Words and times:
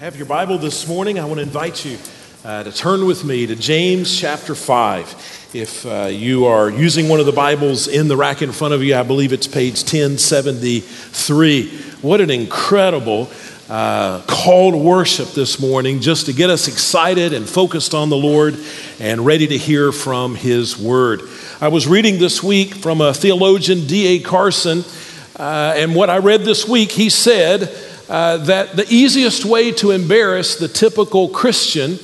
have 0.00 0.16
your 0.16 0.24
Bible 0.24 0.56
this 0.56 0.88
morning, 0.88 1.18
I 1.18 1.26
want 1.26 1.40
to 1.40 1.42
invite 1.42 1.84
you 1.84 1.98
uh, 2.42 2.62
to 2.62 2.72
turn 2.72 3.04
with 3.04 3.22
me 3.22 3.46
to 3.46 3.54
James 3.54 4.18
chapter 4.18 4.54
5. 4.54 5.50
If 5.52 5.84
uh, 5.84 6.08
you 6.10 6.46
are 6.46 6.70
using 6.70 7.10
one 7.10 7.20
of 7.20 7.26
the 7.26 7.32
Bibles 7.32 7.86
in 7.86 8.08
the 8.08 8.16
rack 8.16 8.40
in 8.40 8.50
front 8.50 8.72
of 8.72 8.82
you, 8.82 8.96
I 8.96 9.02
believe 9.02 9.34
it's 9.34 9.46
page 9.46 9.80
1073. 9.80 11.68
What 12.00 12.22
an 12.22 12.30
incredible 12.30 13.28
uh, 13.68 14.22
call 14.22 14.70
to 14.70 14.78
worship 14.78 15.32
this 15.32 15.60
morning, 15.60 16.00
just 16.00 16.24
to 16.24 16.32
get 16.32 16.48
us 16.48 16.66
excited 16.66 17.34
and 17.34 17.46
focused 17.46 17.92
on 17.92 18.08
the 18.08 18.16
Lord 18.16 18.56
and 19.00 19.26
ready 19.26 19.46
to 19.48 19.58
hear 19.58 19.92
from 19.92 20.34
His 20.34 20.78
Word. 20.78 21.20
I 21.60 21.68
was 21.68 21.86
reading 21.86 22.18
this 22.18 22.42
week 22.42 22.72
from 22.72 23.02
a 23.02 23.12
theologian, 23.12 23.86
D.A. 23.86 24.20
Carson, 24.20 24.82
uh, 25.36 25.74
and 25.76 25.94
what 25.94 26.08
I 26.08 26.20
read 26.20 26.46
this 26.46 26.66
week, 26.66 26.90
he 26.90 27.10
said, 27.10 27.70
uh, 28.10 28.38
that 28.38 28.74
the 28.74 28.86
easiest 28.92 29.44
way 29.44 29.70
to 29.70 29.92
embarrass 29.92 30.56
the 30.56 30.66
typical 30.66 31.28
Christian 31.28 31.96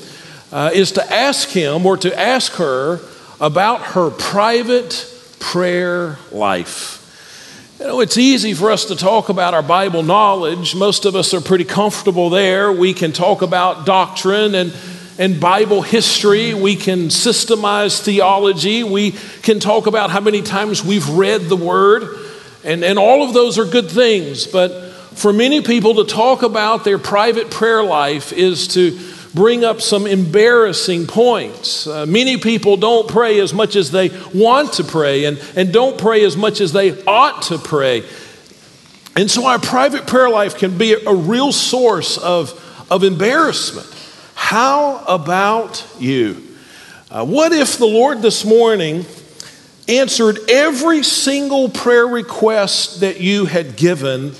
uh, 0.53 0.71
is 0.73 0.93
to 0.93 1.13
ask 1.13 1.49
him 1.49 1.85
or 1.85 1.97
to 1.97 2.17
ask 2.17 2.53
her 2.53 3.01
about 3.41 3.83
her 3.83 4.11
private 4.11 5.13
prayer 5.41 6.17
life. 6.31 7.03
You 7.81 7.87
know, 7.87 8.01
it's 8.01 8.17
easy 8.17 8.55
for 8.55 8.71
us 8.71 8.85
to 8.85 8.95
talk 8.95 9.31
about 9.31 9.53
our 9.53 9.65
Bible 9.65 10.05
knowledge. 10.05 10.77
Most 10.77 11.07
of 11.07 11.17
us 11.17 11.35
are 11.35 11.41
pretty 11.41 11.65
comfortable 11.65 12.31
there. 12.31 12.71
We 12.71 12.95
can 12.95 13.11
talk 13.11 13.43
about 13.43 13.85
doctrine 13.85 14.55
and, 14.55 14.73
and 15.19 15.41
Bible 15.41 15.83
history. 15.83 16.55
We 16.55 16.77
can 16.77 17.09
systemize 17.09 18.01
theology. 18.01 18.85
We 18.85 19.11
can 19.43 19.59
talk 19.59 19.89
about 19.89 20.11
how 20.11 20.21
many 20.21 20.43
times 20.43 20.85
we've 20.85 21.09
read 21.09 21.43
the 21.49 21.57
Word. 21.57 22.17
And, 22.63 22.85
and 22.85 22.97
all 22.97 23.25
of 23.25 23.35
those 23.35 23.59
are 23.59 23.65
good 23.65 23.91
things. 23.91 24.47
But 24.47 24.86
for 25.17 25.33
many 25.33 25.63
people 25.63 25.95
to 25.95 26.05
talk 26.05 26.43
about 26.43 26.85
their 26.85 26.99
private 26.99 27.51
prayer 27.51 27.83
life 27.83 28.33
is 28.33 28.69
to 28.69 28.99
bring 29.33 29.65
up 29.65 29.81
some 29.81 30.07
embarrassing 30.07 31.07
points. 31.07 31.87
Uh, 31.87 32.07
many 32.07 32.37
people 32.37 32.77
don't 32.77 33.09
pray 33.09 33.41
as 33.41 33.53
much 33.53 33.77
as 33.77 33.91
they 33.91 34.11
want 34.35 34.75
to 34.75 34.85
pray 34.85 35.25
and, 35.25 35.39
and 35.57 35.73
don't 35.73 35.99
pray 35.99 36.23
as 36.25 36.37
much 36.37 36.61
as 36.61 36.73
they 36.73 37.03
ought 37.05 37.43
to 37.43 37.59
pray. 37.59 38.03
And 39.17 39.31
so 39.31 39.47
our 39.47 39.59
private 39.59 40.07
prayer 40.07 40.29
life 40.29 40.59
can 40.59 40.77
be 40.77 40.93
a, 40.93 41.15
real 41.15 41.51
source 41.51 42.19
of, 42.19 42.53
of 42.91 43.03
embarrassment. 43.03 43.87
How 44.35 45.03
about 45.07 45.87
you? 45.99 46.43
Uh, 47.11 47.25
what 47.25 47.53
if 47.53 47.79
the 47.79 47.87
Lord 47.87 48.21
this 48.21 48.45
morning 48.45 49.07
answered 49.89 50.39
every 50.51 51.03
single 51.03 51.71
prayer 51.71 52.07
request 52.07 53.01
that 53.01 53.21
you 53.21 53.47
had 53.47 53.77
given 53.77 54.35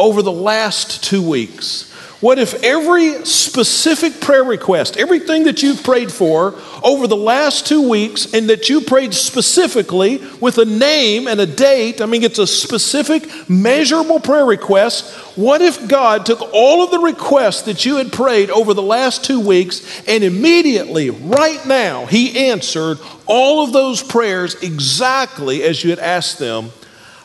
over 0.00 0.22
the 0.22 0.32
last 0.32 1.04
two 1.04 1.22
weeks? 1.22 1.90
What 2.20 2.38
if 2.38 2.62
every 2.62 3.24
specific 3.24 4.20
prayer 4.20 4.44
request, 4.44 4.98
everything 4.98 5.44
that 5.44 5.62
you've 5.62 5.82
prayed 5.82 6.12
for 6.12 6.54
over 6.84 7.06
the 7.06 7.16
last 7.16 7.66
two 7.66 7.88
weeks, 7.88 8.34
and 8.34 8.50
that 8.50 8.68
you 8.68 8.82
prayed 8.82 9.14
specifically 9.14 10.18
with 10.38 10.58
a 10.58 10.66
name 10.66 11.26
and 11.26 11.40
a 11.40 11.46
date, 11.46 12.02
I 12.02 12.06
mean, 12.06 12.22
it's 12.22 12.38
a 12.38 12.46
specific, 12.46 13.48
measurable 13.48 14.20
prayer 14.20 14.44
request. 14.44 15.14
What 15.34 15.62
if 15.62 15.88
God 15.88 16.26
took 16.26 16.42
all 16.52 16.84
of 16.84 16.90
the 16.90 16.98
requests 16.98 17.62
that 17.62 17.86
you 17.86 17.96
had 17.96 18.12
prayed 18.12 18.50
over 18.50 18.74
the 18.74 18.82
last 18.82 19.24
two 19.24 19.40
weeks 19.40 20.06
and 20.06 20.22
immediately, 20.22 21.08
right 21.08 21.64
now, 21.64 22.04
He 22.04 22.50
answered 22.50 22.98
all 23.24 23.64
of 23.64 23.72
those 23.72 24.02
prayers 24.02 24.62
exactly 24.62 25.62
as 25.62 25.82
you 25.82 25.88
had 25.88 25.98
asked 25.98 26.38
them 26.38 26.70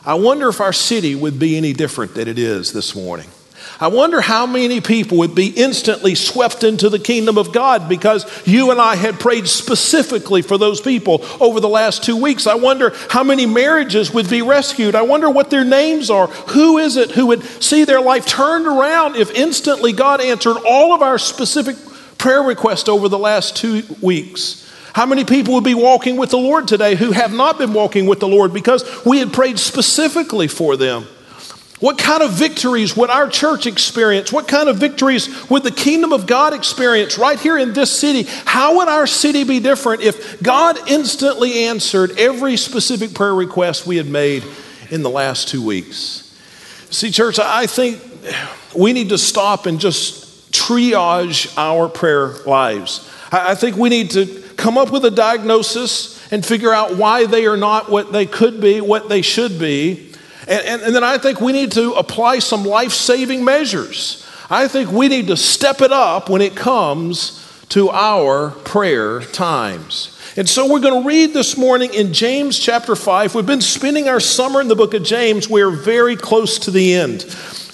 I 0.06 0.14
wonder 0.14 0.48
if 0.48 0.60
our 0.60 0.72
city 0.72 1.16
would 1.16 1.40
be 1.40 1.56
any 1.56 1.72
different 1.72 2.14
than 2.14 2.28
it 2.28 2.38
is 2.38 2.72
this 2.72 2.94
morning. 2.94 3.26
I 3.80 3.88
wonder 3.88 4.20
how 4.20 4.46
many 4.46 4.80
people 4.80 5.18
would 5.18 5.34
be 5.34 5.48
instantly 5.48 6.14
swept 6.14 6.62
into 6.62 6.88
the 6.88 7.00
kingdom 7.00 7.36
of 7.36 7.52
God 7.52 7.88
because 7.88 8.24
you 8.46 8.70
and 8.70 8.80
I 8.80 8.94
had 8.94 9.18
prayed 9.18 9.48
specifically 9.48 10.42
for 10.42 10.56
those 10.56 10.80
people 10.80 11.24
over 11.40 11.58
the 11.58 11.68
last 11.68 12.04
two 12.04 12.16
weeks. 12.16 12.46
I 12.46 12.54
wonder 12.54 12.94
how 13.10 13.24
many 13.24 13.44
marriages 13.44 14.14
would 14.14 14.30
be 14.30 14.42
rescued. 14.42 14.94
I 14.94 15.02
wonder 15.02 15.28
what 15.28 15.50
their 15.50 15.64
names 15.64 16.08
are. 16.08 16.28
Who 16.28 16.78
is 16.78 16.96
it 16.96 17.10
who 17.10 17.26
would 17.26 17.42
see 17.62 17.84
their 17.84 18.00
life 18.00 18.26
turned 18.26 18.66
around 18.66 19.16
if 19.16 19.32
instantly 19.32 19.92
God 19.92 20.20
answered 20.20 20.56
all 20.64 20.94
of 20.94 21.02
our 21.02 21.18
specific 21.18 21.76
prayer 22.16 22.42
requests 22.42 22.88
over 22.88 23.08
the 23.08 23.18
last 23.18 23.56
two 23.56 23.82
weeks? 24.00 24.65
How 24.96 25.04
many 25.04 25.26
people 25.26 25.52
would 25.52 25.62
be 25.62 25.74
walking 25.74 26.16
with 26.16 26.30
the 26.30 26.38
Lord 26.38 26.66
today 26.66 26.94
who 26.94 27.12
have 27.12 27.30
not 27.30 27.58
been 27.58 27.74
walking 27.74 28.06
with 28.06 28.18
the 28.18 28.26
Lord 28.26 28.54
because 28.54 29.04
we 29.04 29.18
had 29.18 29.30
prayed 29.30 29.58
specifically 29.58 30.48
for 30.48 30.74
them? 30.78 31.02
What 31.80 31.98
kind 31.98 32.22
of 32.22 32.32
victories 32.32 32.96
would 32.96 33.10
our 33.10 33.28
church 33.28 33.66
experience? 33.66 34.32
What 34.32 34.48
kind 34.48 34.70
of 34.70 34.78
victories 34.78 35.50
would 35.50 35.64
the 35.64 35.70
kingdom 35.70 36.14
of 36.14 36.26
God 36.26 36.54
experience 36.54 37.18
right 37.18 37.38
here 37.38 37.58
in 37.58 37.74
this 37.74 37.94
city? 37.94 38.22
How 38.46 38.78
would 38.78 38.88
our 38.88 39.06
city 39.06 39.44
be 39.44 39.60
different 39.60 40.00
if 40.00 40.42
God 40.42 40.78
instantly 40.88 41.66
answered 41.66 42.18
every 42.18 42.56
specific 42.56 43.12
prayer 43.12 43.34
request 43.34 43.86
we 43.86 43.98
had 43.98 44.08
made 44.08 44.44
in 44.88 45.02
the 45.02 45.10
last 45.10 45.48
two 45.48 45.62
weeks? 45.62 46.34
See, 46.88 47.10
church, 47.10 47.38
I 47.38 47.66
think 47.66 48.00
we 48.74 48.94
need 48.94 49.10
to 49.10 49.18
stop 49.18 49.66
and 49.66 49.78
just 49.78 50.52
triage 50.52 51.52
our 51.58 51.86
prayer 51.86 52.28
lives. 52.46 53.12
I 53.30 53.54
think 53.54 53.76
we 53.76 53.90
need 53.90 54.12
to 54.12 54.45
come 54.56 54.78
up 54.78 54.90
with 54.90 55.04
a 55.04 55.10
diagnosis 55.10 56.16
and 56.32 56.44
figure 56.44 56.72
out 56.72 56.96
why 56.96 57.26
they 57.26 57.46
are 57.46 57.56
not 57.56 57.90
what 57.90 58.12
they 58.12 58.26
could 58.26 58.60
be, 58.60 58.80
what 58.80 59.08
they 59.08 59.22
should 59.22 59.58
be. 59.58 60.12
And, 60.48 60.64
and, 60.64 60.82
and 60.82 60.94
then 60.94 61.04
I 61.04 61.18
think 61.18 61.40
we 61.40 61.52
need 61.52 61.72
to 61.72 61.92
apply 61.92 62.38
some 62.38 62.64
life 62.64 62.92
saving 62.92 63.44
measures. 63.44 64.26
I 64.48 64.68
think 64.68 64.90
we 64.90 65.08
need 65.08 65.26
to 65.28 65.36
step 65.36 65.80
it 65.80 65.92
up 65.92 66.28
when 66.28 66.40
it 66.40 66.54
comes 66.56 67.42
to 67.70 67.90
our 67.90 68.50
prayer 68.50 69.20
times. 69.20 70.15
And 70.38 70.46
so 70.46 70.70
we're 70.70 70.80
going 70.80 71.02
to 71.02 71.08
read 71.08 71.32
this 71.32 71.56
morning 71.56 71.94
in 71.94 72.12
James 72.12 72.58
chapter 72.58 72.94
5. 72.94 73.34
We've 73.34 73.46
been 73.46 73.62
spending 73.62 74.06
our 74.06 74.20
summer 74.20 74.60
in 74.60 74.68
the 74.68 74.76
book 74.76 74.92
of 74.92 75.02
James. 75.02 75.48
We're 75.48 75.70
very 75.70 76.14
close 76.14 76.58
to 76.58 76.70
the 76.70 76.92
end. 76.92 77.24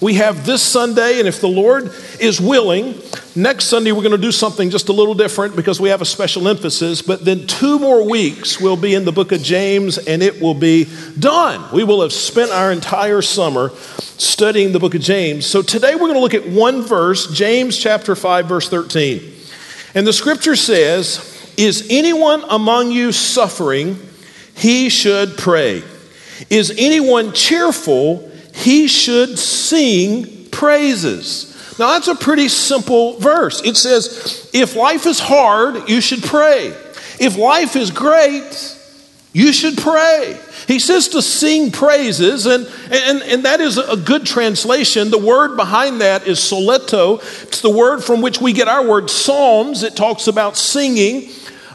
We 0.01 0.15
have 0.15 0.47
this 0.47 0.63
Sunday, 0.63 1.19
and 1.19 1.27
if 1.27 1.41
the 1.41 1.49
Lord 1.49 1.93
is 2.21 2.41
willing, 2.41 2.95
next 3.35 3.65
Sunday 3.65 3.91
we're 3.91 4.05
going 4.05 4.13
to 4.13 4.17
do 4.17 4.31
something 4.31 4.71
just 4.71 4.91
a 4.91 4.93
little 4.93 5.15
different 5.15 5.57
because 5.57 5.81
we 5.81 5.89
have 5.89 6.03
a 6.03 6.05
special 6.05 6.47
emphasis. 6.47 7.03
But 7.03 7.25
then 7.25 7.49
two 7.49 7.81
more 7.81 8.09
weeks 8.09 8.61
we'll 8.61 8.77
be 8.77 8.95
in 8.95 9.05
the 9.05 9.13
book 9.13 9.33
of 9.33 9.43
James 9.43 9.99
and 9.99 10.23
it 10.23 10.41
will 10.41 10.55
be 10.55 10.87
done. 11.19 11.69
We 11.75 11.83
will 11.83 12.03
have 12.03 12.13
spent 12.13 12.53
our 12.53 12.71
entire 12.71 13.23
summer 13.23 13.71
studying 14.19 14.71
the 14.71 14.79
book 14.79 14.95
of 14.95 15.01
James. 15.01 15.47
So 15.47 15.63
today 15.63 15.95
we're 15.95 16.13
going 16.13 16.15
to 16.15 16.21
look 16.21 16.35
at 16.35 16.47
one 16.47 16.83
verse, 16.83 17.27
James 17.33 17.77
chapter 17.77 18.15
5, 18.15 18.47
verse 18.47 18.69
13. 18.69 19.33
And 19.97 20.07
the 20.07 20.13
scripture 20.13 20.55
says, 20.55 21.32
Is 21.63 21.87
anyone 21.91 22.45
among 22.49 22.91
you 22.91 23.13
suffering? 23.13 23.99
He 24.55 24.89
should 24.89 25.37
pray. 25.39 25.83
Is 26.51 26.75
anyone 26.77 27.33
cheerful? 27.33 28.33
he 28.55 28.87
should 28.87 29.39
sing 29.39 30.49
praises. 30.51 31.49
Now, 31.79 31.93
that's 31.93 32.09
a 32.09 32.15
pretty 32.15 32.49
simple 32.49 33.19
verse. 33.19 33.63
It 33.65 33.77
says, 33.77 34.51
if 34.53 34.77
life 34.77 35.07
is 35.07 35.19
hard, 35.19 35.89
you 35.89 36.01
should 36.01 36.23
pray. 36.23 36.69
If 37.19 37.37
life 37.39 37.77
is 37.77 37.91
great, 37.91 38.79
you 39.33 39.53
should 39.53 39.79
pray. 39.79 40.39
He 40.69 40.79
says 40.79 41.09
to 41.09 41.23
sing 41.23 41.73
praises, 41.73 42.47
and, 42.47 42.67
and, 42.91 43.23
and 43.23 43.45
that 43.45 43.61
is 43.61 43.79
a 43.79 43.97
good 43.97 44.27
translation. 44.27 45.11
The 45.11 45.19
word 45.19 45.57
behind 45.57 46.03
that 46.03 46.27
is 46.27 46.39
psalterio. 46.39 47.19
It's 47.45 47.63
the 47.63 47.71
word 47.71 48.05
from 48.05 48.21
which 48.21 48.41
we 48.41 48.53
get 48.53 48.69
our 48.69 48.87
word 48.87 49.09
psalms. 49.09 49.83
It 49.83 49.97
talks 49.97 50.27
about 50.27 50.57
singing. 50.57 51.31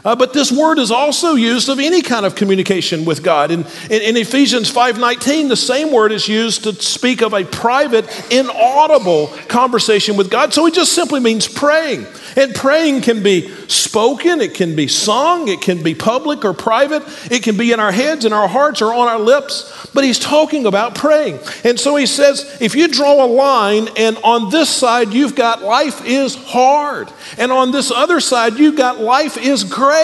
Uh, 0.08 0.16
but 0.16 0.32
this 0.32 0.50
word 0.50 0.78
is 0.78 0.90
also 0.90 1.34
used 1.34 1.68
of 1.68 1.78
any 1.78 2.00
kind 2.00 2.24
of 2.24 2.34
communication 2.34 3.04
with 3.04 3.22
God. 3.22 3.50
In, 3.50 3.66
in, 3.90 4.00
in 4.00 4.16
Ephesians 4.16 4.72
5.19, 4.72 5.50
the 5.50 5.54
same 5.56 5.92
word 5.92 6.12
is 6.12 6.26
used 6.26 6.64
to 6.64 6.72
speak 6.72 7.20
of 7.20 7.34
a 7.34 7.44
private, 7.44 8.06
inaudible 8.32 9.26
conversation 9.48 10.16
with 10.16 10.30
God. 10.30 10.54
So 10.54 10.64
it 10.64 10.72
just 10.72 10.94
simply 10.94 11.20
means 11.20 11.46
praying. 11.46 12.06
And 12.36 12.54
praying 12.54 13.02
can 13.02 13.22
be 13.22 13.50
spoken, 13.66 14.40
it 14.40 14.54
can 14.54 14.74
be 14.74 14.88
sung, 14.88 15.48
it 15.48 15.60
can 15.60 15.82
be 15.82 15.94
public 15.94 16.42
or 16.42 16.54
private, 16.54 17.02
it 17.30 17.42
can 17.42 17.58
be 17.58 17.72
in 17.72 17.80
our 17.80 17.92
heads, 17.92 18.24
in 18.24 18.32
our 18.32 18.48
hearts, 18.48 18.80
or 18.80 18.94
on 18.94 19.08
our 19.08 19.18
lips. 19.18 19.90
But 19.92 20.04
he's 20.04 20.18
talking 20.18 20.64
about 20.64 20.94
praying. 20.94 21.38
And 21.64 21.78
so 21.78 21.96
he 21.96 22.06
says, 22.06 22.56
if 22.62 22.74
you 22.74 22.88
draw 22.88 23.24
a 23.24 23.26
line 23.26 23.88
and 23.98 24.16
on 24.18 24.48
this 24.48 24.70
side 24.70 25.12
you've 25.12 25.34
got 25.34 25.62
life 25.62 26.06
is 26.06 26.34
hard, 26.34 27.12
and 27.36 27.52
on 27.52 27.72
this 27.72 27.90
other 27.90 28.20
side 28.20 28.54
you've 28.58 28.76
got 28.76 29.00
life 29.00 29.36
is 29.36 29.64
great. 29.64 29.97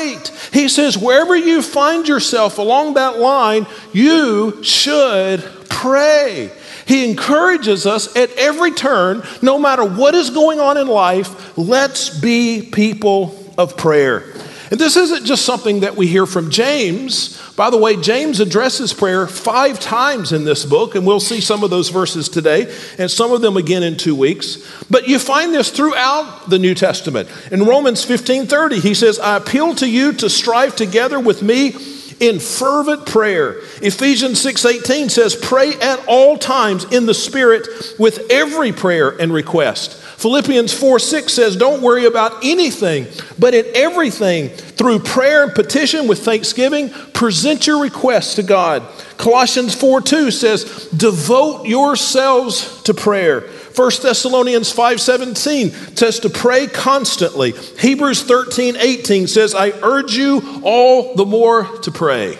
He 0.52 0.68
says, 0.68 0.96
wherever 0.96 1.36
you 1.36 1.62
find 1.62 2.06
yourself 2.06 2.58
along 2.58 2.94
that 2.94 3.18
line, 3.18 3.66
you 3.92 4.62
should 4.62 5.40
pray. 5.68 6.50
He 6.86 7.08
encourages 7.10 7.86
us 7.86 8.14
at 8.16 8.30
every 8.32 8.72
turn, 8.72 9.22
no 9.40 9.58
matter 9.58 9.84
what 9.84 10.14
is 10.14 10.30
going 10.30 10.60
on 10.60 10.76
in 10.76 10.86
life, 10.86 11.56
let's 11.56 12.10
be 12.10 12.68
people 12.72 13.52
of 13.56 13.76
prayer. 13.76 14.24
And 14.74 14.80
this 14.80 14.96
isn't 14.96 15.24
just 15.24 15.44
something 15.44 15.80
that 15.82 15.94
we 15.94 16.08
hear 16.08 16.26
from 16.26 16.50
James. 16.50 17.40
By 17.52 17.70
the 17.70 17.76
way, 17.76 17.94
James 17.94 18.40
addresses 18.40 18.92
prayer 18.92 19.24
five 19.28 19.78
times 19.78 20.32
in 20.32 20.44
this 20.44 20.64
book, 20.64 20.96
and 20.96 21.06
we'll 21.06 21.20
see 21.20 21.40
some 21.40 21.62
of 21.62 21.70
those 21.70 21.90
verses 21.90 22.28
today 22.28 22.76
and 22.98 23.08
some 23.08 23.30
of 23.30 23.40
them 23.40 23.56
again 23.56 23.84
in 23.84 23.96
two 23.96 24.16
weeks. 24.16 24.58
But 24.90 25.06
you 25.06 25.20
find 25.20 25.54
this 25.54 25.70
throughout 25.70 26.50
the 26.50 26.58
New 26.58 26.74
Testament. 26.74 27.28
In 27.52 27.66
Romans 27.66 28.02
15 28.02 28.48
30, 28.48 28.80
he 28.80 28.94
says, 28.94 29.20
I 29.20 29.36
appeal 29.36 29.76
to 29.76 29.88
you 29.88 30.12
to 30.14 30.28
strive 30.28 30.74
together 30.74 31.20
with 31.20 31.40
me 31.40 31.76
in 32.18 32.40
fervent 32.40 33.06
prayer. 33.06 33.60
Ephesians 33.80 34.44
6:18 34.44 35.08
says 35.08 35.36
pray 35.36 35.74
at 35.74 36.04
all 36.08 36.36
times 36.36 36.82
in 36.86 37.06
the 37.06 37.14
spirit 37.14 37.68
with 37.96 38.28
every 38.28 38.72
prayer 38.72 39.10
and 39.10 39.32
request. 39.32 40.00
Philippians 40.16 40.72
4 40.72 40.98
6 40.98 41.32
says, 41.32 41.56
Don't 41.56 41.82
worry 41.82 42.06
about 42.06 42.44
anything, 42.44 43.06
but 43.38 43.52
in 43.52 43.66
everything, 43.74 44.48
through 44.48 45.00
prayer 45.00 45.44
and 45.44 45.54
petition 45.54 46.06
with 46.06 46.24
thanksgiving, 46.24 46.90
present 47.12 47.66
your 47.66 47.82
requests 47.82 48.34
to 48.36 48.42
God. 48.42 48.82
Colossians 49.18 49.74
4 49.74 50.00
2 50.00 50.30
says, 50.30 50.88
Devote 50.96 51.66
yourselves 51.66 52.82
to 52.82 52.94
prayer. 52.94 53.40
1 53.40 53.90
Thessalonians 54.02 54.72
5:17 54.72 55.98
says 55.98 56.20
to 56.20 56.30
pray 56.30 56.68
constantly. 56.68 57.52
Hebrews 57.80 58.22
13:18 58.22 59.28
says, 59.28 59.54
I 59.54 59.70
urge 59.82 60.14
you 60.14 60.60
all 60.62 61.14
the 61.16 61.26
more 61.26 61.64
to 61.78 61.90
pray. 61.90 62.38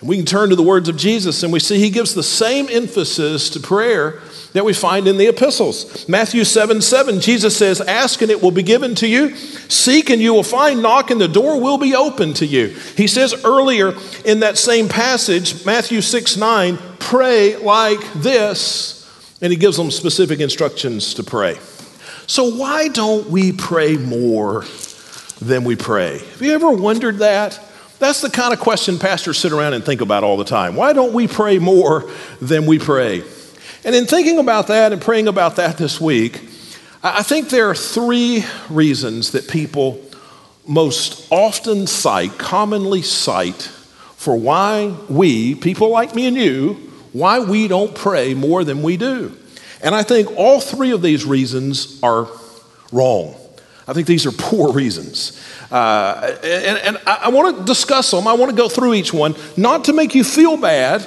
And 0.00 0.08
we 0.08 0.16
can 0.16 0.26
turn 0.26 0.50
to 0.50 0.56
the 0.56 0.62
words 0.62 0.90
of 0.90 0.96
Jesus 0.98 1.42
and 1.42 1.52
we 1.52 1.58
see 1.58 1.78
he 1.78 1.88
gives 1.88 2.14
the 2.14 2.22
same 2.22 2.68
emphasis 2.70 3.48
to 3.50 3.60
prayer 3.60 4.20
that 4.52 4.64
we 4.64 4.72
find 4.72 5.08
in 5.08 5.16
the 5.16 5.26
epistles. 5.26 6.08
Matthew 6.08 6.44
7 6.44 6.80
7, 6.80 7.20
Jesus 7.20 7.56
says, 7.56 7.80
Ask 7.80 8.22
and 8.22 8.30
it 8.30 8.42
will 8.42 8.50
be 8.50 8.62
given 8.62 8.94
to 8.96 9.06
you. 9.06 9.34
Seek 9.36 10.10
and 10.10 10.20
you 10.20 10.34
will 10.34 10.42
find. 10.42 10.82
Knock 10.82 11.10
and 11.10 11.20
the 11.20 11.28
door 11.28 11.60
will 11.60 11.78
be 11.78 11.94
open 11.94 12.34
to 12.34 12.46
you. 12.46 12.68
He 12.96 13.06
says 13.06 13.44
earlier 13.44 13.94
in 14.24 14.40
that 14.40 14.58
same 14.58 14.88
passage, 14.88 15.64
Matthew 15.64 16.00
6 16.00 16.36
9, 16.36 16.78
pray 16.98 17.56
like 17.56 18.00
this. 18.14 18.98
And 19.40 19.50
he 19.50 19.58
gives 19.58 19.76
them 19.76 19.90
specific 19.90 20.38
instructions 20.38 21.14
to 21.14 21.24
pray. 21.24 21.58
So, 22.28 22.54
why 22.54 22.88
don't 22.88 23.28
we 23.28 23.52
pray 23.52 23.96
more 23.96 24.64
than 25.40 25.64
we 25.64 25.74
pray? 25.74 26.18
Have 26.18 26.42
you 26.42 26.52
ever 26.52 26.70
wondered 26.70 27.18
that? 27.18 27.58
That's 27.98 28.20
the 28.20 28.30
kind 28.30 28.52
of 28.52 28.60
question 28.60 28.98
pastors 28.98 29.38
sit 29.38 29.52
around 29.52 29.74
and 29.74 29.84
think 29.84 30.00
about 30.00 30.24
all 30.24 30.36
the 30.36 30.44
time. 30.44 30.76
Why 30.76 30.92
don't 30.92 31.12
we 31.12 31.28
pray 31.28 31.58
more 31.58 32.10
than 32.40 32.66
we 32.66 32.78
pray? 32.78 33.22
And 33.84 33.94
in 33.94 34.06
thinking 34.06 34.38
about 34.38 34.68
that 34.68 34.92
and 34.92 35.02
praying 35.02 35.26
about 35.26 35.56
that 35.56 35.76
this 35.76 36.00
week, 36.00 36.40
I 37.02 37.24
think 37.24 37.48
there 37.48 37.68
are 37.68 37.74
three 37.74 38.44
reasons 38.70 39.32
that 39.32 39.48
people 39.48 40.00
most 40.66 41.26
often 41.32 41.88
cite, 41.88 42.38
commonly 42.38 43.02
cite, 43.02 43.62
for 44.16 44.36
why 44.36 44.94
we, 45.08 45.56
people 45.56 45.88
like 45.88 46.14
me 46.14 46.26
and 46.26 46.36
you, 46.36 46.74
why 47.12 47.40
we 47.40 47.66
don't 47.66 47.92
pray 47.92 48.34
more 48.34 48.62
than 48.62 48.84
we 48.84 48.96
do. 48.96 49.36
And 49.82 49.96
I 49.96 50.04
think 50.04 50.30
all 50.36 50.60
three 50.60 50.92
of 50.92 51.02
these 51.02 51.24
reasons 51.24 51.98
are 52.04 52.28
wrong. 52.92 53.34
I 53.88 53.94
think 53.94 54.06
these 54.06 54.26
are 54.26 54.32
poor 54.32 54.72
reasons. 54.72 55.42
Uh, 55.72 56.36
and, 56.44 56.78
and 56.78 56.98
I, 57.04 57.22
I 57.24 57.28
want 57.30 57.58
to 57.58 57.64
discuss 57.64 58.12
them. 58.12 58.28
I 58.28 58.34
want 58.34 58.52
to 58.52 58.56
go 58.56 58.68
through 58.68 58.94
each 58.94 59.12
one, 59.12 59.34
not 59.56 59.84
to 59.86 59.92
make 59.92 60.14
you 60.14 60.22
feel 60.22 60.56
bad, 60.56 61.04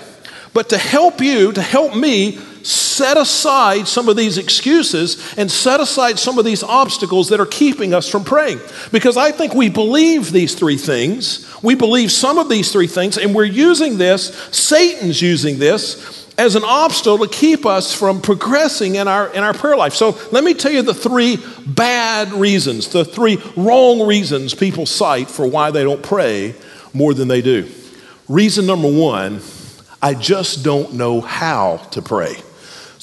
but 0.54 0.70
to 0.70 0.78
help 0.78 1.22
you, 1.22 1.54
to 1.54 1.62
help 1.62 1.96
me 1.96 2.38
set 2.66 3.18
aside 3.18 3.88
some 3.88 4.10
of 4.10 4.16
these 4.16 4.38
excuses 4.38 5.34
and 5.38 5.52
set 5.52 5.80
aside 5.80 6.18
some 6.18 6.40
of 6.40 6.46
these 6.46 6.64
obstacles 6.64 7.30
that 7.30 7.40
are 7.40 7.46
keeping 7.46 7.94
us 7.94 8.10
from 8.10 8.24
praying. 8.24 8.60
Because 8.92 9.18
I 9.18 9.32
think 9.32 9.54
we 9.54 9.70
believe 9.70 10.32
these 10.32 10.56
three 10.56 10.78
things. 10.78 11.46
We 11.62 11.76
believe 11.76 12.12
some 12.12 12.38
of 12.38 12.50
these 12.50 12.72
three 12.72 12.88
things, 12.88 13.18
and 13.18 13.36
we're 13.36 13.44
using 13.44 13.98
this, 13.98 14.36
Satan's 14.52 15.22
using 15.22 15.60
this 15.60 16.26
as 16.38 16.56
an 16.56 16.64
obstacle 16.66 17.20
to 17.20 17.28
keep 17.28 17.66
us 17.66 17.94
from 17.94 18.22
progressing 18.22 18.96
in 18.96 19.08
our, 19.08 19.30
in 19.30 19.44
our 19.44 19.54
prayer 19.54 19.78
life. 19.78 19.94
So 19.94 20.18
let 20.32 20.44
me 20.44 20.54
tell 20.54 20.72
you 20.72 20.82
the 20.82 20.94
three 20.94 21.38
bad 21.66 22.34
reasons, 22.34 22.90
the 22.90 23.06
three 23.06 23.42
wrong 23.56 24.06
reasons 24.06 24.54
people 24.54 24.86
cite 24.86 25.30
for 25.30 25.48
why 25.48 25.72
they 25.72 25.84
don't 25.84 26.04
pray 26.04 26.56
more 26.94 27.14
than 27.14 27.28
they 27.28 27.42
do. 27.42 27.70
Reason 28.28 28.66
number 28.66 28.92
one 28.92 29.42
I 30.02 30.14
just 30.14 30.64
don't 30.64 30.94
know 30.94 31.22
how 31.22 31.78
to 31.92 32.02
pray. 32.02 32.36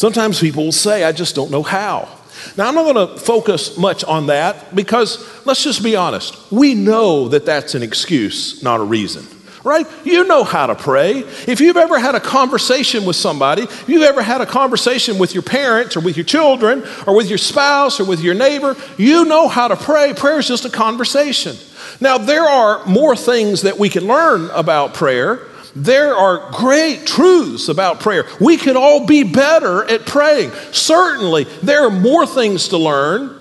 Sometimes 0.02 0.40
people 0.40 0.64
will 0.64 0.72
say, 0.72 1.04
I 1.04 1.12
just 1.12 1.36
don't 1.36 1.52
know 1.52 1.62
how. 1.62 2.08
Now, 2.56 2.66
I'm 2.66 2.74
not 2.74 2.92
going 2.92 3.06
to 3.06 3.16
focus 3.20 3.78
much 3.78 4.02
on 4.02 4.26
that 4.26 4.74
because 4.74 5.24
let's 5.46 5.62
just 5.62 5.80
be 5.80 5.94
honest. 5.94 6.50
We 6.50 6.74
know 6.74 7.28
that 7.28 7.46
that's 7.46 7.76
an 7.76 7.84
excuse, 7.84 8.64
not 8.64 8.80
a 8.80 8.82
reason, 8.82 9.24
right? 9.62 9.86
You 10.02 10.26
know 10.26 10.42
how 10.42 10.66
to 10.66 10.74
pray. 10.74 11.20
If 11.46 11.60
you've 11.60 11.76
ever 11.76 12.00
had 12.00 12.16
a 12.16 12.20
conversation 12.20 13.04
with 13.04 13.14
somebody, 13.14 13.62
if 13.62 13.88
you've 13.88 14.02
ever 14.02 14.22
had 14.22 14.40
a 14.40 14.46
conversation 14.46 15.18
with 15.18 15.34
your 15.34 15.44
parents 15.44 15.96
or 15.96 16.00
with 16.00 16.16
your 16.16 16.26
children 16.26 16.82
or 17.06 17.14
with 17.14 17.28
your 17.28 17.38
spouse 17.38 18.00
or 18.00 18.04
with 18.04 18.22
your 18.22 18.34
neighbor, 18.34 18.74
you 18.98 19.24
know 19.24 19.46
how 19.46 19.68
to 19.68 19.76
pray. 19.76 20.14
Prayer 20.14 20.40
is 20.40 20.48
just 20.48 20.64
a 20.64 20.70
conversation. 20.70 21.56
Now, 22.00 22.18
there 22.18 22.42
are 22.48 22.84
more 22.86 23.14
things 23.14 23.62
that 23.62 23.78
we 23.78 23.88
can 23.88 24.08
learn 24.08 24.50
about 24.50 24.94
prayer. 24.94 25.46
There 25.74 26.14
are 26.14 26.50
great 26.52 27.06
truths 27.06 27.68
about 27.68 28.00
prayer. 28.00 28.26
We 28.40 28.56
could 28.56 28.76
all 28.76 29.06
be 29.06 29.22
better 29.22 29.84
at 29.84 30.04
praying. 30.04 30.50
Certainly, 30.72 31.44
there 31.62 31.86
are 31.86 31.90
more 31.90 32.26
things 32.26 32.68
to 32.68 32.76
learn, 32.76 33.34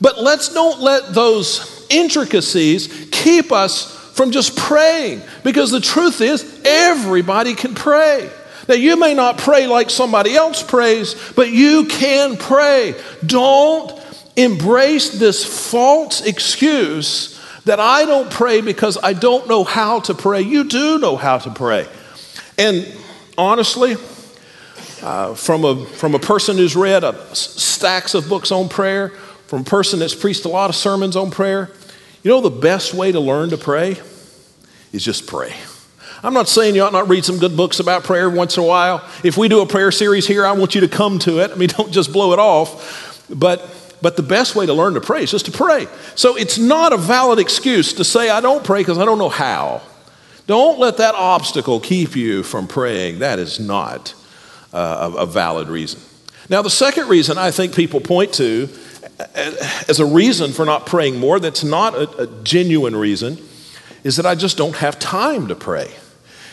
but 0.00 0.20
let's 0.20 0.52
don't 0.52 0.80
let 0.80 1.14
those 1.14 1.86
intricacies 1.88 3.08
keep 3.12 3.52
us 3.52 3.94
from 4.14 4.32
just 4.32 4.56
praying 4.56 5.22
because 5.44 5.70
the 5.70 5.80
truth 5.80 6.20
is, 6.20 6.60
everybody 6.64 7.54
can 7.54 7.74
pray. 7.74 8.28
Now, 8.68 8.74
you 8.74 8.98
may 8.98 9.14
not 9.14 9.38
pray 9.38 9.66
like 9.66 9.88
somebody 9.88 10.34
else 10.34 10.62
prays, 10.62 11.14
but 11.36 11.50
you 11.50 11.86
can 11.86 12.36
pray. 12.36 12.94
Don't 13.24 13.92
embrace 14.36 15.10
this 15.18 15.70
false 15.70 16.26
excuse 16.26 17.37
that 17.68 17.80
I 17.80 18.06
don't 18.06 18.30
pray 18.30 18.62
because 18.62 18.96
I 19.02 19.12
don't 19.12 19.46
know 19.46 19.62
how 19.62 20.00
to 20.00 20.14
pray. 20.14 20.40
You 20.40 20.64
do 20.64 20.98
know 20.98 21.16
how 21.16 21.36
to 21.36 21.50
pray. 21.50 21.86
And 22.56 22.90
honestly, 23.36 23.96
uh, 25.02 25.34
from, 25.34 25.64
a, 25.64 25.84
from 25.84 26.14
a 26.14 26.18
person 26.18 26.56
who's 26.56 26.74
read 26.74 27.04
a, 27.04 27.34
stacks 27.34 28.14
of 28.14 28.26
books 28.26 28.50
on 28.50 28.70
prayer, 28.70 29.10
from 29.48 29.60
a 29.60 29.64
person 29.64 29.98
that's 29.98 30.14
preached 30.14 30.46
a 30.46 30.48
lot 30.48 30.70
of 30.70 30.76
sermons 30.76 31.14
on 31.14 31.30
prayer, 31.30 31.70
you 32.22 32.30
know 32.30 32.40
the 32.40 32.48
best 32.48 32.94
way 32.94 33.12
to 33.12 33.20
learn 33.20 33.50
to 33.50 33.58
pray 33.58 34.00
is 34.92 35.04
just 35.04 35.26
pray. 35.26 35.54
I'm 36.22 36.32
not 36.32 36.48
saying 36.48 36.74
you 36.74 36.82
ought 36.82 36.94
not 36.94 37.08
read 37.08 37.26
some 37.26 37.38
good 37.38 37.54
books 37.54 37.80
about 37.80 38.02
prayer 38.02 38.30
once 38.30 38.56
in 38.56 38.62
a 38.62 38.66
while. 38.66 39.06
If 39.22 39.36
we 39.36 39.48
do 39.48 39.60
a 39.60 39.66
prayer 39.66 39.92
series 39.92 40.26
here, 40.26 40.46
I 40.46 40.52
want 40.52 40.74
you 40.74 40.80
to 40.80 40.88
come 40.88 41.18
to 41.20 41.40
it. 41.40 41.50
I 41.50 41.54
mean, 41.54 41.68
don't 41.76 41.92
just 41.92 42.14
blow 42.14 42.32
it 42.32 42.38
off. 42.38 43.26
But 43.28 43.60
but 44.00 44.16
the 44.16 44.22
best 44.22 44.54
way 44.54 44.66
to 44.66 44.72
learn 44.72 44.94
to 44.94 45.00
pray 45.00 45.22
is 45.24 45.30
just 45.30 45.46
to 45.46 45.52
pray. 45.52 45.86
So 46.14 46.36
it's 46.36 46.58
not 46.58 46.92
a 46.92 46.96
valid 46.96 47.38
excuse 47.38 47.92
to 47.94 48.04
say, 48.04 48.30
I 48.30 48.40
don't 48.40 48.64
pray 48.64 48.80
because 48.80 48.98
I 48.98 49.04
don't 49.04 49.18
know 49.18 49.28
how. 49.28 49.82
Don't 50.46 50.78
let 50.78 50.96
that 50.96 51.14
obstacle 51.14 51.80
keep 51.80 52.16
you 52.16 52.42
from 52.42 52.66
praying. 52.66 53.18
That 53.18 53.38
is 53.38 53.60
not 53.60 54.14
uh, 54.72 55.12
a, 55.18 55.26
valid 55.26 55.68
reason. 55.68 56.00
Now, 56.48 56.62
the 56.62 56.70
second 56.70 57.08
reason 57.08 57.36
I 57.36 57.50
think 57.50 57.74
people 57.74 58.00
point 58.00 58.32
to 58.34 58.68
as 59.88 60.00
a 60.00 60.06
reason 60.06 60.52
for 60.52 60.64
not 60.64 60.86
praying 60.86 61.18
more, 61.18 61.40
that's 61.40 61.64
not 61.64 61.94
a, 61.94 62.22
a 62.22 62.26
genuine 62.44 62.96
reason, 62.96 63.38
is 64.04 64.16
that 64.16 64.26
I 64.26 64.34
just 64.34 64.56
don't 64.56 64.76
have 64.76 64.98
time 64.98 65.48
to 65.48 65.54
pray 65.54 65.92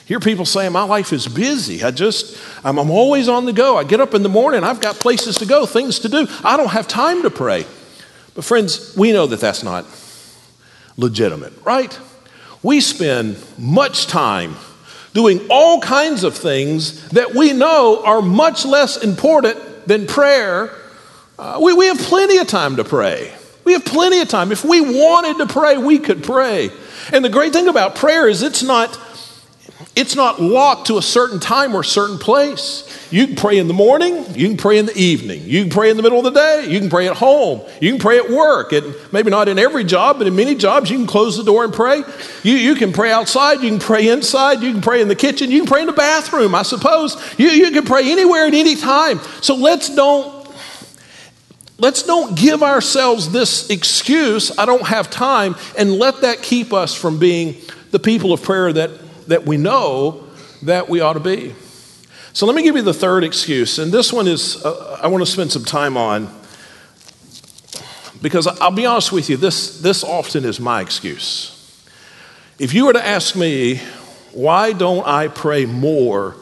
hear 0.06 0.20
people 0.20 0.46
saying, 0.46 0.72
My 0.72 0.84
life 0.84 1.12
is 1.14 1.28
busy. 1.28 1.84
I 1.84 1.92
just, 1.92 2.38
I'm, 2.64 2.78
I'm 2.78 2.90
always 2.90 3.28
on 3.28 3.46
the 3.46 3.54
go. 3.54 3.78
I 3.78 3.84
get 3.84 4.00
up 4.00 4.14
in 4.14 4.24
the 4.24 4.30
morning, 4.30 4.64
I've 4.64 4.82
got 4.82 4.96
places 4.96 5.38
to 5.38 5.46
go, 5.46 5.66
things 5.66 6.00
to 6.00 6.10
do. 6.10 6.28
I 6.44 6.58
don't 6.58 6.72
have 6.72 6.88
time 6.88 7.24
to 7.24 7.30
pray. 7.30 7.66
But, 8.34 8.44
friends, 8.44 8.96
we 8.98 9.12
know 9.12 9.28
that 9.28 9.40
that's 9.40 9.64
not 9.64 9.86
legitimate, 10.98 11.54
right? 11.64 11.98
We 12.62 12.82
spend 12.82 13.38
much 13.58 14.08
time 14.08 14.56
doing 15.14 15.40
all 15.50 15.80
kinds 15.80 16.24
of 16.24 16.36
things 16.36 17.08
that 17.10 17.34
we 17.34 17.54
know 17.54 18.04
are 18.04 18.22
much 18.22 18.66
less 18.66 19.02
important 19.02 19.88
than 19.88 20.08
prayer. 20.08 20.76
Uh, 21.40 21.60
we, 21.62 21.74
we 21.74 21.88
have 21.88 22.00
plenty 22.00 22.38
of 22.38 22.48
time 22.48 22.76
to 22.76 22.84
pray. 22.84 23.34
We 23.64 23.74
have 23.74 23.86
plenty 23.86 24.20
of 24.20 24.28
time. 24.28 24.52
If 24.52 24.66
we 24.66 24.82
wanted 24.82 25.38
to 25.38 25.52
pray, 25.52 25.78
we 25.78 26.00
could 26.00 26.24
pray. 26.24 26.70
And 27.14 27.24
the 27.24 27.30
great 27.30 27.54
thing 27.54 27.68
about 27.68 27.96
prayer 27.96 28.28
is 28.28 28.44
it's 28.44 28.62
not 28.62 29.00
it's 29.96 30.16
not 30.16 30.42
locked 30.42 30.88
to 30.88 30.98
a 30.98 31.02
certain 31.02 31.40
time 31.40 31.74
or 31.74 31.80
a 31.80 31.86
certain 31.86 32.18
place. 32.18 32.84
You 33.12 33.28
can 33.28 33.36
pray 33.38 33.58
in 33.58 33.68
the 33.70 33.74
morning, 33.74 34.26
you 34.36 34.50
can 34.50 34.58
pray 34.58 34.78
in 34.78 34.86
the 34.86 34.98
evening, 34.98 35.44
you 35.46 35.62
can 35.62 35.70
pray 35.70 35.90
in 35.90 35.96
the 35.96 36.04
middle 36.04 36.18
of 36.18 36.26
the 36.26 36.32
day, 36.32 36.68
you 36.70 36.80
can 36.82 36.90
pray 36.90 37.08
at 37.08 37.16
home, 37.16 37.62
you 37.80 37.92
can 37.92 38.00
pray 38.00 38.18
at 38.18 38.30
work. 38.30 38.74
And 38.74 38.94
maybe 39.14 39.30
not 39.30 39.48
in 39.48 39.58
every 39.58 39.86
job, 39.86 40.18
but 40.18 40.28
in 40.28 40.36
many 40.36 40.54
jobs, 40.54 40.90
you 40.90 40.98
can 40.98 41.08
close 41.08 41.38
the 41.38 41.44
door 41.44 41.64
and 41.64 41.74
pray. 41.74 42.04
You, 42.44 42.56
you 42.56 42.76
can 42.76 42.92
pray 42.92 43.12
outside, 43.12 43.62
you 43.62 43.70
can 43.70 43.80
pray 43.80 44.10
inside, 44.10 44.62
you 44.62 44.74
can 44.74 44.82
pray 44.82 45.02
in 45.02 45.08
the 45.08 45.16
kitchen, 45.16 45.50
you 45.50 45.62
can 45.62 45.68
pray 45.68 45.82
in 45.82 45.88
the 45.88 45.94
bathroom, 45.94 46.56
I 46.56 46.64
suppose. 46.64 47.16
You, 47.40 47.48
you 47.48 47.72
can 47.72 47.86
pray 47.86 48.12
anywhere 48.12 48.48
at 48.48 48.54
any 48.54 48.76
time. 48.76 49.20
So 49.42 49.56
let's 49.56 49.96
don't 49.96 50.36
let's 51.78 52.04
don't 52.04 52.38
give 52.38 52.64
ourselves 52.64 53.32
this 53.32 53.70
excuse, 53.70 54.58
I 54.58 54.66
don't 54.66 54.88
have 54.88 55.10
time, 55.10 55.56
and 55.78 55.94
let 55.94 56.22
that 56.22 56.42
keep 56.42 56.74
us 56.74 56.94
from 56.94 57.18
being 57.18 57.56
the 57.92 58.00
people 58.00 58.34
of 58.34 58.44
prayer 58.44 58.74
that, 58.74 58.92
that 59.28 59.46
we 59.46 59.58
know 59.58 60.28
that 60.64 60.90
we 60.90 61.02
ought 61.02 61.14
to 61.14 61.20
be. 61.20 61.56
So 62.34 62.46
let 62.46 62.56
me 62.56 62.64
give 62.64 62.76
you 62.76 62.82
the 62.82 62.94
third 62.94 63.24
excuse, 63.24 63.80
and 63.80 63.92
this 63.92 64.12
one 64.12 64.28
is, 64.28 64.64
uh, 64.66 65.00
I 65.02 65.08
want 65.08 65.26
to 65.26 65.32
spend 65.32 65.52
some 65.52 65.64
time 65.64 65.96
on 65.96 66.30
because 68.22 68.48
I'll 68.48 68.72
be 68.72 68.86
honest 68.86 69.12
with 69.12 69.30
you, 69.30 69.38
this, 69.38 69.80
this 69.82 70.04
often 70.04 70.46
is 70.46 70.60
my 70.60 70.82
excuse. 70.82 71.52
If 72.58 72.74
you 72.74 72.88
were 72.88 72.94
to 72.94 73.06
ask 73.06 73.36
me, 73.36 73.82
why 74.32 74.74
don't 74.74 75.06
I 75.06 75.28
pray 75.28 75.66
more 75.66 76.36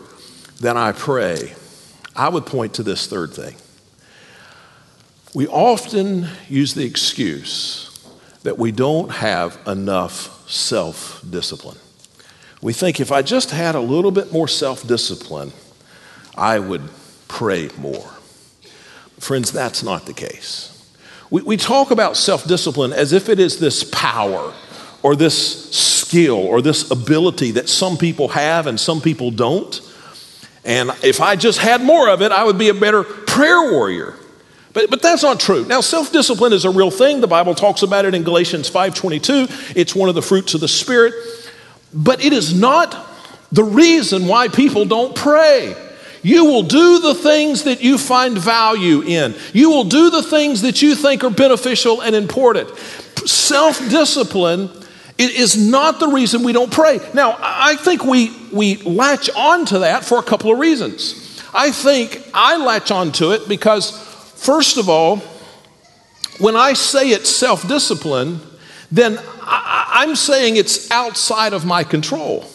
than 0.62 0.78
I 0.78 0.94
pray? 0.94 1.54
I 2.16 2.30
would 2.30 2.46
point 2.46 2.76
to 2.76 2.84
this 2.84 3.08
third 3.08 3.34
thing. 3.34 3.56
We 5.34 5.48
often 5.48 6.28
use 6.48 6.74
the 6.74 6.86
excuse 6.86 7.90
that 8.44 8.58
we 8.58 8.72
don't 8.72 9.12
have 9.12 9.60
enough 9.68 10.50
self 10.50 11.22
discipline. 11.30 11.78
We 12.64 12.72
think 12.72 13.02
if 13.02 13.12
I 13.12 13.22
just 13.22 13.52
had 13.52 13.76
a 13.76 13.82
little 13.82 14.10
bit 14.10 14.32
more 14.32 14.48
self 14.48 14.88
discipline, 14.88 15.52
I 16.36 16.60
would 16.60 16.90
pray 17.28 17.70
more. 17.78 18.10
Friends, 19.20 19.52
that's 19.52 19.84
not 19.84 20.06
the 20.06 20.14
case. 20.14 20.70
We, 21.30 21.42
we 21.42 21.58
talk 21.58 21.92
about 21.92 22.16
self 22.16 22.46
discipline 22.48 22.94
as 22.94 23.12
if 23.12 23.28
it 23.28 23.38
is 23.38 23.60
this 23.60 23.84
power 23.84 24.54
or 25.02 25.18
this 25.18 25.72
skill 25.76 26.38
or 26.38 26.62
this 26.62 26.90
ability 26.90 27.52
that 27.52 27.68
some 27.68 27.98
people 27.98 28.30
have 28.30 28.66
and 28.66 28.80
some 28.80 29.02
people 29.02 29.30
don't. 29.30 29.82
And 30.64 30.90
if 31.04 31.20
I 31.20 31.36
just 31.36 31.60
had 31.60 31.82
more 31.82 32.08
of 32.08 32.22
it, 32.22 32.32
I 32.32 32.46
would 32.46 32.58
be 32.58 32.70
a 32.70 32.74
better 32.74 33.04
prayer 33.04 33.74
warrior. 33.74 34.16
But, 34.72 34.90
but 34.90 35.02
that's 35.02 35.22
not 35.22 35.42
true. 35.42 35.66
Now, 35.66 35.82
self-discipline 35.82 36.54
is 36.54 36.64
a 36.64 36.70
real 36.70 36.92
thing. 36.92 37.20
The 37.20 37.28
Bible 37.28 37.56
talks 37.56 37.84
about 37.84 38.06
it 38.06 38.16
in 38.16 38.24
Galatians 38.24 38.72
5.22. 38.72 39.76
It's 39.76 39.94
one 39.94 40.08
of 40.08 40.16
the 40.16 40.22
fruits 40.22 40.54
of 40.54 40.62
the 40.62 40.70
Spirit. 40.70 41.14
But 41.94 42.24
it 42.24 42.34
is 42.34 42.54
not 42.54 42.96
the 43.52 43.64
reason 43.64 44.28
why 44.28 44.48
people 44.48 44.86
don't 44.86 45.16
pray. 45.16 45.76
You 46.24 46.46
will 46.46 46.64
do 46.64 47.00
the 47.00 47.14
things 47.14 47.64
that 47.64 47.84
you 47.84 47.98
find 47.98 48.38
value 48.38 49.02
in. 49.02 49.36
You 49.52 49.70
will 49.70 49.84
do 49.84 50.10
the 50.10 50.24
things 50.24 50.62
that 50.62 50.82
you 50.82 50.96
think 50.96 51.24
are 51.24 51.30
beneficial 51.30 52.02
and 52.02 52.16
important. 52.16 52.70
Self-discipline 53.26 54.70
is 55.18 55.58
not 55.58 56.00
the 56.00 56.08
reason 56.08 56.44
we 56.44 56.54
don't 56.54 56.72
pray. 56.72 57.00
Now, 57.14 57.38
I 57.40 57.76
think 57.76 58.04
we, 58.06 58.36
we 58.52 58.78
latch 58.78 59.30
on 59.36 59.66
to 59.68 59.80
that 59.80 60.06
for 60.06 60.18
a 60.18 60.24
couple 60.24 60.52
of 60.52 60.60
reasons. 60.60 61.42
I 61.54 61.72
think 61.72 62.26
I 62.34 62.58
latch 62.58 62.90
on 62.90 63.12
to 63.14 63.32
it 63.32 63.48
because 63.48 63.92
First 64.44 64.76
of 64.76 64.90
all, 64.90 65.20
when 66.40 66.58
I 66.58 66.74
say 66.74 67.12
it's 67.12 67.30
self 67.30 67.66
discipline, 67.66 68.42
then 68.92 69.20
I, 69.42 70.06
am 70.08 70.16
saying 70.16 70.58
it's 70.58 70.92
outside 70.92 71.54
of 71.54 71.66
my 71.66 71.84
control. 71.84 72.46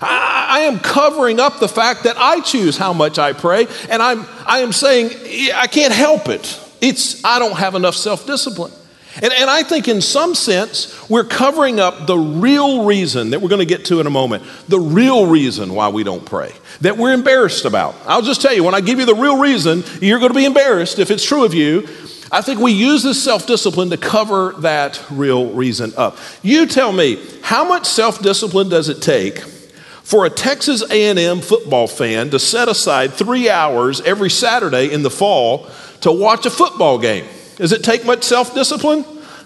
I, 0.00 0.46
I, 0.50 0.60
am 0.60 0.78
covering 0.78 1.40
up 1.40 1.60
the 1.60 1.68
fact 1.68 2.04
that 2.04 2.16
I 2.18 2.40
choose 2.40 2.76
how 2.76 2.92
much 2.92 3.18
I 3.18 3.32
pray, 3.32 3.66
and 3.88 4.02
I'm, 4.02 4.24
I 4.46 4.58
am 4.58 4.72
saying 4.72 5.10
I 5.54 5.66
can't 5.66 5.92
help 5.92 6.28
it. 6.28 6.60
It's, 6.80 7.24
I 7.24 7.38
don't 7.38 7.56
have 7.56 7.74
enough 7.74 7.94
self 7.94 8.26
discipline. 8.26 8.72
And, 9.20 9.32
and 9.32 9.50
I 9.50 9.62
think, 9.62 9.88
in 9.88 10.00
some 10.00 10.34
sense, 10.34 11.08
we're 11.10 11.24
covering 11.24 11.80
up 11.80 12.06
the 12.06 12.16
real 12.16 12.84
reason 12.84 13.30
that 13.30 13.40
we're 13.40 13.48
going 13.48 13.66
to 13.66 13.66
get 13.66 13.86
to 13.86 14.00
in 14.00 14.06
a 14.06 14.10
moment, 14.10 14.44
the 14.68 14.78
real 14.78 15.26
reason 15.26 15.74
why 15.74 15.88
we 15.88 16.04
don't 16.04 16.24
pray, 16.24 16.52
that 16.82 16.96
we're 16.96 17.12
embarrassed 17.12 17.64
about. 17.64 17.96
I'll 18.06 18.22
just 18.22 18.40
tell 18.42 18.54
you, 18.54 18.62
when 18.62 18.74
I 18.74 18.80
give 18.80 19.00
you 19.00 19.06
the 19.06 19.14
real 19.14 19.40
reason, 19.40 19.82
you're 20.00 20.20
going 20.20 20.30
to 20.30 20.38
be 20.38 20.44
embarrassed 20.44 20.98
if 20.98 21.10
it's 21.10 21.24
true 21.24 21.44
of 21.44 21.52
you. 21.52 21.88
I 22.30 22.42
think 22.42 22.60
we 22.60 22.72
use 22.72 23.02
this 23.02 23.22
self 23.22 23.46
discipline 23.46 23.90
to 23.90 23.96
cover 23.96 24.52
that 24.58 25.02
real 25.10 25.52
reason 25.52 25.92
up. 25.96 26.18
You 26.42 26.66
tell 26.66 26.92
me, 26.92 27.22
how 27.42 27.66
much 27.66 27.86
self 27.86 28.20
discipline 28.20 28.68
does 28.68 28.88
it 28.88 29.00
take 29.00 29.38
for 29.38 30.26
a 30.26 30.30
Texas 30.30 30.82
A&M 30.90 31.40
football 31.40 31.86
fan 31.86 32.30
to 32.30 32.38
set 32.38 32.68
aside 32.68 33.12
three 33.12 33.48
hours 33.48 34.00
every 34.02 34.30
Saturday 34.30 34.92
in 34.92 35.02
the 35.02 35.10
fall 35.10 35.68
to 36.02 36.12
watch 36.12 36.44
a 36.44 36.50
football 36.50 36.98
game? 36.98 37.26
Does 37.56 37.72
it 37.72 37.82
take 37.82 38.04
much 38.04 38.24
self 38.24 38.54
discipline? 38.54 39.04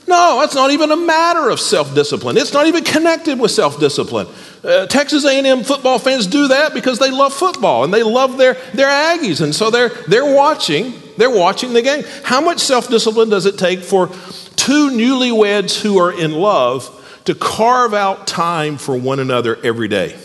No, 0.09 0.41
that's 0.41 0.57
not 0.57 0.73
even 0.73 0.91
a 0.91 0.97
matter 0.97 1.49
of 1.51 1.61
self 1.61 1.95
discipline. 1.95 2.37
It's 2.37 2.53
not 2.53 2.67
even 2.67 2.83
connected 2.83 3.39
with 3.39 3.53
self 3.53 3.79
discipline. 3.79 4.27
Uh, 4.65 4.87
Texas 4.87 5.25
A&M 5.25 5.63
football 5.63 6.01
fans 6.01 6.27
do 6.27 6.49
that 6.49 6.75
because 6.75 6.99
they 6.99 7.11
love 7.11 7.33
football 7.33 7.85
and 7.85 7.95
they 7.95 8.03
love 8.03 8.39
their, 8.39 8.55
their 8.75 8.89
Aggies, 8.89 9.41
and 9.41 9.55
so 9.55 9.71
they're 9.71 9.91
they're 10.09 10.35
watching 10.35 11.02
they're 11.17 11.31
watching 11.31 11.73
the 11.73 11.83
game. 11.83 12.05
How 12.25 12.41
much 12.41 12.61
self 12.61 12.89
discipline 12.89 13.29
does 13.29 13.47
it 13.47 13.59
take 13.59 13.81
for 13.81 14.09
two 14.57 14.91
newlyweds 14.91 15.81
who 15.81 15.99
are 15.99 16.13
in 16.13 16.33
love 16.33 16.99
to 17.25 17.35
carve 17.35 17.95
out 17.95 18.27
time 18.27 18.77
for 18.79 18.97
one 18.97 19.21
another 19.21 19.59
every 19.65 19.89
day? 19.89 20.19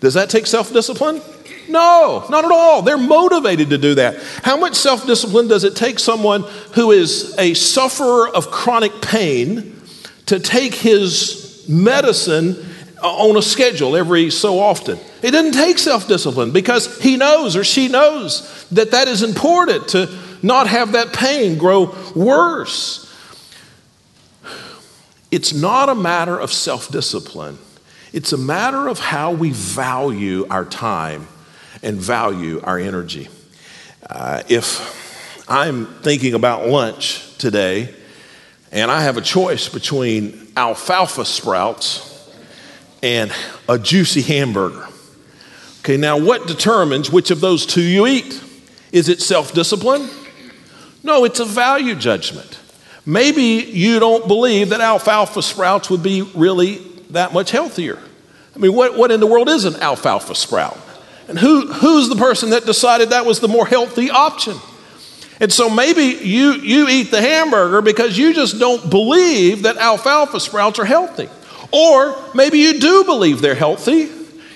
Does 0.00 0.14
that 0.14 0.30
take 0.30 0.46
self 0.46 0.72
discipline? 0.72 1.22
No, 1.68 2.26
not 2.28 2.44
at 2.44 2.50
all. 2.50 2.82
They're 2.82 2.98
motivated 2.98 3.70
to 3.70 3.78
do 3.78 3.94
that. 3.94 4.16
How 4.42 4.56
much 4.56 4.74
self 4.74 5.06
discipline 5.06 5.48
does 5.48 5.64
it 5.64 5.76
take 5.76 5.98
someone 5.98 6.42
who 6.72 6.90
is 6.90 7.34
a 7.38 7.54
sufferer 7.54 8.28
of 8.28 8.50
chronic 8.50 9.00
pain 9.00 9.80
to 10.26 10.38
take 10.40 10.74
his 10.74 11.64
medicine 11.68 12.56
on 13.02 13.36
a 13.36 13.42
schedule 13.42 13.96
every 13.96 14.30
so 14.30 14.58
often? 14.58 14.98
It 15.22 15.30
doesn't 15.30 15.52
take 15.52 15.78
self 15.78 16.06
discipline 16.06 16.50
because 16.50 17.00
he 17.00 17.16
knows 17.16 17.56
or 17.56 17.64
she 17.64 17.88
knows 17.88 18.66
that 18.70 18.90
that 18.90 19.08
is 19.08 19.22
important 19.22 19.88
to 19.88 20.06
not 20.44 20.68
have 20.68 20.92
that 20.92 21.12
pain 21.12 21.58
grow 21.58 21.96
worse. 22.14 23.10
It's 25.30 25.52
not 25.52 25.88
a 25.88 25.94
matter 25.94 26.38
of 26.38 26.52
self 26.52 26.90
discipline, 26.90 27.58
it's 28.12 28.32
a 28.32 28.38
matter 28.38 28.86
of 28.86 29.00
how 29.00 29.32
we 29.32 29.50
value 29.50 30.46
our 30.48 30.64
time 30.64 31.26
and 31.82 31.96
value 31.98 32.60
our 32.62 32.78
energy. 32.78 33.28
Uh, 34.08 34.42
if 34.48 35.44
I'm 35.48 35.86
thinking 35.86 36.34
about 36.34 36.68
lunch 36.68 37.36
today 37.38 37.92
and 38.70 38.90
I 38.90 39.02
have 39.02 39.16
a 39.16 39.22
choice 39.22 39.68
between 39.68 40.52
alfalfa 40.56 41.24
sprouts 41.24 42.10
and 43.02 43.32
a 43.68 43.78
juicy 43.78 44.22
hamburger, 44.22 44.86
okay, 45.80 45.96
now 45.96 46.18
what 46.18 46.46
determines 46.46 47.10
which 47.10 47.30
of 47.30 47.40
those 47.40 47.66
two 47.66 47.82
you 47.82 48.06
eat? 48.06 48.40
Is 48.92 49.08
it 49.08 49.20
self 49.20 49.52
discipline? 49.52 50.08
No, 51.04 51.24
it's 51.24 51.38
a 51.38 51.44
value 51.44 51.94
judgment. 51.94 52.58
Maybe 53.06 53.42
you 53.42 54.00
don't 54.00 54.26
believe 54.26 54.70
that 54.70 54.80
alfalfa 54.80 55.42
sprouts 55.42 55.90
would 55.90 56.02
be 56.02 56.22
really 56.22 56.78
that 57.10 57.34
much 57.34 57.50
healthier. 57.50 57.98
I 58.56 58.58
mean, 58.58 58.74
what, 58.74 58.96
what 58.96 59.10
in 59.10 59.20
the 59.20 59.26
world 59.26 59.48
is 59.48 59.66
an 59.66 59.76
alfalfa 59.76 60.34
sprout? 60.34 60.78
And 61.28 61.38
who, 61.38 61.72
who's 61.72 62.08
the 62.08 62.16
person 62.16 62.50
that 62.50 62.64
decided 62.64 63.10
that 63.10 63.26
was 63.26 63.40
the 63.40 63.48
more 63.48 63.66
healthy 63.66 64.10
option? 64.10 64.56
And 65.40 65.52
so 65.52 65.68
maybe 65.68 66.04
you, 66.04 66.52
you 66.52 66.88
eat 66.88 67.10
the 67.10 67.20
hamburger 67.20 67.82
because 67.82 68.16
you 68.16 68.32
just 68.32 68.58
don't 68.58 68.88
believe 68.88 69.62
that 69.62 69.76
alfalfa 69.76 70.40
sprouts 70.40 70.78
are 70.78 70.84
healthy. 70.84 71.28
Or 71.72 72.16
maybe 72.34 72.58
you 72.58 72.78
do 72.78 73.04
believe 73.04 73.40
they're 73.40 73.54
healthy, 73.54 74.10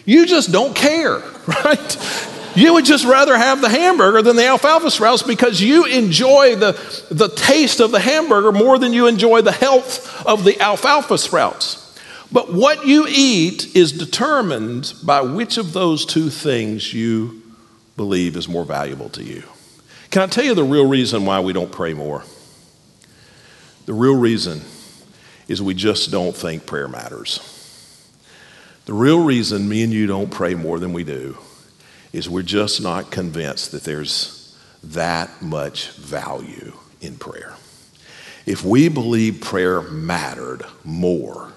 you 0.06 0.24
just 0.24 0.52
don't 0.52 0.74
care, 0.74 1.18
right? 1.64 2.37
You 2.58 2.72
would 2.72 2.86
just 2.86 3.04
rather 3.04 3.38
have 3.38 3.60
the 3.60 3.68
hamburger 3.68 4.20
than 4.20 4.34
the 4.34 4.48
alfalfa 4.48 4.90
sprouts 4.90 5.22
because 5.22 5.60
you 5.60 5.84
enjoy 5.84 6.56
the, 6.56 6.72
the 7.08 7.28
taste 7.28 7.78
of 7.78 7.92
the 7.92 8.00
hamburger 8.00 8.50
more 8.50 8.80
than 8.80 8.92
you 8.92 9.06
enjoy 9.06 9.42
the 9.42 9.52
health 9.52 10.26
of 10.26 10.42
the 10.42 10.60
alfalfa 10.60 11.18
sprouts. 11.18 11.96
But 12.32 12.52
what 12.52 12.84
you 12.84 13.06
eat 13.08 13.76
is 13.76 13.92
determined 13.92 14.92
by 15.04 15.20
which 15.20 15.56
of 15.56 15.72
those 15.72 16.04
two 16.04 16.30
things 16.30 16.92
you 16.92 17.44
believe 17.96 18.34
is 18.34 18.48
more 18.48 18.64
valuable 18.64 19.10
to 19.10 19.22
you. 19.22 19.44
Can 20.10 20.22
I 20.22 20.26
tell 20.26 20.44
you 20.44 20.56
the 20.56 20.64
real 20.64 20.88
reason 20.88 21.26
why 21.26 21.38
we 21.38 21.52
don't 21.52 21.70
pray 21.70 21.94
more? 21.94 22.24
The 23.86 23.94
real 23.94 24.18
reason 24.18 24.62
is 25.46 25.62
we 25.62 25.74
just 25.74 26.10
don't 26.10 26.34
think 26.34 26.66
prayer 26.66 26.88
matters. 26.88 27.38
The 28.86 28.94
real 28.94 29.22
reason 29.22 29.68
me 29.68 29.84
and 29.84 29.92
you 29.92 30.08
don't 30.08 30.32
pray 30.32 30.56
more 30.56 30.80
than 30.80 30.92
we 30.92 31.04
do 31.04 31.38
is 32.18 32.28
we're 32.28 32.42
just 32.42 32.82
not 32.82 33.12
convinced 33.12 33.70
that 33.70 33.84
there's 33.84 34.56
that 34.82 35.40
much 35.40 35.92
value 35.92 36.72
in 37.00 37.16
prayer. 37.16 37.54
If 38.44 38.64
we 38.64 38.88
believe 38.88 39.40
prayer 39.40 39.82
mattered 39.82 40.64
more, 40.84 41.52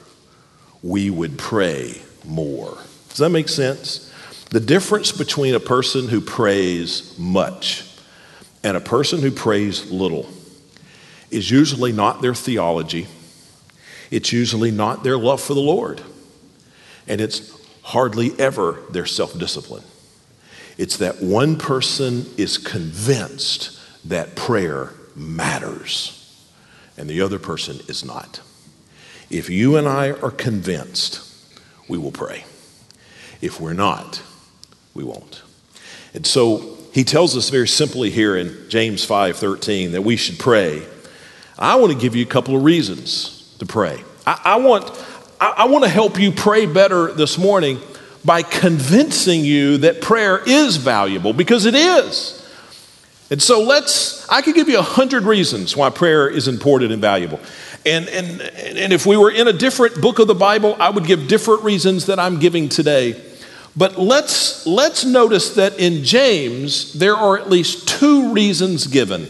we 0.84 1.10
would 1.10 1.40
pray 1.40 2.02
more. 2.24 2.78
Does 3.10 3.18
that 3.18 3.30
make 3.30 3.50
sense? 3.50 4.14
The 4.52 4.60
difference 4.60 5.12
between 5.12 5.56
a 5.56 5.60
person 5.60 6.08
who 6.08 6.22
prays 6.22 7.18
much 7.18 7.84
and 8.64 8.78
a 8.78 8.82
person 8.82 9.20
who 9.20 9.32
prays 9.32 9.90
little 9.90 10.30
is 11.32 11.50
usually 11.50 11.92
not 11.92 12.22
their 12.22 12.36
theology, 12.36 13.08
it's 14.12 14.32
usually 14.32 14.70
not 14.70 15.04
their 15.04 15.18
love 15.18 15.42
for 15.42 15.56
the 15.56 15.62
Lord, 15.62 16.02
and 17.08 17.20
it's 17.20 17.58
hardly 17.82 18.38
ever 18.40 18.84
their 18.92 19.06
self 19.06 19.38
discipline. 19.40 19.84
It's 20.82 20.98
that 20.98 21.22
one 21.22 21.58
person 21.58 22.26
is 22.38 22.58
convinced 22.58 23.80
that 24.04 24.36
prayer 24.36 24.92
matters 25.16 26.44
and 26.98 27.08
the 27.08 27.22
other 27.22 27.38
person 27.38 27.82
is 27.88 28.04
not. 28.04 28.42
If 29.30 29.48
you 29.48 29.76
and 29.76 29.88
I 29.88 30.10
are 30.10 30.32
convinced, 30.32 31.22
we 31.88 32.00
will 32.00 32.12
pray. 32.12 32.46
If 33.42 33.62
we're 33.62 33.74
not, 33.74 34.24
we 34.96 35.04
won't. 35.04 35.44
And 36.16 36.26
so 36.26 36.80
he 36.92 37.04
tells 37.04 37.38
us 37.38 37.52
very 37.52 37.68
simply 37.68 38.10
here 38.10 38.36
in 38.36 38.68
James 38.68 39.06
5:13 39.06 39.92
that 39.92 40.02
we 40.02 40.16
should 40.16 40.40
pray. 40.40 40.82
I 41.60 41.76
want 41.76 41.94
to 41.94 42.00
give 42.00 42.16
you 42.16 42.24
a 42.24 42.28
couple 42.28 42.56
of 42.56 42.64
reasons 42.64 43.56
to 43.60 43.68
pray. 43.68 44.04
I, 44.26 44.42
I 44.46 44.56
want, 44.56 44.90
I, 45.40 45.54
I 45.58 45.66
want 45.66 45.84
to 45.84 45.92
help 45.92 46.20
you 46.20 46.32
pray 46.32 46.66
better 46.66 47.14
this 47.14 47.38
morning 47.38 47.80
by 48.24 48.44
convincing 48.44 49.44
you 49.44 49.78
that 49.78 50.02
prayer 50.02 50.42
is 50.46 50.78
valuable 50.78 51.34
because 51.34 51.66
it 51.66 51.76
is. 51.76 52.38
And 53.32 53.42
so 53.42 53.64
let's, 53.64 54.28
I 54.30 54.42
could 54.42 54.56
give 54.56 54.68
you 54.68 54.78
a 54.78 54.84
hundred 54.84 55.24
reasons 55.24 55.76
why 55.76 55.90
prayer 55.90 56.28
is 56.28 56.48
important 56.48 56.92
and 56.92 57.02
valuable. 57.02 57.40
And, 57.86 58.08
and, 58.10 58.42
and 58.42 58.94
if 58.94 59.06
we 59.06 59.18
were 59.18 59.32
in 59.32 59.48
a 59.48 59.54
different 59.54 60.02
book 60.02 60.20
of 60.20 60.28
the 60.28 60.36
Bible, 60.36 60.76
I 60.80 60.90
would 60.90 61.06
give 61.06 61.28
different 61.28 61.64
reasons 61.64 62.08
that 62.08 62.20
I'm 62.20 62.40
giving 62.40 62.68
today. 62.70 63.20
But 63.76 63.98
let's, 63.98 64.68
let's 64.68 65.06
notice 65.06 65.56
that 65.56 65.80
in 65.80 66.04
James, 66.04 66.94
there 66.94 67.16
are 67.16 67.38
at 67.38 67.50
least 67.50 67.88
two 67.88 68.34
reasons 68.34 68.86
given 68.88 69.26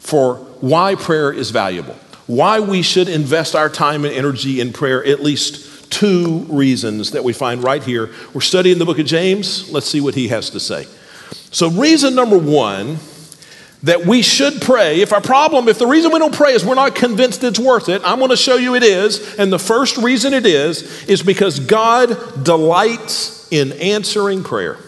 for 0.00 0.36
why 0.60 0.96
prayer 0.96 1.32
is 1.32 1.50
valuable, 1.50 1.94
why 2.26 2.58
we 2.58 2.82
should 2.82 3.08
invest 3.08 3.54
our 3.54 3.68
time 3.68 4.04
and 4.04 4.12
energy 4.12 4.60
in 4.60 4.72
prayer, 4.72 5.04
at 5.04 5.22
least 5.22 5.73
two 5.94 6.40
reasons 6.48 7.12
that 7.12 7.22
we 7.22 7.32
find 7.32 7.62
right 7.62 7.82
here. 7.82 8.10
We're 8.32 8.40
studying 8.40 8.78
the 8.78 8.84
book 8.84 8.98
of 8.98 9.06
James. 9.06 9.70
Let's 9.70 9.86
see 9.86 10.00
what 10.00 10.16
he 10.16 10.28
has 10.28 10.50
to 10.50 10.60
say. 10.60 10.86
So, 11.52 11.70
reason 11.70 12.16
number 12.16 12.36
one 12.36 12.98
that 13.84 14.04
we 14.06 14.22
should 14.22 14.60
pray. 14.60 15.02
If 15.02 15.12
our 15.12 15.20
problem, 15.20 15.68
if 15.68 15.78
the 15.78 15.86
reason 15.86 16.10
we 16.10 16.18
don't 16.18 16.34
pray 16.34 16.52
is 16.52 16.64
we're 16.64 16.74
not 16.74 16.94
convinced 16.94 17.44
it's 17.44 17.58
worth 17.58 17.88
it, 17.88 18.02
I'm 18.04 18.18
going 18.18 18.30
to 18.30 18.36
show 18.36 18.56
you 18.56 18.74
it 18.74 18.82
is. 18.82 19.38
And 19.38 19.52
the 19.52 19.58
first 19.58 19.98
reason 19.98 20.32
it 20.34 20.46
is, 20.46 21.04
is 21.04 21.22
because 21.22 21.60
God 21.60 22.42
delights 22.42 23.46
in 23.52 23.72
answering 23.72 24.42
prayer. 24.42 24.78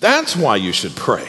That's 0.00 0.36
why 0.36 0.56
you 0.56 0.72
should 0.72 0.96
pray. 0.96 1.28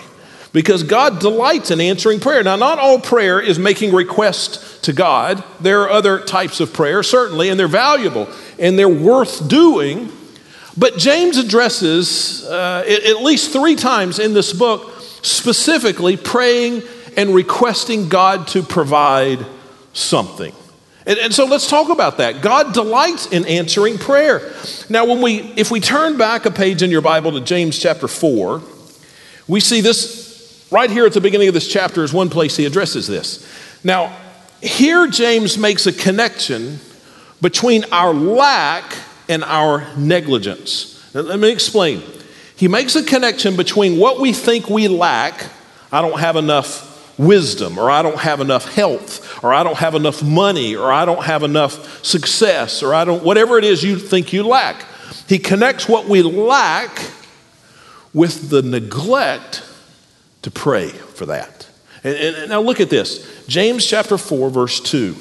Because 0.54 0.84
God 0.84 1.20
delights 1.20 1.70
in 1.70 1.80
answering 1.80 2.20
prayer. 2.20 2.42
Now, 2.44 2.56
not 2.56 2.80
all 2.80 3.00
prayer 3.00 3.40
is 3.40 3.60
making 3.60 3.94
requests 3.94 4.80
to 4.82 4.94
God. 4.94 5.44
There 5.60 5.84
are 5.84 5.90
other 5.90 6.20
types 6.20 6.60
of 6.60 6.74
prayer, 6.74 7.04
certainly, 7.04 7.50
and 7.50 7.60
they're 7.60 7.68
valuable 7.68 8.28
and 8.60 8.78
they're 8.78 8.88
worth 8.90 9.48
doing. 9.48 10.12
But 10.78 10.98
James 10.98 11.38
addresses 11.38 12.44
uh, 12.44 12.84
at 12.88 13.22
least 13.22 13.52
three 13.52 13.76
times 13.76 14.20
in 14.20 14.34
this 14.34 14.54
book 14.54 14.92
specifically 15.22 16.18
praying 16.18 16.84
and 17.18 17.34
requesting 17.34 18.10
God 18.10 18.48
to 18.50 18.62
provide 18.62 19.46
something. 19.94 20.54
And, 21.08 21.20
and, 21.20 21.34
so 21.34 21.46
let's 21.46 21.70
talk 21.70 21.90
about 21.90 22.18
that. 22.18 22.42
God 22.42 22.74
delights 22.74 23.28
in 23.28 23.46
answering 23.46 23.98
prayer. 23.98 24.54
Now, 24.90 25.06
when 25.06 25.22
we, 25.22 25.38
if 25.56 25.70
we 25.70 25.80
turn 25.80 26.18
back 26.18 26.46
a 26.46 26.52
page 26.52 26.82
in 26.82 26.90
your 26.90 27.02
Bible 27.02 27.32
to 27.34 27.42
James 27.42 27.78
chapter 27.78 28.08
4, 28.08 28.62
we 29.48 29.60
see 29.60 29.82
this 29.82 30.68
right 30.72 30.90
here 30.90 31.06
at 31.06 31.14
the 31.14 31.22
beginning 31.22 31.48
of 31.48 31.54
this 31.54 31.68
chapter 31.68 32.04
is 32.04 32.12
one 32.12 32.30
place 32.30 32.58
he 32.58 32.66
addresses 32.66 33.08
this. 33.08 33.48
Now, 33.84 34.18
here 34.62 35.08
James 35.08 35.58
makes 35.60 35.86
a 35.86 35.94
connection 35.94 36.80
between 37.46 37.86
our 37.92 38.12
lack 38.12 38.98
and 39.30 39.44
our 39.44 39.86
negligence. 39.96 41.00
Let 41.14 41.40
me 41.40 41.52
explain. 41.52 42.02
He 42.56 42.68
makes 42.68 42.96
a 42.96 43.04
connection 43.04 43.56
between 43.56 44.00
what 44.00 44.20
we 44.20 44.34
think 44.34 44.68
we 44.68 44.88
lack 44.88 45.52
I 45.92 46.02
don't 46.02 46.20
have 46.20 46.38
enough 46.38 47.20
wisdom, 47.20 47.78
or 47.78 47.92
I 47.92 48.02
don't 48.02 48.18
have 48.18 48.42
enough 48.42 48.74
health, 48.74 49.44
or 49.44 49.54
I 49.54 49.62
don't 49.62 49.78
have 49.78 49.94
enough 49.94 50.24
money, 50.24 50.76
or 50.76 50.92
I 50.92 51.06
don't 51.06 51.24
have 51.24 51.44
enough 51.44 52.04
success, 52.04 52.82
or 52.82 52.96
I 52.96 53.06
don't, 53.06 53.24
whatever 53.24 53.60
it 53.60 53.64
is 53.64 53.84
you 53.84 54.00
think 54.00 54.34
you 54.34 54.42
lack. 54.42 54.84
He 55.30 55.38
connects 55.38 55.88
what 55.88 56.08
we 56.08 56.24
lack 56.24 57.12
with 58.12 58.50
the 58.50 58.64
neglect 58.64 59.64
to 60.42 60.50
pray 60.50 60.90
for 60.90 61.28
that. 61.28 61.70
And, 62.04 62.16
and, 62.16 62.50
now 62.50 62.62
look 62.62 62.80
at 62.80 62.90
this 62.90 63.46
James 63.46 63.86
chapter 63.86 64.18
4, 64.18 64.50
verse 64.50 64.80
2. 64.80 65.16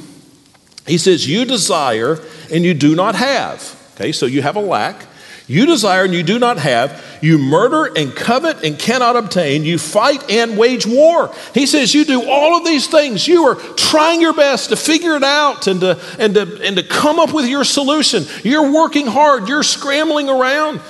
He 0.87 0.99
says, 0.99 1.29
You 1.29 1.45
desire 1.45 2.19
and 2.51 2.65
you 2.65 2.75
do 2.75 2.95
not 2.95 3.15
have. 3.15 3.81
Okay, 3.95 4.13
so 4.13 4.27
you 4.27 4.43
have 4.43 4.57
a 4.57 4.61
lack. 4.61 5.07
You 5.47 5.67
desire 5.67 6.05
and 6.05 6.15
you 6.15 6.23
do 6.23 6.39
not 6.39 6.59
have. 6.59 7.05
You 7.21 7.39
murder 7.39 7.93
and 7.97 8.15
covet 8.15 8.65
and 8.65 8.79
cannot 8.79 9.17
obtain. 9.17 9.65
You 9.65 9.79
fight 9.79 10.31
and 10.31 10.57
wage 10.57 10.87
war. 10.87 11.35
He 11.53 11.67
says 11.67 11.95
you 11.95 12.05
do 12.05 12.29
all 12.29 12.57
of 12.57 12.65
these 12.65 12.87
things. 12.87 13.29
You 13.29 13.45
are 13.45 13.55
trying 13.55 14.23
your 14.23 14.33
best 14.33 14.71
to 14.71 14.77
figure 14.77 15.17
it 15.17 15.23
out 15.23 15.67
and 15.67 15.81
to, 15.81 16.01
and 16.19 16.35
to, 16.35 16.61
and 16.63 16.77
to 16.77 16.83
come 16.83 17.19
up 17.19 17.35
with 17.35 17.47
your 17.47 17.65
solution. 17.65 18.25
You're 18.43 18.73
working 18.73 19.07
hard. 19.07 19.49
You're 19.49 19.63
scrambling 19.63 20.31
around. 20.31 20.81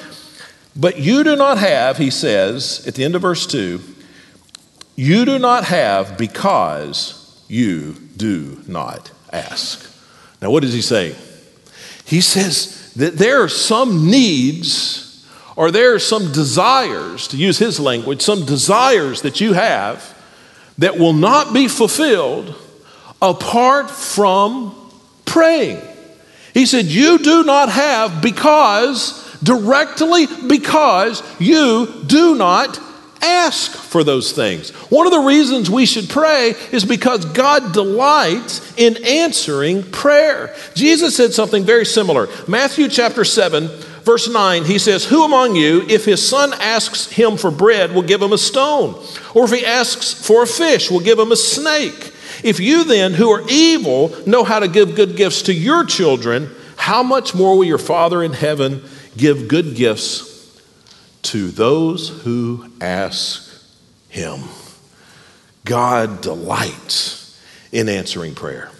But 0.76 0.98
you 0.98 1.24
do 1.24 1.34
not 1.34 1.58
have, 1.58 1.98
he 1.98 2.10
says 2.10 2.84
at 2.86 2.94
the 2.94 3.04
end 3.04 3.16
of 3.16 3.22
verse 3.22 3.46
2, 3.46 3.80
you 4.96 5.24
do 5.24 5.38
not 5.38 5.64
have 5.64 6.16
because 6.16 7.44
you 7.48 7.96
do 8.16 8.62
not 8.68 9.10
ask. 9.34 9.90
Now, 10.40 10.50
what 10.50 10.62
does 10.62 10.72
he 10.72 10.82
say? 10.82 11.14
He 12.04 12.20
says, 12.20 12.84
that 12.94 13.16
there 13.16 13.42
are 13.42 13.48
some 13.48 14.10
needs 14.10 15.26
or 15.56 15.70
there 15.70 15.94
are 15.94 16.00
some 16.00 16.32
desires, 16.32 17.28
to 17.28 17.36
use 17.36 17.58
his 17.58 17.78
language, 17.78 18.22
some 18.22 18.44
desires 18.44 19.22
that 19.22 19.40
you 19.40 19.52
have 19.52 20.18
that 20.78 20.98
will 20.98 21.12
not 21.12 21.54
be 21.54 21.68
fulfilled 21.68 22.56
apart 23.22 23.88
from 23.88 24.74
praying. 25.24 25.80
He 26.52 26.66
said, 26.66 26.86
You 26.86 27.18
do 27.18 27.44
not 27.44 27.68
have 27.68 28.20
because, 28.20 29.38
directly 29.44 30.26
because 30.48 31.22
you 31.38 32.02
do 32.06 32.34
not 32.34 32.80
ask 33.22 33.72
for 33.72 34.04
those 34.04 34.32
things. 34.32 34.70
One 34.90 35.06
of 35.06 35.12
the 35.12 35.20
reasons 35.20 35.70
we 35.70 35.86
should 35.86 36.08
pray 36.08 36.54
is 36.72 36.84
because 36.84 37.24
God 37.24 37.72
delights 37.72 38.74
in 38.76 39.02
answering 39.04 39.82
prayer. 39.90 40.54
Jesus 40.74 41.16
said 41.16 41.32
something 41.32 41.64
very 41.64 41.86
similar. 41.86 42.28
Matthew 42.46 42.88
chapter 42.88 43.24
7, 43.24 43.68
verse 44.02 44.28
9, 44.28 44.64
he 44.64 44.78
says, 44.78 45.04
Who 45.04 45.24
among 45.24 45.56
you, 45.56 45.82
if 45.88 46.04
his 46.04 46.26
son 46.26 46.52
asks 46.54 47.10
him 47.10 47.36
for 47.36 47.50
bread, 47.50 47.94
will 47.94 48.02
give 48.02 48.22
him 48.22 48.32
a 48.32 48.38
stone? 48.38 49.02
Or 49.34 49.44
if 49.44 49.50
he 49.50 49.64
asks 49.64 50.12
for 50.12 50.42
a 50.42 50.46
fish, 50.46 50.90
will 50.90 51.00
give 51.00 51.18
him 51.18 51.32
a 51.32 51.36
snake? 51.36 52.12
If 52.42 52.60
you 52.60 52.84
then, 52.84 53.14
who 53.14 53.30
are 53.30 53.48
evil, 53.48 54.14
know 54.26 54.44
how 54.44 54.58
to 54.58 54.68
give 54.68 54.96
good 54.96 55.16
gifts 55.16 55.42
to 55.42 55.54
your 55.54 55.84
children, 55.84 56.50
how 56.76 57.02
much 57.02 57.34
more 57.34 57.56
will 57.56 57.64
your 57.64 57.78
Father 57.78 58.22
in 58.22 58.32
heaven 58.32 58.84
give 59.16 59.48
good 59.48 59.76
gifts 59.76 60.33
to 61.24 61.48
those 61.48 62.08
who 62.22 62.70
ask 62.80 63.50
him. 64.08 64.40
God 65.64 66.20
delights 66.20 67.40
in 67.72 67.88
answering 67.88 68.34
prayer. 68.34 68.70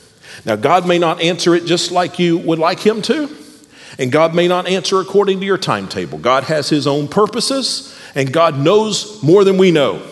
Now, 0.44 0.56
God 0.56 0.86
may 0.86 0.98
not 0.98 1.20
answer 1.20 1.54
it 1.54 1.64
just 1.64 1.90
like 1.90 2.18
you 2.18 2.38
would 2.38 2.58
like 2.58 2.80
him 2.80 3.02
to, 3.02 3.34
and 3.98 4.12
God 4.12 4.34
may 4.34 4.48
not 4.48 4.66
answer 4.66 5.00
according 5.00 5.40
to 5.40 5.46
your 5.46 5.58
timetable. 5.58 6.18
God 6.18 6.44
has 6.44 6.68
his 6.68 6.86
own 6.86 7.08
purposes, 7.08 7.98
and 8.14 8.32
God 8.32 8.58
knows 8.58 9.22
more 9.22 9.44
than 9.44 9.56
we 9.56 9.70
know. 9.70 10.02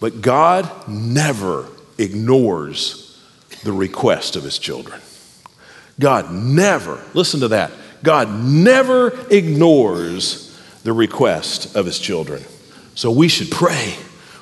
But 0.00 0.22
God 0.22 0.70
never 0.88 1.68
ignores 1.98 3.18
the 3.62 3.72
request 3.72 4.36
of 4.36 4.42
his 4.42 4.58
children. 4.58 5.00
God 6.00 6.32
never, 6.32 7.02
listen 7.12 7.40
to 7.40 7.48
that, 7.48 7.70
God 8.02 8.30
never 8.30 9.10
ignores 9.30 10.49
the 10.82 10.92
request 10.92 11.76
of 11.76 11.86
his 11.86 11.98
children. 11.98 12.44
So 12.94 13.10
we 13.10 13.28
should 13.28 13.50
pray. 13.50 13.94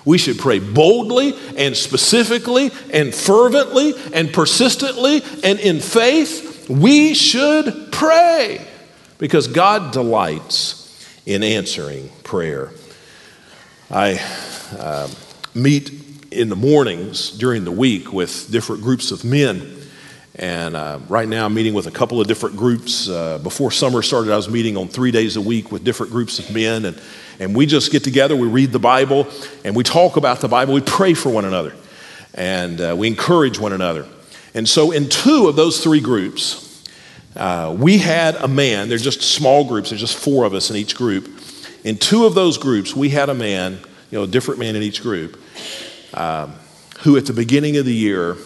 We 0.04 0.18
should 0.18 0.38
pray 0.38 0.58
boldly 0.58 1.34
and 1.56 1.76
specifically 1.76 2.70
and 2.92 3.14
fervently 3.14 3.94
and 4.12 4.32
persistently 4.32 5.22
and 5.44 5.58
in 5.60 5.80
faith. 5.80 6.68
We 6.70 7.14
should 7.14 7.92
pray 7.92 8.66
because 9.18 9.48
God 9.48 9.92
delights 9.92 10.84
in 11.26 11.42
answering 11.42 12.10
prayer. 12.22 12.70
I 13.90 14.20
uh, 14.78 15.08
meet 15.54 15.90
in 16.30 16.48
the 16.48 16.56
mornings 16.56 17.30
during 17.30 17.64
the 17.64 17.72
week 17.72 18.12
with 18.12 18.50
different 18.50 18.82
groups 18.82 19.10
of 19.10 19.24
men 19.24 19.77
and 20.38 20.76
uh, 20.76 21.00
right 21.08 21.28
now, 21.28 21.46
I'm 21.46 21.54
meeting 21.54 21.74
with 21.74 21.88
a 21.88 21.90
couple 21.90 22.20
of 22.20 22.28
different 22.28 22.56
groups. 22.56 23.08
Uh, 23.08 23.38
before 23.38 23.72
summer 23.72 24.02
started, 24.02 24.32
I 24.32 24.36
was 24.36 24.48
meeting 24.48 24.76
on 24.76 24.86
three 24.86 25.10
days 25.10 25.36
a 25.36 25.40
week 25.40 25.72
with 25.72 25.82
different 25.82 26.12
groups 26.12 26.38
of 26.38 26.54
men. 26.54 26.84
And, 26.84 27.02
and 27.40 27.56
we 27.56 27.66
just 27.66 27.90
get 27.90 28.04
together, 28.04 28.36
we 28.36 28.46
read 28.46 28.70
the 28.70 28.78
Bible, 28.78 29.26
and 29.64 29.74
we 29.74 29.82
talk 29.82 30.16
about 30.16 30.40
the 30.40 30.46
Bible. 30.46 30.74
We 30.74 30.80
pray 30.80 31.14
for 31.14 31.30
one 31.30 31.44
another, 31.44 31.74
and 32.34 32.80
uh, 32.80 32.94
we 32.96 33.08
encourage 33.08 33.58
one 33.58 33.72
another. 33.72 34.06
And 34.54 34.68
so, 34.68 34.92
in 34.92 35.08
two 35.08 35.48
of 35.48 35.56
those 35.56 35.82
three 35.82 36.00
groups, 36.00 36.84
uh, 37.34 37.74
we 37.76 37.98
had 37.98 38.36
a 38.36 38.48
man, 38.48 38.88
they're 38.88 38.98
just 38.98 39.22
small 39.22 39.64
groups, 39.64 39.90
there's 39.90 40.00
just 40.00 40.16
four 40.16 40.44
of 40.44 40.54
us 40.54 40.70
in 40.70 40.76
each 40.76 40.94
group. 40.94 41.28
In 41.82 41.96
two 41.96 42.26
of 42.26 42.34
those 42.34 42.58
groups, 42.58 42.94
we 42.94 43.08
had 43.08 43.28
a 43.28 43.34
man, 43.34 43.78
you 44.10 44.18
know, 44.18 44.22
a 44.22 44.28
different 44.28 44.60
man 44.60 44.76
in 44.76 44.82
each 44.82 45.02
group. 45.02 45.40
Um, 46.14 46.54
who 47.00 47.16
at 47.16 47.26
the 47.26 47.32
beginning 47.32 47.76
of 47.76 47.84
the 47.84 47.94
year 47.94 48.36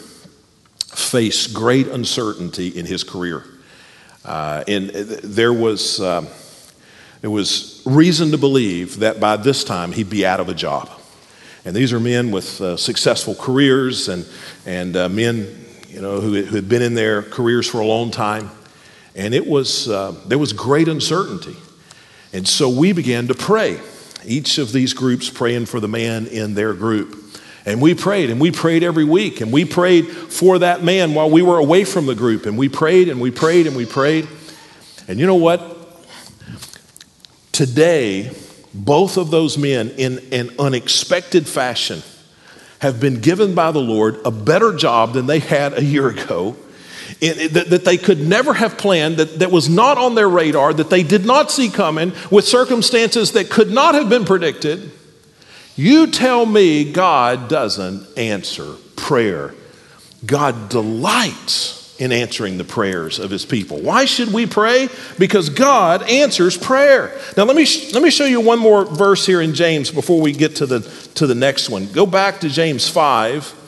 faced 1.12 1.52
great 1.52 1.88
uncertainty 1.88 2.68
in 2.68 2.86
his 2.86 3.04
career. 3.04 3.44
Uh, 4.24 4.64
and 4.66 4.88
there 4.88 5.52
was, 5.52 6.00
uh, 6.00 6.22
there 7.20 7.30
was 7.30 7.82
reason 7.84 8.30
to 8.30 8.38
believe 8.38 9.00
that 9.00 9.20
by 9.20 9.36
this 9.36 9.62
time 9.62 9.92
he'd 9.92 10.08
be 10.08 10.24
out 10.24 10.40
of 10.40 10.48
a 10.48 10.54
job. 10.54 10.88
And 11.66 11.76
these 11.76 11.92
are 11.92 12.00
men 12.00 12.30
with 12.30 12.58
uh, 12.62 12.78
successful 12.78 13.34
careers 13.34 14.08
and, 14.08 14.26
and 14.64 14.96
uh, 14.96 15.10
men 15.10 15.54
you 15.88 16.00
know, 16.00 16.18
who, 16.18 16.42
who, 16.42 16.56
had 16.56 16.70
been 16.70 16.80
in 16.80 16.94
their 16.94 17.20
careers 17.20 17.68
for 17.68 17.80
a 17.80 17.86
long 17.86 18.10
time. 18.10 18.50
And 19.14 19.34
it 19.34 19.46
was, 19.46 19.90
uh, 19.90 20.18
there 20.26 20.38
was 20.38 20.54
great 20.54 20.88
uncertainty. 20.88 21.56
And 22.32 22.48
so 22.48 22.70
we 22.70 22.92
began 22.92 23.28
to 23.28 23.34
pray. 23.34 23.78
Each 24.24 24.56
of 24.56 24.72
these 24.72 24.94
groups 24.94 25.28
praying 25.28 25.66
for 25.66 25.78
the 25.78 25.88
man 25.88 26.26
in 26.26 26.54
their 26.54 26.72
group. 26.72 27.22
And 27.64 27.80
we 27.80 27.94
prayed, 27.94 28.30
and 28.30 28.40
we 28.40 28.50
prayed 28.50 28.82
every 28.82 29.04
week, 29.04 29.40
and 29.40 29.52
we 29.52 29.64
prayed 29.64 30.08
for 30.08 30.58
that 30.58 30.82
man 30.82 31.14
while 31.14 31.30
we 31.30 31.42
were 31.42 31.58
away 31.58 31.84
from 31.84 32.06
the 32.06 32.14
group. 32.14 32.46
And 32.46 32.58
we 32.58 32.68
prayed, 32.68 33.08
and 33.08 33.20
we 33.20 33.30
prayed, 33.30 33.66
and 33.66 33.76
we 33.76 33.86
prayed. 33.86 34.26
And 35.06 35.20
you 35.20 35.26
know 35.26 35.36
what? 35.36 35.78
Today, 37.52 38.34
both 38.74 39.16
of 39.16 39.30
those 39.30 39.56
men, 39.58 39.90
in 39.90 40.18
an 40.32 40.50
unexpected 40.58 41.46
fashion, 41.46 42.02
have 42.80 42.98
been 42.98 43.20
given 43.20 43.54
by 43.54 43.70
the 43.70 43.80
Lord 43.80 44.18
a 44.24 44.32
better 44.32 44.76
job 44.76 45.12
than 45.12 45.26
they 45.26 45.38
had 45.38 45.74
a 45.74 45.84
year 45.84 46.08
ago. 46.08 46.56
that, 47.20 47.66
that 47.70 47.84
they 47.84 47.96
could 47.96 48.18
never 48.20 48.54
have 48.54 48.76
planned, 48.76 49.18
that, 49.18 49.38
that 49.38 49.52
was 49.52 49.68
not 49.68 49.98
on 49.98 50.16
their 50.16 50.28
radar, 50.28 50.72
that 50.74 50.90
they 50.90 51.04
did 51.04 51.24
not 51.24 51.50
see 51.50 51.68
coming, 51.68 52.12
with 52.30 52.46
circumstances 52.46 53.32
that 53.32 53.50
could 53.50 53.70
not 53.70 53.94
have 53.94 54.08
been 54.08 54.24
predicted. 54.24 54.90
You 55.76 56.06
tell 56.08 56.44
me 56.44 56.92
God 56.92 57.48
doesn't 57.48 58.18
answer 58.18 58.74
prayer. 58.96 59.54
God 60.24 60.68
delights 60.68 61.96
in 61.98 62.12
answering 62.12 62.58
the 62.58 62.64
prayers 62.64 63.18
of 63.18 63.30
his 63.30 63.44
people. 63.44 63.80
Why 63.80 64.04
should 64.04 64.32
we 64.32 64.46
pray? 64.46 64.88
Because 65.18 65.48
God 65.48 66.02
answers 66.02 66.58
prayer. 66.58 67.18
Now 67.36 67.44
let 67.44 67.56
me 67.56 67.66
let 67.92 68.02
me 68.02 68.10
show 68.10 68.24
you 68.24 68.40
one 68.40 68.58
more 68.58 68.84
verse 68.84 69.24
here 69.24 69.40
in 69.40 69.54
James 69.54 69.90
before 69.90 70.20
we 70.20 70.32
get 70.32 70.56
to 70.56 70.66
the 70.66 70.80
to 71.14 71.26
the 71.26 71.34
next 71.34 71.70
one. 71.70 71.86
Go 71.92 72.06
back 72.06 72.40
to 72.40 72.48
James 72.48 72.88
5 72.88 73.60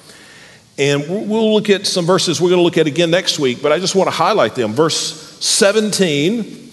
and 0.77 1.09
we'll 1.09 1.55
look 1.55 1.71
at 1.71 1.87
some 1.87 2.05
verses 2.05 2.41
we're 2.41 2.49
going 2.49 2.59
to 2.59 2.65
look 2.65 2.79
at 2.79 2.87
again 2.87 3.11
next 3.11 3.39
week, 3.39 3.63
but 3.63 3.71
I 3.71 3.79
just 3.79 3.95
want 3.95 4.09
to 4.09 4.15
highlight 4.17 4.57
them. 4.57 4.73
Verse 4.73 5.39
17 5.45 6.64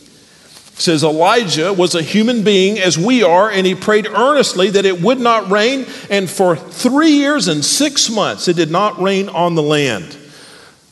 says 0.76 1.04
Elijah 1.04 1.74
was 1.74 1.96
a 1.96 2.02
human 2.02 2.44
being 2.44 2.80
as 2.80 2.98
we 2.98 3.24
are, 3.24 3.52
and 3.52 3.68
he 3.68 3.76
prayed 3.76 4.08
earnestly 4.08 4.70
that 4.72 4.86
it 4.86 5.02
would 5.02 5.20
not 5.20 5.50
rain. 5.52 5.86
And 6.10 6.30
for 6.30 6.56
three 6.56 7.12
years 7.12 7.48
and 7.48 7.64
six 7.64 8.10
months, 8.10 8.48
it 8.48 8.56
did 8.56 8.72
not 8.72 9.00
rain 9.00 9.30
on 9.30 9.56
the 9.56 9.62
land. 9.62 10.18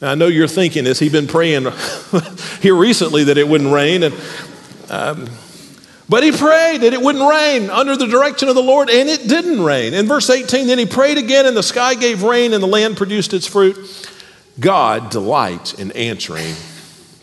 Now, 0.02 0.12
I 0.12 0.16
know 0.16 0.28
you're 0.28 0.48
thinking, 0.48 0.86
has 0.86 1.00
he 1.00 1.10
been 1.10 1.28
praying 1.28 1.68
here 2.62 2.76
recently 2.76 3.26
that 3.26 3.38
it 3.38 3.48
wouldn't 3.48 3.74
rain? 3.74 4.04
And, 4.04 4.16
um, 4.90 5.28
but 6.08 6.24
he 6.24 6.32
prayed 6.32 6.82
that 6.82 6.94
it 6.94 7.02
wouldn't 7.02 7.30
rain 7.30 7.70
under 7.70 7.98
the 7.98 8.08
direction 8.08 8.48
of 8.48 8.56
the 8.56 8.64
Lord, 8.64 8.90
and 8.90 9.10
it 9.10 9.28
didn't 9.28 9.62
rain. 9.62 9.94
In 9.94 10.08
verse 10.08 10.30
18, 10.30 10.68
then 10.68 10.78
he 10.78 10.86
prayed 10.86 11.18
again, 11.18 11.46
and 11.46 11.56
the 11.56 11.64
sky 11.64 11.96
gave 11.96 12.24
rain, 12.24 12.54
and 12.54 12.64
the 12.64 12.68
land 12.68 12.98
produced 12.98 13.34
its 13.34 13.46
fruit. 13.46 13.78
God 14.60 15.10
delights 15.10 15.74
in 15.74 15.92
answering 15.92 16.56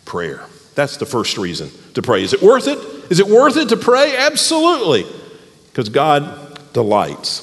prayer. 0.05 0.45
That's 0.77 0.99
the 0.99 1.07
first 1.07 1.39
reason 1.39 1.71
to 1.95 2.03
pray. 2.03 2.23
Is 2.23 2.35
it 2.35 2.43
worth 2.43 2.69
it? 2.69 2.79
Is 3.11 3.19
it 3.19 3.27
worth 3.27 3.57
it 3.57 3.71
to 3.71 3.77
pray? 3.79 4.15
Absolutely, 4.17 5.07
because 5.69 5.89
God 5.89 6.73
delights 6.75 7.43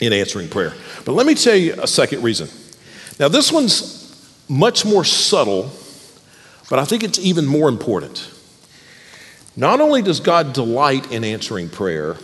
in 0.00 0.12
answering 0.12 0.48
prayer. 0.48 0.74
But 1.04 1.12
let 1.12 1.26
me 1.26 1.34
tell 1.34 1.56
you 1.56 1.74
a 1.82 1.86
second 1.86 2.22
reason. 2.22 2.48
Now, 3.18 3.28
this 3.28 3.50
one's 3.50 3.98
much 4.48 4.84
more 4.84 5.02
subtle, 5.02 5.70
but 6.68 6.78
I 6.78 6.84
think 6.84 7.02
it's 7.02 7.18
even 7.18 7.46
more 7.46 7.70
important. 7.70 8.30
Not 9.56 9.80
only 9.80 10.02
does 10.02 10.20
God 10.20 10.52
delight 10.52 11.10
in 11.10 11.24
answering 11.24 11.70
prayer, 11.70 12.16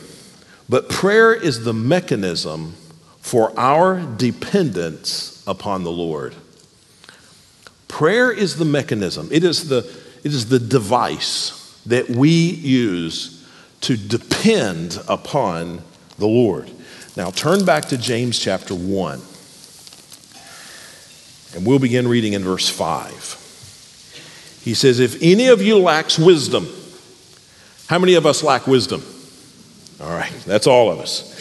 but 0.69 0.91
prayer 0.91 1.33
is 1.33 1.65
the 1.65 1.73
mechanism 1.73 2.75
for 3.21 3.59
our 3.59 4.01
dependence 4.17 5.43
upon 5.47 5.85
the 5.85 5.91
Lord. 5.91 6.35
Prayer 7.87 8.31
is 8.31 8.57
the 8.57 8.67
mechanism, 8.67 9.31
it 9.33 9.43
is 9.43 9.71
the, 9.71 9.91
it 10.25 10.33
is 10.33 10.49
the 10.49 10.59
device 10.59 11.81
that 11.87 12.09
we 12.11 12.31
use 12.31 13.47
to 13.83 13.97
depend 13.97 14.99
upon 15.09 15.83
the 16.19 16.27
Lord. 16.27 16.71
Now, 17.17 17.31
turn 17.31 17.65
back 17.65 17.87
to 17.87 17.99
James 17.99 18.39
chapter 18.39 18.75
1. 18.75 19.21
And 21.55 21.67
we'll 21.67 21.79
begin 21.79 22.07
reading 22.07 22.35
in 22.35 22.45
verse 22.45 22.69
5. 22.69 24.61
He 24.63 24.75
says, 24.75 25.01
If 25.01 25.23
any 25.23 25.49
of 25.49 25.63
you 25.63 25.79
lacks 25.79 26.19
wisdom, 26.19 26.69
how 27.89 27.99
many 27.99 28.15
of 28.15 28.27
us 28.27 28.43
lack 28.43 28.67
wisdom? 28.67 29.03
All 30.01 30.11
right, 30.11 30.33
that's 30.47 30.67
all 30.67 30.91
of 30.91 31.01
us. 31.01 31.35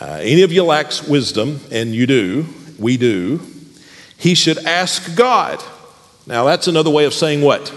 Uh, 0.00 0.18
any 0.20 0.42
of 0.42 0.52
you 0.52 0.64
lacks 0.64 1.06
wisdom, 1.06 1.60
and 1.70 1.94
you 1.94 2.06
do, 2.06 2.46
we 2.78 2.96
do, 2.96 3.40
he 4.16 4.34
should 4.34 4.58
ask 4.58 5.16
God. 5.16 5.62
Now, 6.26 6.44
that's 6.44 6.66
another 6.66 6.90
way 6.90 7.04
of 7.04 7.14
saying 7.14 7.40
what? 7.40 7.72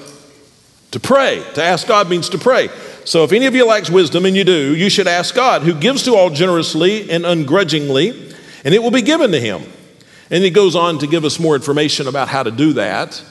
To 0.92 1.00
pray. 1.00 1.44
To 1.56 1.64
ask 1.64 1.88
God 1.88 2.10
means 2.10 2.30
to 2.30 2.38
pray. 2.38 2.70
So, 3.06 3.24
if 3.24 3.32
any 3.32 3.46
of 3.46 3.56
you 3.56 3.66
lacks 3.66 3.90
wisdom, 3.90 4.26
and 4.26 4.36
you 4.36 4.44
do, 4.44 4.76
you 4.76 4.90
should 4.90 5.08
ask 5.08 5.34
God, 5.34 5.64
who 5.64 5.74
gives 5.74 6.04
to 6.04 6.16
all 6.16 6.30
generously 6.30 7.10
and 7.10 7.26
ungrudgingly, 7.26 8.10
and 8.64 8.76
it 8.76 8.84
will 8.84 8.92
be 8.92 9.02
given 9.02 9.32
to 9.32 9.40
him. 9.40 9.64
And 10.30 10.44
he 10.44 10.50
goes 10.50 10.76
on 10.76 11.00
to 11.00 11.08
give 11.08 11.26
us 11.26 11.40
more 11.40 11.56
information 11.56 12.08
about 12.08 12.28
how 12.28 12.44
to 12.44 12.52
do 12.52 12.74
that. 12.74 13.24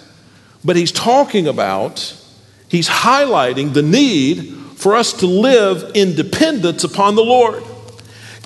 But 0.65 0.77
he's 0.77 0.93
talking 0.93 1.47
about, 1.47 2.15
he's 2.69 2.89
highlighting 2.89 3.73
the 3.73 3.83
need 3.83 4.55
for 4.77 4.97
us 4.97 5.13
to 5.15 5.27
live 5.27 5.93
in 5.95 6.15
dependence 6.15 6.85
upon 6.85 7.15
the 7.15 7.25
Lord. 7.25 7.63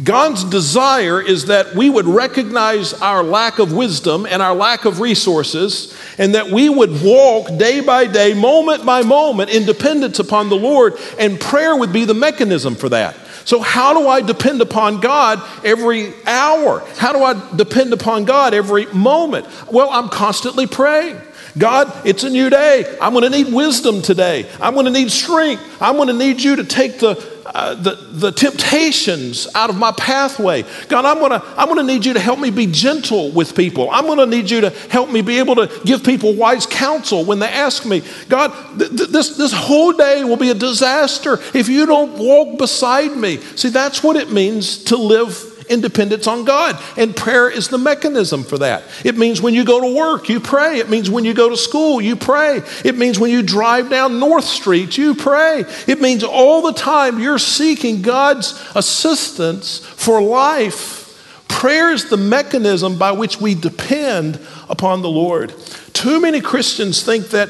God's 0.03 0.43
desire 0.43 1.21
is 1.21 1.47
that 1.47 1.77
we 1.77 1.89
would 1.89 2.07
recognize 2.07 2.95
our 2.95 3.23
lack 3.23 3.61
of 3.61 3.73
wisdom 3.73 4.27
and 4.27 4.43
our 4.43 4.55
lack 4.55 4.87
of 4.87 4.99
resources, 4.99 5.97
and 6.19 6.35
that 6.35 6.51
we 6.51 6.69
would 6.69 7.03
walk 7.03 7.57
day 7.59 7.81
by 7.81 8.07
day, 8.07 8.35
moment 8.35 8.85
by 8.85 9.03
moment, 9.03 9.51
in 9.51 9.67
dependence 9.67 10.19
upon 10.19 10.49
the 10.49 10.57
Lord, 10.57 10.95
and 11.19 11.41
prayer 11.41 11.77
would 11.77 11.93
be 11.93 12.05
the 12.05 12.15
mechanism 12.15 12.75
for 12.75 12.89
that. 12.89 13.15
So, 13.45 13.61
how 13.61 13.95
do 13.95 14.09
I 14.09 14.21
depend 14.21 14.63
upon 14.63 15.01
God 15.01 15.41
every 15.65 16.13
hour? 16.27 16.81
How 16.97 17.13
do 17.13 17.23
I 17.23 17.57
depend 17.57 17.93
upon 17.93 18.25
God 18.25 18.53
every 18.53 18.87
moment? 18.87 19.47
Well, 19.71 19.91
I'm 19.91 20.09
constantly 20.09 20.67
praying. 20.67 21.21
God, 21.57 21.93
it's 22.05 22.25
a 22.25 22.31
new 22.31 22.51
day. 22.51 22.97
I'm 23.01 23.13
going 23.13 23.31
to 23.31 23.31
need 23.31 23.53
wisdom 23.53 24.03
today. 24.03 24.51
I'm 24.61 24.75
going 24.75 24.87
to 24.87 24.93
need 24.93 25.11
strength. 25.13 25.63
I'm 25.81 25.95
going 25.95 26.09
to 26.09 26.15
need 26.15 26.43
you 26.43 26.57
to 26.57 26.65
take 26.65 26.99
the, 26.99 27.15
uh, 27.47 27.75
the, 27.75 27.95
the 27.95 28.33
temptations 28.33 29.47
out 29.55 29.71
of 29.71 29.77
my 29.77 29.93
pathway. 29.93 30.63
God, 30.89 31.05
I'm 31.05 31.19
to 31.19 31.43
I'm 31.57 31.75
to 31.75 31.83
need 31.83 32.05
you 32.05 32.15
to 32.15 32.21
help 32.21 32.39
me 32.39 32.51
be 32.51 32.67
gentle 32.67 33.31
with 33.31 33.55
people. 33.55 33.91
I'm 33.91 34.07
to 34.17 34.27
need 34.27 34.51
you 34.51 34.63
to 34.63 34.71
help 34.71 35.11
me 35.11 35.23
be 35.23 35.39
able 35.39 35.57
to 35.57 35.71
give 35.85 36.05
people 36.05 36.35
wise 36.35 36.67
counsel 36.67 37.25
when 37.25 37.39
they 37.39 37.49
ask 37.49 37.85
me. 37.85 38.03
God, 38.29 38.79
th- 38.79 38.91
th- 38.91 39.11
this, 39.11 39.37
this 39.37 39.53
whole 39.53 39.93
day 39.93 40.25
will 40.25 40.37
be 40.37 40.51
a 40.51 40.55
disaster 40.55 41.39
if 41.55 41.69
you 41.69 41.87
don't 41.87 42.19
walk 42.19 42.59
beside 42.59 43.17
me. 43.17 43.39
See, 43.57 43.69
that's 43.69 44.03
what 44.03 44.17
it 44.17 44.31
means 44.31 44.85
to 44.85 44.97
live 44.97 45.54
in 45.69 45.81
dependence 45.81 46.27
on 46.27 46.45
God. 46.45 46.81
And 46.97 47.15
prayer 47.15 47.51
is 47.51 47.69
the 47.69 47.79
mechanism 47.79 48.45
for 48.45 48.59
that. 48.59 48.83
It 49.05 49.17
means 49.17 49.41
when 49.41 49.55
you 49.55 49.65
go 49.65 49.81
to 49.81 49.97
work, 49.97 50.29
you 50.29 50.41
pray. 50.41 50.79
It 50.79 50.91
means 50.91 51.11
when 51.11 51.25
you 51.25 51.35
go 51.35 51.49
to 51.49 51.57
school, 51.57 52.01
you 52.01 52.17
pray. 52.17 52.63
It 52.85 52.97
means 52.97 53.19
when 53.19 53.31
you 53.31 53.43
drive 53.43 53.91
down 53.91 54.21
North 54.21 54.45
Street, 54.45 54.99
you 54.99 55.15
pray. 55.15 55.65
It 55.87 56.01
means 56.01 56.25
all 56.25 56.63
the 56.63 56.73
time 56.73 57.19
you're 57.19 57.39
seeking 57.39 58.03
God's 58.03 58.61
assistance 58.75 59.79
for 59.79 60.21
life. 60.23 61.03
Prayer 61.49 61.93
is 61.93 62.11
the 62.11 62.17
mechanism 62.17 62.99
by 62.99 63.13
which 63.13 63.41
we 63.41 63.55
depend 63.55 64.41
upon 64.69 65.03
the 65.03 65.09
Lord. 65.09 65.55
Too 65.93 66.21
many 66.21 66.41
Christians 66.41 67.03
think 67.03 67.29
that, 67.29 67.49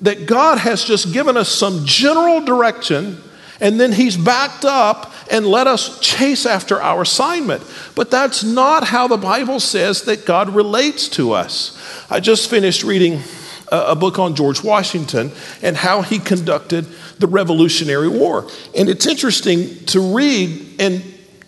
that 0.00 0.26
God 0.26 0.58
has 0.58 0.84
just 0.84 1.12
given 1.12 1.36
us 1.36 1.48
some 1.48 1.84
general 1.84 2.40
direction 2.40 3.22
and 3.60 3.80
then 3.80 3.92
He's 3.92 4.16
backed 4.16 4.64
up 4.64 5.12
and 5.30 5.46
let 5.46 5.66
us 5.66 6.00
chase 6.00 6.46
after 6.46 6.80
our 6.80 7.02
assignment. 7.02 7.62
But 7.94 8.10
that's 8.10 8.42
not 8.42 8.84
how 8.84 9.08
the 9.08 9.16
Bible 9.16 9.60
says 9.60 10.02
that 10.02 10.24
God 10.24 10.50
relates 10.50 11.08
to 11.10 11.32
us. 11.32 11.78
I 12.10 12.20
just 12.20 12.48
finished 12.48 12.82
reading 12.82 13.22
a, 13.70 13.94
book 13.94 14.18
on 14.18 14.34
George 14.34 14.62
Washington 14.62 15.30
and 15.62 15.76
how 15.76 16.02
he 16.02 16.18
conducted 16.18 16.86
the 17.18 17.26
Revolutionary 17.26 18.08
War. 18.08 18.48
And 18.74 18.88
it's 18.88 19.06
interesting 19.06 19.84
to 19.86 20.14
read 20.14 20.80
and 20.80 21.02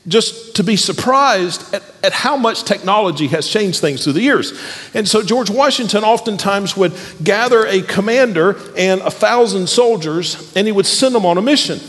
just 0.09 0.57
to 0.57 0.65
be 0.65 0.77
surprised 0.77 1.75
at, 1.75 1.83
at 2.03 2.13
how 2.13 2.37
much 2.37 2.65
technology 2.65 3.27
has 3.29 3.47
changed 3.47 3.81
things 3.81 4.03
through 4.03 4.15
the 4.15 4.23
years. 4.23 4.53
And 4.95 5.07
so 5.07 5.23
George 5.23 5.51
Washington 5.51 6.05
oftentimes 6.05 6.77
would 6.77 6.93
gather 7.23 7.67
a 7.67 7.83
commander 7.83 8.57
and 8.77 9.01
a 9.03 9.11
thousand 9.11 9.69
soldiers 9.69 10.53
and 10.57 10.67
he 10.67 10.73
would 10.73 10.87
send 10.87 11.15
them 11.15 11.27
on 11.27 11.39
a 11.39 11.43
mission. 11.43 11.81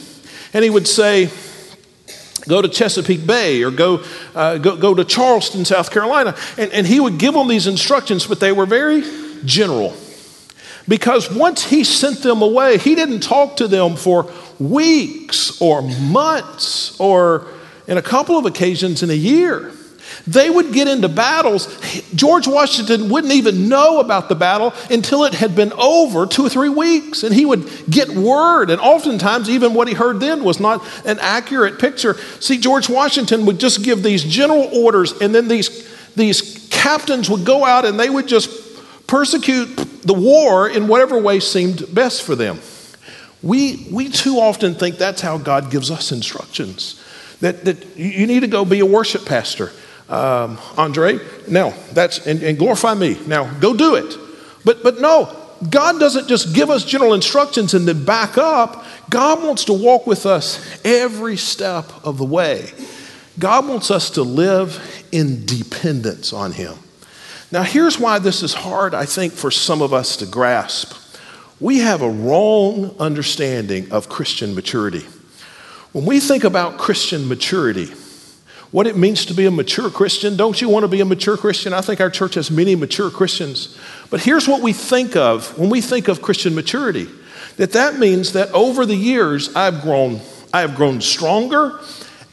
And 0.54 0.64
he 0.64 0.70
would 0.70 0.88
say, 0.88 1.30
go 2.48 2.62
to 2.62 2.68
Chesapeake 2.68 3.26
Bay 3.26 3.64
or 3.64 3.72
go, 3.72 4.04
uh, 4.36 4.58
go, 4.58 4.76
go 4.76 4.94
to 4.94 5.06
Charleston, 5.06 5.66
South 5.66 5.92
Carolina. 5.92 6.36
And, 6.58 6.72
and 6.72 6.88
he 6.88 7.00
would 7.00 7.18
give 7.18 7.34
them 7.34 7.48
these 7.48 7.68
instructions, 7.68 8.26
but 8.28 8.40
they 8.40 8.52
were 8.52 8.66
very 8.66 9.04
general. 9.46 9.96
Because 10.88 11.32
once 11.32 11.64
he 11.64 11.84
sent 11.84 12.24
them 12.24 12.42
away, 12.42 12.78
he 12.78 12.96
didn't 12.96 13.22
talk 13.22 13.58
to 13.58 13.68
them 13.68 13.96
for 13.96 14.32
weeks 14.60 15.62
or 15.62 15.82
months 15.82 17.00
or, 17.00 17.48
in 17.88 17.98
a 17.98 18.02
couple 18.02 18.38
of 18.38 18.46
occasions, 18.46 19.04
in 19.04 19.10
a 19.10 19.14
year. 19.14 19.72
They 20.27 20.49
would 20.49 20.71
get 20.71 20.88
into 20.88 21.10
battles. 21.10 21.67
George 22.13 22.47
Washington 22.47 23.10
wouldn't 23.10 23.34
even 23.34 23.69
know 23.69 23.99
about 23.99 24.29
the 24.29 24.36
battle 24.36 24.73
until 24.89 25.23
it 25.23 25.34
had 25.34 25.55
been 25.55 25.73
over 25.73 26.25
two 26.25 26.45
or 26.45 26.49
three 26.49 26.69
weeks. 26.69 27.23
And 27.23 27.34
he 27.34 27.45
would 27.45 27.69
get 27.89 28.10
word. 28.10 28.69
And 28.69 28.79
oftentimes, 28.79 29.49
even 29.49 29.73
what 29.73 29.88
he 29.88 29.93
heard 29.93 30.19
then 30.19 30.43
was 30.43 30.60
not 30.60 30.86
an 31.05 31.17
accurate 31.19 31.79
picture. 31.79 32.15
See, 32.39 32.57
George 32.57 32.89
Washington 32.89 33.45
would 33.45 33.60
just 33.60 33.84
give 33.84 34.03
these 34.03 34.23
general 34.23 34.69
orders, 34.73 35.13
and 35.13 35.34
then 35.34 35.47
these, 35.47 35.88
these 36.15 36.67
captains 36.71 37.29
would 37.29 37.45
go 37.45 37.65
out 37.65 37.86
and 37.86 37.99
they 37.99 38.10
would 38.10 38.27
just 38.27 38.49
persecute 39.07 39.67
the 40.03 40.13
war 40.13 40.69
in 40.69 40.88
whatever 40.88 41.19
way 41.19 41.39
seemed 41.39 41.93
best 41.93 42.23
for 42.23 42.36
them. 42.36 42.60
We, 43.43 43.88
we 43.91 44.10
too 44.10 44.38
often 44.38 44.75
think 44.75 44.97
that's 44.97 45.21
how 45.21 45.38
God 45.38 45.71
gives 45.71 45.89
us 45.89 46.12
instructions. 46.12 47.03
That, 47.41 47.65
that 47.65 47.97
you 47.97 48.27
need 48.27 48.41
to 48.41 48.47
go 48.47 48.63
be 48.65 48.79
a 48.81 48.86
worship 48.86 49.25
pastor 49.25 49.71
um, 50.12 50.60
Andre, 50.78 51.19
now 51.47 51.74
that's, 51.93 52.28
and, 52.28 52.43
and 52.43 52.58
glorify 52.58 52.93
me. 52.93 53.17
Now 53.26 53.52
go 53.60 53.74
do 53.74 53.95
it. 53.95 54.15
But, 54.65 54.84
but 54.84 55.00
no, 55.00 55.36
God 55.69 56.00
doesn't 56.00 56.28
just 56.28 56.54
give 56.54 56.69
us 56.69 56.84
general 56.84 57.13
instructions 57.13 57.74
and 57.74 57.88
then 57.88 58.04
back 58.04 58.38
up. 58.38 58.86
God 59.10 59.43
wants 59.43 59.65
to 59.65 59.74
walk 59.74 60.06
with 60.08 60.26
us 60.26 60.80
every 60.84 61.38
step 61.38 61.86
of 62.04 62.17
the 62.17 62.26
way. 62.26 62.71
God 63.39 63.67
wants 63.67 63.89
us 63.89 64.10
to 64.12 64.24
live 64.24 65.06
in 65.12 65.45
dependence 65.45 66.34
on 66.34 66.52
Him. 66.52 66.76
Now, 67.52 67.63
here's 67.63 68.00
why 68.00 68.19
this 68.19 68.43
is 68.43 68.54
hard, 68.54 68.93
I 68.93 69.06
think, 69.06 69.34
for 69.34 69.52
some 69.52 69.82
of 69.82 69.93
us 69.93 70.17
to 70.17 70.26
grasp. 70.26 70.93
We 71.60 71.80
have 71.80 72.02
a 72.02 72.10
wrong 72.10 72.95
understanding 73.00 73.91
of 73.91 74.10
Christian 74.10 74.56
maturity. 74.56 75.06
When 75.91 76.06
we 76.06 76.19
think 76.19 76.43
about 76.43 76.78
Christian 76.78 77.28
maturity, 77.28 77.93
what 78.71 78.88
it 78.88 78.95
means 78.95 79.25
to 79.25 79.34
be 79.34 79.45
a 79.45 79.51
mature 79.51 79.89
Christian. 79.89 80.38
Don't 80.38 80.62
you 80.62 80.69
want 80.69 80.84
to 80.84 80.88
be 80.88 81.01
a 81.01 81.05
mature 81.05 81.38
Christian? 81.38 81.73
I 81.73 81.81
think 81.81 81.99
our 81.99 82.10
church 82.10 82.36
has 82.36 82.49
many 82.49 82.75
mature 82.75 83.12
Christians. 83.12 83.77
But 84.10 84.21
here's 84.21 84.47
what 84.47 84.62
we 84.62 84.73
think 84.73 85.15
of 85.15 85.57
when 85.57 85.69
we 85.69 85.81
think 85.81 86.07
of 86.07 86.21
Christian 86.21 86.55
maturity 86.55 87.07
that 87.57 87.73
that 87.73 87.99
means 87.99 88.34
that 88.34 88.49
over 88.51 88.86
the 88.86 88.95
years 88.95 89.53
I've 89.55 89.81
grown 89.81 90.21
I 90.53 90.62
have 90.62 90.75
grown 90.75 91.01
stronger 91.01 91.79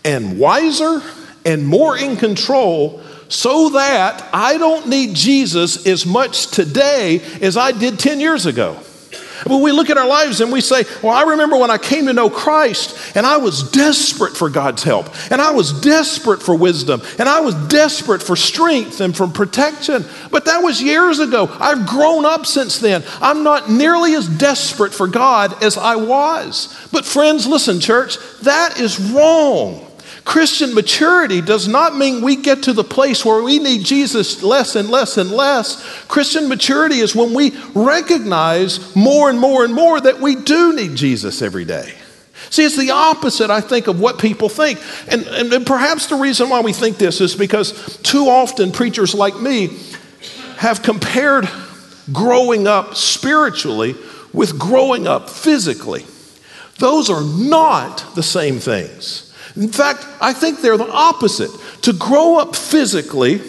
and 0.04 0.38
wiser 0.38 1.02
and 1.44 1.66
more 1.66 1.96
in 1.96 2.16
control 2.16 3.02
so 3.28 3.70
that 3.70 4.28
I 4.32 4.58
don't 4.58 4.88
need 4.88 5.14
Jesus 5.14 5.86
as 5.86 6.06
much 6.06 6.48
today 6.48 7.20
as 7.40 7.56
I 7.56 7.72
did 7.72 7.98
10 7.98 8.20
years 8.20 8.46
ago. 8.46 8.78
When 9.46 9.60
we 9.60 9.72
look 9.72 9.90
at 9.90 9.98
our 9.98 10.06
lives 10.06 10.40
and 10.40 10.52
we 10.52 10.60
say, 10.60 10.84
Well, 11.02 11.12
I 11.12 11.30
remember 11.30 11.56
when 11.56 11.70
I 11.70 11.78
came 11.78 12.06
to 12.06 12.12
know 12.12 12.30
Christ 12.30 12.96
and 13.16 13.24
I 13.26 13.36
was 13.36 13.70
desperate 13.70 14.36
for 14.36 14.50
God's 14.50 14.82
help, 14.82 15.08
and 15.30 15.40
I 15.40 15.52
was 15.52 15.72
desperate 15.80 16.42
for 16.42 16.54
wisdom, 16.54 17.02
and 17.18 17.28
I 17.28 17.40
was 17.40 17.54
desperate 17.68 18.22
for 18.22 18.36
strength 18.36 19.00
and 19.00 19.16
for 19.16 19.26
protection. 19.26 20.04
But 20.30 20.44
that 20.46 20.62
was 20.62 20.82
years 20.82 21.18
ago. 21.18 21.48
I've 21.58 21.86
grown 21.86 22.24
up 22.24 22.46
since 22.46 22.78
then. 22.78 23.04
I'm 23.20 23.42
not 23.42 23.70
nearly 23.70 24.14
as 24.14 24.28
desperate 24.28 24.92
for 24.92 25.06
God 25.06 25.62
as 25.62 25.76
I 25.76 25.96
was. 25.96 26.74
But, 26.92 27.04
friends, 27.04 27.46
listen, 27.46 27.80
church, 27.80 28.18
that 28.42 28.80
is 28.80 28.98
wrong. 29.00 29.87
Christian 30.28 30.74
maturity 30.74 31.40
does 31.40 31.66
not 31.66 31.96
mean 31.96 32.20
we 32.20 32.36
get 32.36 32.64
to 32.64 32.74
the 32.74 32.84
place 32.84 33.24
where 33.24 33.42
we 33.42 33.58
need 33.58 33.82
Jesus 33.82 34.42
less 34.42 34.76
and 34.76 34.90
less 34.90 35.16
and 35.16 35.30
less. 35.30 35.82
Christian 36.04 36.50
maturity 36.50 36.96
is 36.96 37.16
when 37.16 37.32
we 37.32 37.56
recognize 37.74 38.94
more 38.94 39.30
and 39.30 39.40
more 39.40 39.64
and 39.64 39.72
more 39.72 39.98
that 39.98 40.20
we 40.20 40.34
do 40.34 40.76
need 40.76 40.96
Jesus 40.96 41.40
every 41.40 41.64
day. 41.64 41.94
See, 42.50 42.62
it's 42.62 42.76
the 42.76 42.90
opposite, 42.90 43.48
I 43.48 43.62
think, 43.62 43.86
of 43.86 44.00
what 44.00 44.18
people 44.18 44.50
think. 44.50 44.78
And, 45.10 45.26
and, 45.28 45.50
and 45.50 45.66
perhaps 45.66 46.08
the 46.08 46.16
reason 46.16 46.50
why 46.50 46.60
we 46.60 46.74
think 46.74 46.98
this 46.98 47.22
is 47.22 47.34
because 47.34 47.96
too 48.02 48.26
often 48.26 48.70
preachers 48.70 49.14
like 49.14 49.40
me 49.40 49.78
have 50.58 50.82
compared 50.82 51.48
growing 52.12 52.66
up 52.66 52.96
spiritually 52.96 53.94
with 54.34 54.58
growing 54.58 55.06
up 55.06 55.30
physically. 55.30 56.04
Those 56.80 57.08
are 57.08 57.24
not 57.24 58.14
the 58.14 58.22
same 58.22 58.58
things. 58.58 59.27
In 59.58 59.68
fact, 59.68 60.06
I 60.20 60.32
think 60.32 60.60
they're 60.60 60.76
the 60.76 60.90
opposite. 60.90 61.50
To 61.82 61.92
grow 61.92 62.38
up 62.38 62.54
physically 62.54 63.42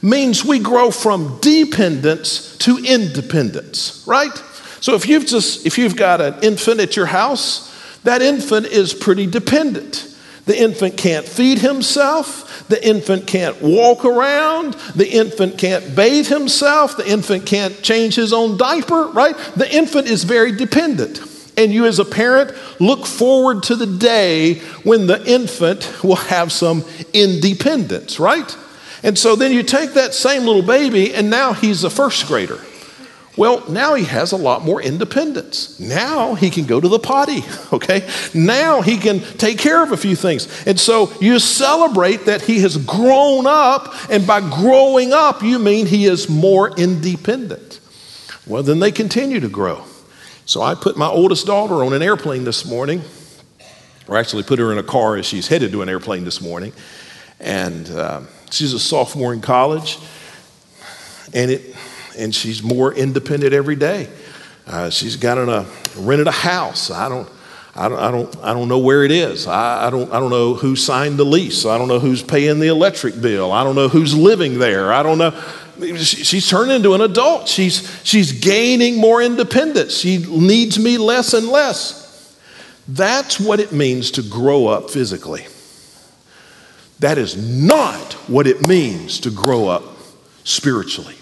means 0.00 0.44
we 0.44 0.58
grow 0.58 0.90
from 0.90 1.38
dependence 1.40 2.56
to 2.58 2.78
independence, 2.78 4.02
right? 4.06 4.32
So 4.80 4.94
if 4.94 5.06
you've 5.06 5.26
just 5.26 5.66
if 5.66 5.78
you've 5.78 5.94
got 5.94 6.20
an 6.20 6.42
infant 6.42 6.80
at 6.80 6.96
your 6.96 7.06
house, 7.06 7.70
that 8.02 8.22
infant 8.22 8.66
is 8.66 8.94
pretty 8.94 9.26
dependent. 9.26 10.08
The 10.46 10.58
infant 10.58 10.96
can't 10.96 11.26
feed 11.26 11.58
himself. 11.58 12.66
The 12.68 12.84
infant 12.84 13.26
can't 13.26 13.60
walk 13.62 14.04
around. 14.04 14.74
The 14.96 15.08
infant 15.08 15.56
can't 15.58 15.94
bathe 15.94 16.26
himself. 16.26 16.96
The 16.96 17.08
infant 17.08 17.46
can't 17.46 17.80
change 17.82 18.16
his 18.16 18.32
own 18.32 18.56
diaper, 18.56 19.08
right? 19.08 19.36
The 19.54 19.72
infant 19.72 20.08
is 20.08 20.24
very 20.24 20.50
dependent. 20.50 21.20
And 21.56 21.72
you, 21.72 21.86
as 21.86 21.98
a 21.98 22.04
parent, 22.04 22.54
look 22.80 23.06
forward 23.06 23.62
to 23.64 23.76
the 23.76 23.86
day 23.86 24.54
when 24.84 25.06
the 25.06 25.24
infant 25.26 26.02
will 26.02 26.16
have 26.16 26.50
some 26.50 26.84
independence, 27.12 28.18
right? 28.18 28.56
And 29.02 29.18
so 29.18 29.36
then 29.36 29.52
you 29.52 29.62
take 29.62 29.94
that 29.94 30.14
same 30.14 30.44
little 30.44 30.62
baby, 30.62 31.14
and 31.14 31.28
now 31.28 31.52
he's 31.52 31.84
a 31.84 31.90
first 31.90 32.26
grader. 32.26 32.60
Well, 33.36 33.68
now 33.70 33.94
he 33.94 34.04
has 34.04 34.32
a 34.32 34.36
lot 34.36 34.62
more 34.62 34.82
independence. 34.82 35.80
Now 35.80 36.34
he 36.34 36.50
can 36.50 36.66
go 36.66 36.80
to 36.80 36.88
the 36.88 36.98
potty, 36.98 37.42
okay? 37.72 38.08
Now 38.34 38.82
he 38.82 38.98
can 38.98 39.20
take 39.20 39.58
care 39.58 39.82
of 39.82 39.92
a 39.92 39.96
few 39.96 40.14
things. 40.14 40.66
And 40.66 40.78
so 40.78 41.12
you 41.20 41.38
celebrate 41.38 42.26
that 42.26 42.42
he 42.42 42.60
has 42.60 42.76
grown 42.76 43.46
up, 43.46 43.94
and 44.10 44.26
by 44.26 44.40
growing 44.40 45.12
up, 45.12 45.42
you 45.42 45.58
mean 45.58 45.86
he 45.86 46.04
is 46.04 46.28
more 46.28 46.70
independent. 46.78 47.80
Well, 48.46 48.62
then 48.62 48.80
they 48.80 48.92
continue 48.92 49.40
to 49.40 49.48
grow. 49.48 49.84
So 50.44 50.60
I 50.60 50.74
put 50.74 50.96
my 50.96 51.06
oldest 51.06 51.46
daughter 51.46 51.84
on 51.84 51.92
an 51.92 52.02
airplane 52.02 52.42
this 52.42 52.64
morning, 52.64 53.02
or 54.08 54.18
actually 54.18 54.42
put 54.42 54.58
her 54.58 54.72
in 54.72 54.78
a 54.78 54.82
car 54.82 55.16
as 55.16 55.24
she's 55.24 55.46
headed 55.46 55.70
to 55.72 55.82
an 55.82 55.88
airplane 55.88 56.24
this 56.24 56.40
morning. 56.40 56.72
And 57.38 57.88
uh, 57.90 58.22
she's 58.50 58.72
a 58.72 58.80
sophomore 58.80 59.32
in 59.32 59.40
college, 59.40 59.98
and, 61.32 61.52
it, 61.52 61.76
and 62.18 62.34
she's 62.34 62.60
more 62.60 62.92
independent 62.92 63.52
every 63.52 63.76
day. 63.76 64.08
Uh, 64.66 64.90
she's 64.90 65.14
got 65.16 65.38
a, 65.38 65.64
rented 65.96 66.26
a 66.26 66.32
house. 66.32 66.90
I 66.90 67.08
don't, 67.08 67.28
I 67.76 67.88
don't, 67.88 67.98
I 67.98 68.10
don't, 68.10 68.36
I 68.38 68.52
don't 68.52 68.68
know 68.68 68.80
where 68.80 69.04
it 69.04 69.12
is. 69.12 69.46
I, 69.46 69.86
I, 69.86 69.90
don't, 69.90 70.12
I 70.12 70.18
don't 70.18 70.30
know 70.30 70.54
who 70.54 70.74
signed 70.74 71.18
the 71.18 71.24
lease. 71.24 71.64
I 71.64 71.78
don't 71.78 71.88
know 71.88 72.00
who's 72.00 72.22
paying 72.22 72.58
the 72.58 72.66
electric 72.66 73.20
bill. 73.20 73.52
I 73.52 73.62
don't 73.62 73.76
know 73.76 73.88
who's 73.88 74.14
living 74.14 74.58
there. 74.58 74.92
I 74.92 75.04
don't 75.04 75.18
know 75.18 75.30
she's 75.96 76.48
turning 76.48 76.76
into 76.76 76.94
an 76.94 77.00
adult. 77.00 77.48
She's, 77.48 78.00
she's 78.04 78.32
gaining 78.32 78.96
more 78.96 79.22
independence. 79.22 79.96
She 79.96 80.18
needs 80.18 80.78
me 80.78 80.98
less 80.98 81.34
and 81.34 81.48
less. 81.48 82.36
That's 82.88 83.38
what 83.38 83.60
it 83.60 83.72
means 83.72 84.10
to 84.12 84.22
grow 84.22 84.66
up 84.66 84.90
physically. 84.90 85.46
That 86.98 87.18
is 87.18 87.36
not 87.36 88.12
what 88.28 88.46
it 88.46 88.66
means 88.68 89.20
to 89.20 89.30
grow 89.30 89.68
up 89.68 89.82
spiritually. 90.44 91.16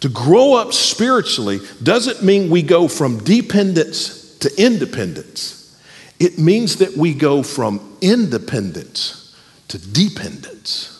To 0.00 0.08
grow 0.08 0.54
up 0.54 0.72
spiritually 0.72 1.60
doesn't 1.82 2.22
mean 2.22 2.50
we 2.50 2.62
go 2.62 2.88
from 2.88 3.18
dependence 3.18 4.36
to 4.38 4.50
independence. 4.62 5.80
It 6.18 6.38
means 6.38 6.76
that 6.76 6.96
we 6.96 7.14
go 7.14 7.42
from 7.42 7.96
independence 8.00 9.36
to 9.68 9.78
dependence. 9.78 10.95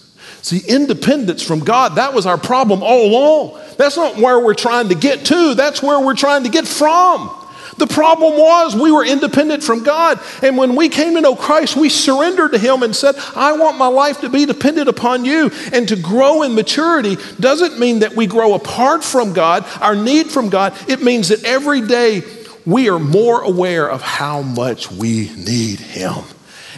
See, 0.46 0.62
independence 0.68 1.42
from 1.42 1.64
God, 1.64 1.96
that 1.96 2.14
was 2.14 2.24
our 2.24 2.38
problem 2.38 2.80
all 2.80 3.06
along. 3.06 3.60
That's 3.78 3.96
not 3.96 4.16
where 4.16 4.38
we're 4.38 4.54
trying 4.54 4.90
to 4.90 4.94
get 4.94 5.24
to, 5.24 5.54
that's 5.56 5.82
where 5.82 5.98
we're 5.98 6.14
trying 6.14 6.44
to 6.44 6.48
get 6.48 6.68
from. 6.68 7.36
The 7.78 7.88
problem 7.88 8.34
was 8.34 8.76
we 8.76 8.92
were 8.92 9.04
independent 9.04 9.64
from 9.64 9.82
God. 9.82 10.20
And 10.44 10.56
when 10.56 10.76
we 10.76 10.88
came 10.88 11.14
to 11.14 11.20
know 11.20 11.34
Christ, 11.34 11.74
we 11.74 11.88
surrendered 11.88 12.52
to 12.52 12.58
Him 12.58 12.84
and 12.84 12.94
said, 12.94 13.16
I 13.34 13.56
want 13.58 13.76
my 13.76 13.88
life 13.88 14.20
to 14.20 14.28
be 14.28 14.46
dependent 14.46 14.88
upon 14.88 15.24
you. 15.24 15.50
And 15.72 15.88
to 15.88 15.96
grow 15.96 16.42
in 16.42 16.54
maturity 16.54 17.16
doesn't 17.40 17.80
mean 17.80 17.98
that 17.98 18.14
we 18.14 18.28
grow 18.28 18.54
apart 18.54 19.02
from 19.02 19.32
God, 19.32 19.66
our 19.80 19.96
need 19.96 20.28
from 20.28 20.48
God. 20.48 20.74
It 20.88 21.02
means 21.02 21.30
that 21.30 21.42
every 21.42 21.80
day 21.80 22.22
we 22.64 22.88
are 22.88 23.00
more 23.00 23.40
aware 23.40 23.90
of 23.90 24.00
how 24.00 24.42
much 24.42 24.92
we 24.92 25.28
need 25.34 25.80
Him. 25.80 26.22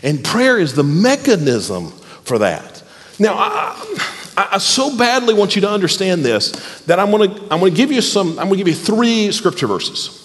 And 0.03 0.25
prayer 0.25 0.59
is 0.59 0.73
the 0.73 0.85
mechanism 0.85 1.91
for 2.25 2.39
that. 2.39 2.78
Now, 3.19 3.35
I, 3.35 3.97
I, 4.37 4.49
I, 4.53 4.59
so 4.59 4.97
badly 4.97 5.35
want 5.35 5.57
you 5.57 5.63
to 5.63 5.71
understand 5.71 6.25
this 6.25 6.53
that 6.83 6.99
I'm 6.99 7.11
going 7.11 7.35
to 7.35 7.43
I'm 7.53 7.61
going 7.61 7.73
to 7.73 7.77
give 7.77 7.91
you 7.91 8.01
some. 8.01 8.31
I'm 8.39 8.49
going 8.49 8.53
to 8.53 8.57
give 8.65 8.69
you 8.69 8.75
three 8.75 9.33
scripture 9.33 9.67
verses 9.67 10.25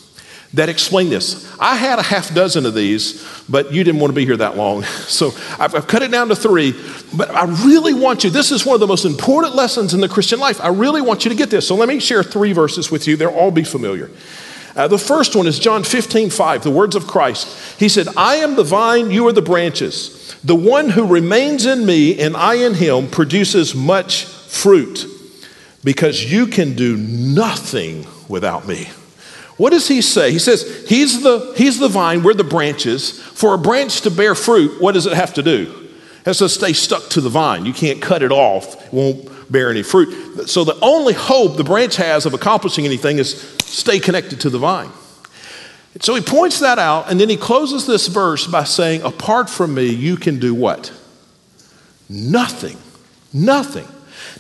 that 0.54 0.70
explain 0.70 1.10
this. 1.10 1.52
I 1.60 1.76
had 1.76 1.98
a 1.98 2.04
half 2.04 2.34
dozen 2.34 2.66
of 2.66 2.76
these, 2.76 3.28
but 3.50 3.74
you 3.74 3.84
didn't 3.84 4.00
want 4.00 4.12
to 4.12 4.16
be 4.16 4.26
here 4.26 4.38
that 4.38 4.56
long. 4.56 4.84
So 5.14 5.28
I've, 5.60 5.76
I've, 5.76 5.88
cut 5.88 6.02
it 6.02 6.12
down 6.12 6.30
to 6.30 6.36
three. 6.36 6.74
But 7.16 7.30
I 7.32 7.46
really 7.66 7.94
want 7.94 8.24
you, 8.24 8.30
this 8.30 8.52
is 8.52 8.66
one 8.66 8.74
of 8.74 8.80
the 8.80 8.88
most 8.88 9.06
important 9.06 9.56
lessons 9.56 9.94
in 9.94 10.02
the 10.02 10.10
Christian 10.10 10.40
life. 10.40 10.60
I 10.60 10.70
really 10.70 11.02
want 11.02 11.24
you 11.24 11.30
to 11.30 11.36
get 11.36 11.52
this. 11.52 11.68
So 11.68 11.76
let 11.76 11.88
me 11.88 12.00
share 12.00 12.24
three 12.24 12.52
verses 12.54 12.90
with 12.90 13.08
you. 13.08 13.16
They'll 13.16 13.30
all 13.30 13.52
be 13.52 13.64
familiar. 13.64 14.10
Uh, 14.76 14.88
the 14.88 14.98
first 14.98 15.36
one 15.36 15.46
is 15.46 15.60
John 15.60 15.84
15, 15.84 16.32
5, 16.32 16.64
the 16.64 16.72
words 16.72 16.96
of 16.96 17.06
Christ. 17.06 17.80
He 17.80 17.90
said, 17.90 18.08
I 18.18 18.38
am 18.38 18.56
the 18.56 18.64
vine, 18.64 19.12
you 19.12 19.28
are 19.28 19.32
the 19.32 19.42
branches. 19.42 20.36
The 20.44 20.56
one 20.56 20.90
who 20.90 21.06
remains 21.06 21.66
in 21.66 21.86
me 21.86 22.20
and 22.20 22.36
I 22.36 22.56
in 22.56 22.74
him 22.74 23.08
produces 23.08 23.76
much 23.76 24.26
fruit 24.26 25.06
because 25.84 26.32
you 26.32 26.48
can 26.48 26.76
do 26.76 26.98
nothing 26.98 28.08
without 28.28 28.68
me. 28.68 28.90
What 29.58 29.70
does 29.70 29.88
he 29.88 30.02
say? 30.02 30.32
He 30.32 30.40
says, 30.40 30.88
he's 30.88 31.22
the, 31.22 31.54
he's 31.56 31.78
the 31.78 31.88
vine, 31.88 32.24
we're 32.24 32.34
the 32.34 32.44
branches. 32.44 33.22
For 33.22 33.54
a 33.54 33.58
branch 33.60 34.02
to 34.02 34.12
bear 34.12 34.34
fruit, 34.34 34.82
what 34.82 34.94
does 34.94 35.06
it 35.06 35.14
have 35.14 35.36
to 35.36 35.44
do? 35.44 35.90
It 36.22 36.26
has 36.26 36.40
to 36.40 36.50
stay 36.50 36.74
stuck 36.74 37.10
to 37.10 37.22
the 37.22 37.30
vine. 37.30 37.66
You 37.66 37.74
can't 37.74 38.02
cut 38.02 38.24
it 38.24 38.32
off, 38.32 38.84
it 38.86 38.94
won't 38.94 39.30
bear 39.54 39.70
any 39.70 39.84
fruit. 39.84 40.50
So 40.50 40.66
the 40.66 40.78
only 40.82 41.14
hope 41.14 41.56
the 41.56 41.64
branch 41.64 41.96
has 41.96 42.26
of 42.26 42.34
accomplishing 42.34 42.86
anything 42.86 43.20
is 43.20 43.40
stay 43.64 44.00
connected 44.00 44.42
to 44.42 44.50
the 44.50 44.60
vine. 44.60 44.90
So 46.02 46.16
he 46.16 46.22
points 46.22 46.60
that 46.60 46.80
out, 46.80 47.10
and 47.10 47.20
then 47.20 47.30
he 47.30 47.38
closes 47.38 47.86
this 47.86 48.08
verse 48.08 48.48
by 48.48 48.64
saying, 48.64 49.04
Apart 49.04 49.50
from 49.50 49.76
me, 49.76 49.86
you 49.86 50.18
can 50.18 50.40
do 50.40 50.54
what? 50.54 50.92
Nothing. 52.10 52.78
Nothing. 53.32 53.88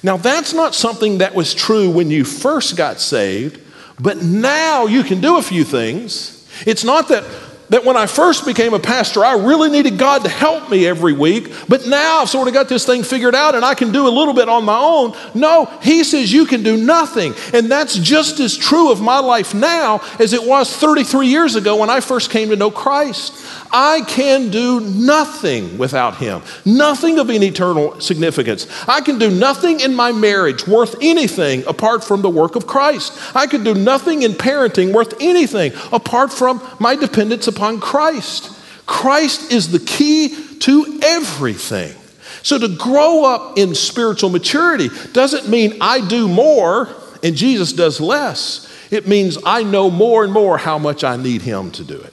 Now, 0.01 0.17
that's 0.17 0.53
not 0.53 0.75
something 0.75 1.19
that 1.19 1.35
was 1.35 1.53
true 1.53 1.89
when 1.89 2.09
you 2.09 2.25
first 2.25 2.75
got 2.75 2.99
saved, 2.99 3.61
but 3.99 4.21
now 4.23 4.87
you 4.87 5.03
can 5.03 5.21
do 5.21 5.37
a 5.37 5.41
few 5.41 5.63
things. 5.63 6.47
It's 6.65 6.83
not 6.83 7.07
that, 7.09 7.23
that 7.69 7.85
when 7.85 7.97
I 7.97 8.05
first 8.05 8.45
became 8.45 8.73
a 8.73 8.79
pastor, 8.79 9.23
I 9.23 9.33
really 9.33 9.69
needed 9.69 9.97
God 9.97 10.23
to 10.23 10.29
help 10.29 10.69
me 10.69 10.85
every 10.85 11.13
week, 11.13 11.51
but 11.67 11.87
now 11.87 12.19
I've 12.19 12.29
sort 12.29 12.47
of 12.47 12.53
got 12.53 12.69
this 12.69 12.85
thing 12.85 13.03
figured 13.03 13.35
out 13.35 13.55
and 13.55 13.63
I 13.63 13.73
can 13.73 13.91
do 13.91 14.07
a 14.07 14.09
little 14.09 14.33
bit 14.33 14.49
on 14.49 14.65
my 14.65 14.77
own. 14.77 15.15
No, 15.33 15.65
He 15.81 16.03
says 16.03 16.31
you 16.31 16.45
can 16.45 16.63
do 16.63 16.77
nothing. 16.77 17.33
And 17.53 17.71
that's 17.71 17.95
just 17.95 18.39
as 18.39 18.55
true 18.57 18.91
of 18.91 19.01
my 19.01 19.19
life 19.19 19.53
now 19.53 20.01
as 20.19 20.33
it 20.33 20.43
was 20.43 20.75
33 20.75 21.27
years 21.27 21.55
ago 21.55 21.77
when 21.77 21.89
I 21.89 21.99
first 21.99 22.29
came 22.29 22.49
to 22.49 22.55
know 22.55 22.71
Christ. 22.71 23.33
I 23.73 24.01
can 24.01 24.51
do 24.51 24.79
nothing 24.81 25.79
without 25.79 26.17
him, 26.17 26.43
nothing 26.63 27.17
of 27.17 27.31
any 27.31 27.47
eternal 27.47 27.99
significance. 27.99 28.67
I 28.87 29.01
can 29.01 29.17
do 29.17 29.31
nothing 29.31 29.79
in 29.79 29.95
my 29.95 30.11
marriage 30.11 30.67
worth 30.67 30.95
anything 31.01 31.63
apart 31.65 32.03
from 32.03 32.21
the 32.21 32.29
work 32.29 32.55
of 32.55 32.67
Christ. 32.67 33.35
I 33.35 33.47
can 33.47 33.63
do 33.63 33.73
nothing 33.73 34.21
in 34.21 34.33
parenting 34.33 34.93
worth 34.93 35.15
anything 35.19 35.73
apart 35.91 36.31
from 36.31 36.61
my 36.79 36.95
dependence 36.95 37.47
upon 37.47 37.79
Christ. 37.79 38.51
Christ 38.85 39.51
is 39.51 39.71
the 39.71 39.79
key 39.79 40.35
to 40.59 40.99
everything. 41.03 41.95
So 42.43 42.59
to 42.59 42.67
grow 42.67 43.25
up 43.25 43.57
in 43.57 43.73
spiritual 43.73 44.29
maturity 44.29 44.89
doesn't 45.13 45.49
mean 45.49 45.77
I 45.81 46.05
do 46.05 46.27
more 46.27 46.89
and 47.23 47.35
Jesus 47.35 47.73
does 47.73 47.99
less. 47.99 48.69
It 48.91 49.07
means 49.07 49.39
I 49.45 49.63
know 49.63 49.89
more 49.89 50.23
and 50.23 50.31
more 50.31 50.59
how 50.59 50.77
much 50.77 51.03
I 51.03 51.15
need 51.15 51.41
him 51.41 51.71
to 51.71 51.83
do 51.83 51.99
it. 51.99 52.12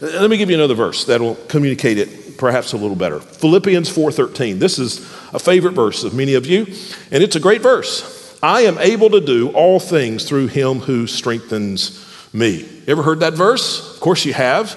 Let 0.00 0.30
me 0.30 0.36
give 0.36 0.50
you 0.50 0.56
another 0.56 0.74
verse 0.74 1.04
that 1.04 1.20
will 1.20 1.36
communicate 1.48 1.98
it 1.98 2.38
perhaps 2.38 2.72
a 2.72 2.76
little 2.76 2.96
better. 2.96 3.20
Philippians 3.20 3.88
4:13. 3.88 4.58
This 4.58 4.78
is 4.78 4.98
a 5.32 5.38
favorite 5.38 5.74
verse 5.74 6.04
of 6.04 6.14
many 6.14 6.34
of 6.34 6.46
you, 6.46 6.66
and 7.10 7.22
it's 7.22 7.36
a 7.36 7.40
great 7.40 7.60
verse. 7.60 8.34
I 8.42 8.62
am 8.62 8.78
able 8.78 9.10
to 9.10 9.20
do 9.20 9.50
all 9.50 9.78
things 9.78 10.24
through 10.24 10.46
him 10.48 10.80
who 10.80 11.06
strengthens 11.06 12.04
me. 12.32 12.66
Ever 12.86 13.02
heard 13.02 13.20
that 13.20 13.34
verse? 13.34 13.94
Of 13.94 14.00
course 14.00 14.24
you 14.24 14.32
have. 14.32 14.74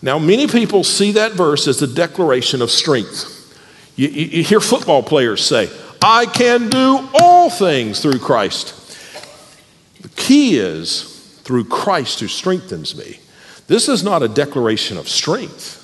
Now, 0.00 0.18
many 0.18 0.46
people 0.46 0.84
see 0.84 1.12
that 1.12 1.32
verse 1.32 1.66
as 1.66 1.82
a 1.82 1.86
declaration 1.86 2.62
of 2.62 2.70
strength. 2.70 3.34
You, 3.96 4.08
you, 4.08 4.24
you 4.26 4.42
hear 4.44 4.60
football 4.60 5.02
players 5.02 5.44
say, 5.44 5.68
I 6.00 6.26
can 6.26 6.70
do 6.70 7.08
all 7.14 7.50
things 7.50 8.00
through 8.00 8.20
Christ. 8.20 8.74
The 10.00 10.08
key 10.10 10.56
is 10.56 11.40
through 11.42 11.64
Christ 11.64 12.20
who 12.20 12.28
strengthens 12.28 12.96
me. 12.96 13.18
This 13.68 13.88
is 13.88 14.02
not 14.02 14.22
a 14.22 14.28
declaration 14.28 14.96
of 14.96 15.08
strength, 15.08 15.76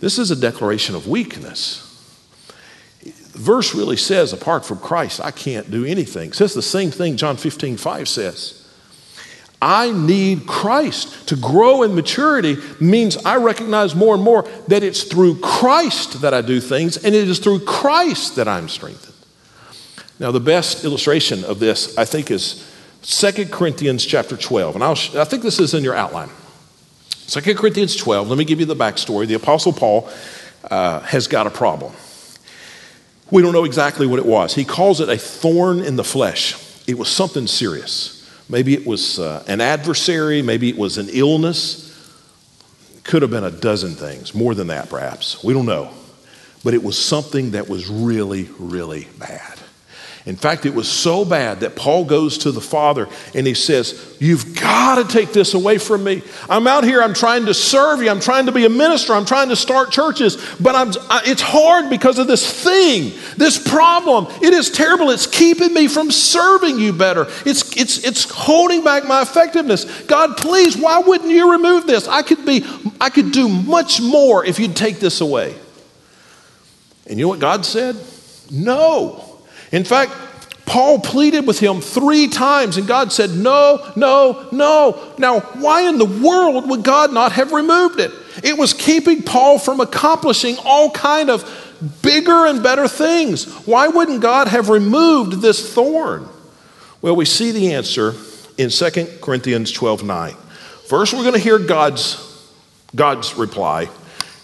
this 0.00 0.18
is 0.18 0.30
a 0.30 0.36
declaration 0.36 0.94
of 0.94 1.08
weakness. 1.08 1.84
The 3.02 3.38
verse 3.38 3.74
really 3.74 3.96
says, 3.96 4.32
apart 4.32 4.64
from 4.64 4.78
Christ, 4.78 5.20
I 5.20 5.30
can't 5.30 5.70
do 5.70 5.84
anything. 5.84 6.30
It 6.30 6.34
says 6.34 6.54
the 6.54 6.62
same 6.62 6.90
thing 6.90 7.16
John 7.16 7.36
15, 7.36 7.76
5 7.76 8.08
says. 8.08 8.54
I 9.60 9.90
need 9.90 10.46
Christ. 10.46 11.28
To 11.28 11.36
grow 11.36 11.82
in 11.82 11.94
maturity 11.94 12.56
means 12.80 13.16
I 13.18 13.36
recognize 13.36 13.94
more 13.94 14.14
and 14.14 14.22
more 14.22 14.42
that 14.68 14.84
it's 14.84 15.02
through 15.02 15.40
Christ 15.40 16.20
that 16.20 16.32
I 16.32 16.42
do 16.42 16.60
things, 16.60 16.96
and 16.96 17.14
it 17.14 17.28
is 17.28 17.40
through 17.40 17.60
Christ 17.60 18.36
that 18.36 18.46
I'm 18.46 18.68
strengthened. 18.68 19.14
Now, 20.20 20.30
the 20.30 20.40
best 20.40 20.84
illustration 20.84 21.44
of 21.44 21.58
this, 21.58 21.96
I 21.96 22.04
think, 22.04 22.30
is 22.30 22.68
2 23.02 23.46
Corinthians 23.46 24.04
chapter 24.04 24.36
12. 24.36 24.74
And 24.74 24.84
I'll, 24.84 24.92
I 24.92 25.24
think 25.24 25.42
this 25.42 25.58
is 25.58 25.74
in 25.74 25.82
your 25.82 25.94
outline. 25.94 26.30
2 27.28 27.54
Corinthians 27.54 27.94
12, 27.94 28.28
let 28.28 28.38
me 28.38 28.44
give 28.44 28.58
you 28.58 28.64
the 28.64 28.74
backstory. 28.74 29.26
The 29.26 29.34
Apostle 29.34 29.74
Paul 29.74 30.08
uh, 30.70 31.00
has 31.00 31.28
got 31.28 31.46
a 31.46 31.50
problem. 31.50 31.92
We 33.30 33.42
don't 33.42 33.52
know 33.52 33.64
exactly 33.64 34.06
what 34.06 34.18
it 34.18 34.24
was. 34.24 34.54
He 34.54 34.64
calls 34.64 35.02
it 35.02 35.10
a 35.10 35.18
thorn 35.18 35.80
in 35.80 35.96
the 35.96 36.04
flesh. 36.04 36.56
It 36.88 36.96
was 36.96 37.08
something 37.10 37.46
serious. 37.46 38.14
Maybe 38.48 38.72
it 38.72 38.86
was 38.86 39.18
uh, 39.18 39.44
an 39.46 39.60
adversary, 39.60 40.40
maybe 40.40 40.70
it 40.70 40.78
was 40.78 40.96
an 40.96 41.08
illness. 41.10 41.84
Could 43.04 43.20
have 43.20 43.30
been 43.30 43.44
a 43.44 43.50
dozen 43.50 43.94
things, 43.94 44.34
more 44.34 44.54
than 44.54 44.68
that 44.68 44.88
perhaps. 44.88 45.44
We 45.44 45.52
don't 45.52 45.66
know. 45.66 45.90
But 46.64 46.72
it 46.72 46.82
was 46.82 46.98
something 46.98 47.50
that 47.50 47.68
was 47.68 47.88
really, 47.88 48.48
really 48.58 49.06
bad. 49.18 49.57
In 50.28 50.36
fact, 50.36 50.66
it 50.66 50.74
was 50.74 50.86
so 50.86 51.24
bad 51.24 51.60
that 51.60 51.74
Paul 51.74 52.04
goes 52.04 52.36
to 52.38 52.52
the 52.52 52.60
Father 52.60 53.08
and 53.34 53.46
he 53.46 53.54
says, 53.54 54.14
You've 54.20 54.60
got 54.60 54.96
to 54.96 55.10
take 55.10 55.32
this 55.32 55.54
away 55.54 55.78
from 55.78 56.04
me. 56.04 56.20
I'm 56.50 56.66
out 56.66 56.84
here, 56.84 57.00
I'm 57.02 57.14
trying 57.14 57.46
to 57.46 57.54
serve 57.54 58.02
you, 58.02 58.10
I'm 58.10 58.20
trying 58.20 58.44
to 58.44 58.52
be 58.52 58.66
a 58.66 58.68
minister, 58.68 59.14
I'm 59.14 59.24
trying 59.24 59.48
to 59.48 59.56
start 59.56 59.90
churches, 59.90 60.36
but 60.60 60.74
I'm, 60.74 60.90
it's 61.26 61.40
hard 61.40 61.88
because 61.88 62.18
of 62.18 62.26
this 62.26 62.62
thing, 62.62 63.18
this 63.38 63.56
problem. 63.56 64.26
It 64.42 64.52
is 64.52 64.70
terrible. 64.70 65.08
It's 65.08 65.26
keeping 65.26 65.72
me 65.72 65.88
from 65.88 66.10
serving 66.10 66.78
you 66.78 66.92
better, 66.92 67.26
it's, 67.46 67.74
it's, 67.74 68.04
it's 68.04 68.30
holding 68.30 68.84
back 68.84 69.06
my 69.06 69.22
effectiveness. 69.22 70.02
God, 70.02 70.36
please, 70.36 70.76
why 70.76 70.98
wouldn't 70.98 71.30
you 71.30 71.52
remove 71.52 71.86
this? 71.86 72.06
I 72.06 72.20
could, 72.20 72.44
be, 72.44 72.66
I 73.00 73.08
could 73.08 73.32
do 73.32 73.48
much 73.48 74.02
more 74.02 74.44
if 74.44 74.58
you'd 74.58 74.76
take 74.76 74.98
this 74.98 75.22
away. 75.22 75.56
And 77.06 77.18
you 77.18 77.24
know 77.24 77.30
what 77.30 77.40
God 77.40 77.64
said? 77.64 77.96
No. 78.50 79.27
In 79.72 79.84
fact, 79.84 80.12
Paul 80.68 80.98
pleaded 81.00 81.46
with 81.46 81.58
him 81.58 81.80
three 81.80 82.28
times, 82.28 82.76
and 82.76 82.86
God 82.86 83.10
said, 83.10 83.30
No, 83.30 83.92
no, 83.96 84.48
no. 84.52 85.14
Now, 85.18 85.40
why 85.40 85.88
in 85.88 85.96
the 85.96 86.04
world 86.04 86.68
would 86.68 86.82
God 86.82 87.12
not 87.12 87.32
have 87.32 87.52
removed 87.52 87.98
it? 88.00 88.12
It 88.44 88.58
was 88.58 88.74
keeping 88.74 89.22
Paul 89.22 89.58
from 89.58 89.80
accomplishing 89.80 90.56
all 90.64 90.90
kind 90.90 91.30
of 91.30 91.42
bigger 92.02 92.46
and 92.46 92.62
better 92.62 92.86
things. 92.86 93.50
Why 93.66 93.88
wouldn't 93.88 94.20
God 94.20 94.48
have 94.48 94.68
removed 94.68 95.40
this 95.40 95.72
thorn? 95.72 96.28
Well, 97.00 97.16
we 97.16 97.24
see 97.24 97.50
the 97.50 97.72
answer 97.72 98.14
in 98.58 98.70
2 98.70 99.18
Corinthians 99.22 99.72
12 99.72 100.04
9. 100.04 100.34
First, 100.86 101.14
we're 101.14 101.22
going 101.22 101.34
to 101.34 101.40
hear 101.40 101.58
God's, 101.58 102.52
God's 102.94 103.36
reply, 103.36 103.88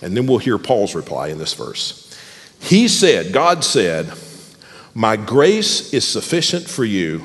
and 0.00 0.16
then 0.16 0.26
we'll 0.26 0.38
hear 0.38 0.56
Paul's 0.56 0.94
reply 0.94 1.28
in 1.28 1.38
this 1.38 1.52
verse. 1.54 2.00
He 2.60 2.88
said, 2.88 3.32
God 3.32 3.62
said, 3.62 4.10
my 4.94 5.16
grace 5.16 5.92
is 5.92 6.06
sufficient 6.06 6.68
for 6.68 6.84
you. 6.84 7.24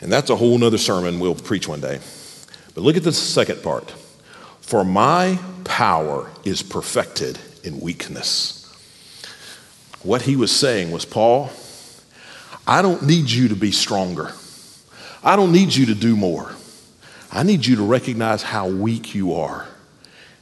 And 0.00 0.10
that's 0.10 0.30
a 0.30 0.36
whole 0.36 0.56
nother 0.56 0.78
sermon 0.78 1.20
we'll 1.20 1.34
preach 1.34 1.68
one 1.68 1.82
day. 1.82 2.00
But 2.74 2.82
look 2.82 2.96
at 2.96 3.04
the 3.04 3.12
second 3.12 3.62
part. 3.62 3.90
For 4.62 4.84
my 4.84 5.38
power 5.64 6.30
is 6.44 6.62
perfected 6.62 7.38
in 7.62 7.80
weakness. 7.80 8.56
What 10.02 10.22
he 10.22 10.36
was 10.36 10.50
saying 10.50 10.90
was, 10.90 11.04
Paul, 11.04 11.50
I 12.66 12.80
don't 12.80 13.02
need 13.02 13.30
you 13.30 13.48
to 13.48 13.56
be 13.56 13.70
stronger. 13.70 14.32
I 15.22 15.36
don't 15.36 15.52
need 15.52 15.74
you 15.74 15.86
to 15.86 15.94
do 15.94 16.16
more. 16.16 16.52
I 17.30 17.42
need 17.42 17.66
you 17.66 17.76
to 17.76 17.82
recognize 17.82 18.42
how 18.42 18.68
weak 18.68 19.14
you 19.14 19.34
are. 19.34 19.68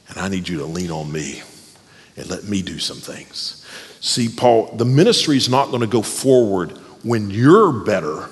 And 0.07 0.17
I 0.17 0.29
need 0.29 0.47
you 0.47 0.59
to 0.59 0.65
lean 0.65 0.91
on 0.91 1.11
me 1.11 1.41
and 2.19 2.29
let 2.29 2.43
me 2.43 2.61
do 2.61 2.79
some 2.79 2.97
things. 2.97 3.65
See, 4.01 4.29
Paul, 4.29 4.75
the 4.75 4.85
ministry 4.85 5.37
is 5.37 5.49
not 5.49 5.69
going 5.69 5.81
to 5.81 5.87
go 5.87 6.01
forward 6.01 6.71
when 7.03 7.29
you're 7.31 7.71
better. 7.71 8.29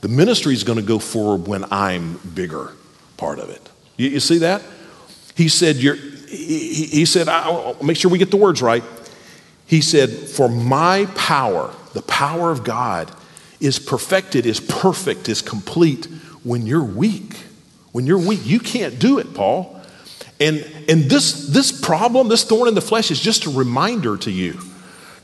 The 0.00 0.08
ministry 0.08 0.54
is 0.54 0.64
going 0.64 0.78
to 0.78 0.84
go 0.84 0.98
forward 0.98 1.48
when 1.48 1.64
I'm 1.70 2.18
bigger 2.34 2.72
part 3.16 3.38
of 3.38 3.50
it. 3.50 3.68
You, 3.96 4.10
you 4.10 4.20
see 4.20 4.38
that? 4.38 4.62
He 5.34 5.48
said, 5.48 5.76
you're, 5.76 5.96
he, 5.96 6.86
he 6.86 7.04
said, 7.04 7.28
I'll 7.28 7.76
make 7.82 7.96
sure 7.96 8.10
we 8.10 8.18
get 8.18 8.30
the 8.30 8.36
words 8.36 8.62
right. 8.62 8.84
He 9.66 9.80
said, 9.80 10.10
For 10.10 10.48
my 10.48 11.06
power, 11.16 11.74
the 11.92 12.02
power 12.02 12.50
of 12.50 12.64
God, 12.64 13.10
is 13.60 13.78
perfected, 13.78 14.46
is 14.46 14.60
perfect, 14.60 15.28
is 15.28 15.42
complete 15.42 16.06
when 16.44 16.66
you're 16.66 16.84
weak, 16.84 17.36
When 17.92 18.06
you're 18.06 18.18
weak, 18.18 18.44
you 18.44 18.60
can't 18.60 18.98
do 18.98 19.18
it, 19.18 19.34
Paul. 19.34 19.75
And, 20.38 20.58
and 20.88 21.04
this, 21.04 21.48
this 21.48 21.72
problem, 21.72 22.28
this 22.28 22.44
thorn 22.44 22.68
in 22.68 22.74
the 22.74 22.80
flesh, 22.80 23.10
is 23.10 23.20
just 23.20 23.46
a 23.46 23.50
reminder 23.50 24.16
to 24.18 24.30
you. 24.30 24.58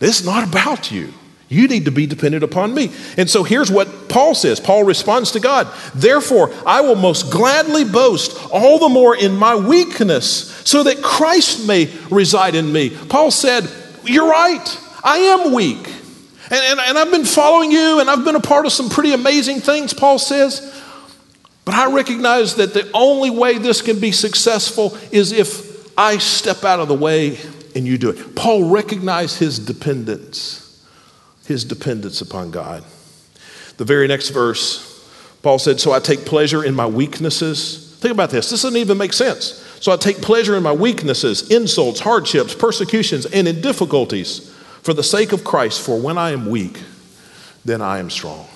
It's 0.01 0.25
not 0.25 0.49
about 0.49 0.91
you. 0.91 1.13
You 1.53 1.69
need 1.69 1.85
to 1.85 1.91
be 1.91 2.07
dependent 2.07 2.43
upon 2.43 2.73
me. 2.73 2.91
And 3.19 3.29
so 3.29 3.45
here's 3.45 3.71
what 3.71 4.09
Paul 4.09 4.35
says 4.35 4.59
Paul 4.59 4.85
responds 4.85 5.33
to 5.33 5.41
God 5.41 5.69
Therefore, 5.95 6.53
I 6.67 6.81
will 6.81 6.97
most 6.97 7.31
gladly 7.31 7.85
boast 7.85 8.39
all 8.51 8.79
the 8.79 8.89
more 8.89 9.15
in 9.15 9.37
my 9.37 9.55
weakness, 9.55 10.51
so 10.67 10.83
that 10.85 11.03
Christ 11.03 11.67
may 11.69 11.93
reside 12.11 12.55
in 12.55 12.73
me. 12.73 12.91
Paul 12.91 13.31
said, 13.31 13.69
You're 14.05 14.31
right, 14.31 14.81
I 15.05 15.19
am 15.19 15.53
weak. 15.53 15.87
And, 16.51 16.61
and, 16.61 16.81
and 16.81 16.99
I've 16.99 17.11
been 17.11 17.25
following 17.25 17.71
you, 17.71 18.01
and 18.01 18.11
I've 18.11 18.25
been 18.25 18.37
a 18.37 18.41
part 18.41 18.65
of 18.65 18.73
some 18.73 18.89
pretty 18.89 19.13
amazing 19.13 19.61
things, 19.61 19.93
Paul 19.93 20.19
says. 20.19 20.82
But 21.65 21.75
I 21.75 21.93
recognize 21.93 22.57
that 22.57 22.75
the 22.75 22.91
only 22.93 23.31
way 23.31 23.59
this 23.59 23.83
can 23.83 24.01
be 24.01 24.13
successful 24.13 24.97
is 25.13 25.33
if 25.33 25.97
I 25.97 26.19
step 26.19 26.65
out 26.65 26.81
of 26.81 26.89
the 26.89 26.95
way 26.95 27.39
and 27.75 27.87
you 27.87 27.99
do 27.99 28.11
it. 28.11 28.35
Paul 28.35 28.71
recognized 28.71 29.39
his 29.39 29.59
dependence 29.59 30.63
his 31.47 31.65
dependence 31.65 32.21
upon 32.21 32.51
God. 32.51 32.85
The 33.77 33.85
very 33.85 34.07
next 34.07 34.31
verse, 34.31 34.89
Paul 35.43 35.59
said, 35.59 35.81
So 35.81 35.93
I 35.93 36.01
take 36.01 36.25
pleasure 36.25 36.65
in 36.65 36.75
my 36.75 36.87
weaknesses. 36.87 37.97
Think 38.01 38.13
about 38.13 38.31
this. 38.31 38.51
This 38.51 38.63
doesn't 38.63 38.79
even 38.79 38.99
make 38.99 39.13
sense. 39.13 39.59
So 39.81 39.93
I 39.93 39.97
take 39.97 40.23
pleasure 40.23 40.57
in 40.57 40.63
my 40.63 40.73
weaknesses, 40.73 41.51
insults, 41.51 42.01
hardships, 42.01 42.55
persecutions, 42.55 43.27
and 43.27 43.49
in 43.49 43.61
difficulties 43.61 44.51
for 44.83 44.95
the 44.95 45.03
sake 45.03 45.33
of 45.33 45.45
Christ. 45.45 45.81
For 45.81 46.01
when 46.01 46.19
I 46.19 46.31
am 46.31 46.47
weak, 46.47 46.81
then 47.65 47.83
I 47.83 47.99
am 47.99 48.11
strong. 48.11 48.47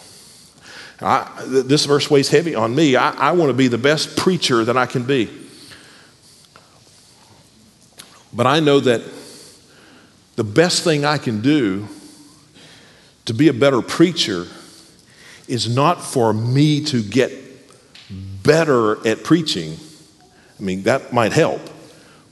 I, 1.00 1.30
this 1.46 1.84
verse 1.84 2.10
weighs 2.10 2.28
heavy 2.28 2.54
on 2.54 2.74
me. 2.74 2.96
I, 2.96 3.10
I 3.10 3.32
want 3.32 3.50
to 3.50 3.54
be 3.54 3.68
the 3.68 3.78
best 3.78 4.16
preacher 4.16 4.64
that 4.64 4.76
I 4.76 4.86
can 4.86 5.04
be. 5.04 5.30
But 8.32 8.46
I 8.46 8.60
know 8.60 8.80
that 8.80 9.02
the 10.36 10.44
best 10.44 10.84
thing 10.84 11.04
I 11.04 11.18
can 11.18 11.40
do 11.40 11.86
to 13.26 13.34
be 13.34 13.48
a 13.48 13.52
better 13.52 13.82
preacher 13.82 14.46
is 15.48 15.74
not 15.74 16.02
for 16.02 16.32
me 16.32 16.82
to 16.84 17.02
get 17.02 17.32
better 18.42 19.06
at 19.06 19.24
preaching. 19.24 19.76
I 20.58 20.62
mean, 20.62 20.82
that 20.84 21.12
might 21.12 21.32
help. 21.32 21.60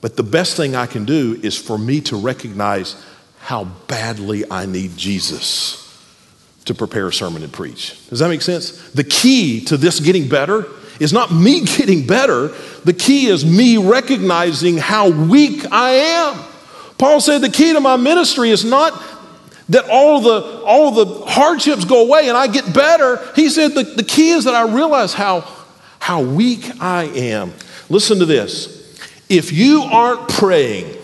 But 0.00 0.16
the 0.16 0.22
best 0.22 0.56
thing 0.56 0.74
I 0.74 0.86
can 0.86 1.04
do 1.04 1.38
is 1.42 1.56
for 1.56 1.78
me 1.78 2.00
to 2.02 2.16
recognize 2.16 3.02
how 3.40 3.64
badly 3.64 4.50
I 4.50 4.66
need 4.66 4.96
Jesus 4.96 5.83
to 6.64 6.74
prepare 6.74 7.08
a 7.08 7.12
sermon 7.12 7.42
and 7.42 7.52
preach. 7.52 8.08
Does 8.08 8.20
that 8.20 8.28
make 8.28 8.42
sense? 8.42 8.90
The 8.92 9.04
key 9.04 9.64
to 9.66 9.76
this 9.76 10.00
getting 10.00 10.28
better 10.28 10.66
is 11.00 11.12
not 11.12 11.32
me 11.32 11.60
getting 11.64 12.06
better, 12.06 12.48
the 12.84 12.92
key 12.92 13.26
is 13.26 13.44
me 13.44 13.76
recognizing 13.76 14.78
how 14.78 15.10
weak 15.10 15.64
I 15.70 15.90
am. 15.90 16.44
Paul 16.98 17.20
said 17.20 17.38
the 17.38 17.50
key 17.50 17.72
to 17.72 17.80
my 17.80 17.96
ministry 17.96 18.50
is 18.50 18.64
not 18.64 19.02
that 19.70 19.88
all 19.88 20.20
the, 20.20 20.62
all 20.64 20.90
the 20.90 21.24
hardships 21.26 21.84
go 21.84 22.06
away 22.06 22.28
and 22.28 22.36
I 22.36 22.46
get 22.46 22.72
better. 22.72 23.20
He 23.34 23.48
said 23.48 23.72
the, 23.72 23.82
the 23.82 24.04
key 24.04 24.30
is 24.30 24.44
that 24.44 24.54
I 24.54 24.72
realize 24.72 25.14
how, 25.14 25.40
how 25.98 26.22
weak 26.22 26.70
I 26.80 27.04
am. 27.04 27.52
Listen 27.88 28.18
to 28.18 28.26
this. 28.26 28.82
If 29.28 29.52
you 29.52 29.82
aren't 29.82 30.28
praying, 30.28 30.96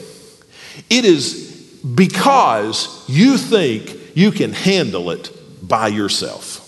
it 0.90 1.04
is 1.04 1.80
because 1.94 3.04
you 3.08 3.38
think 3.38 3.96
you 4.14 4.30
can 4.30 4.52
handle 4.52 5.10
it 5.10 5.32
by 5.70 5.88
yourself. 5.88 6.66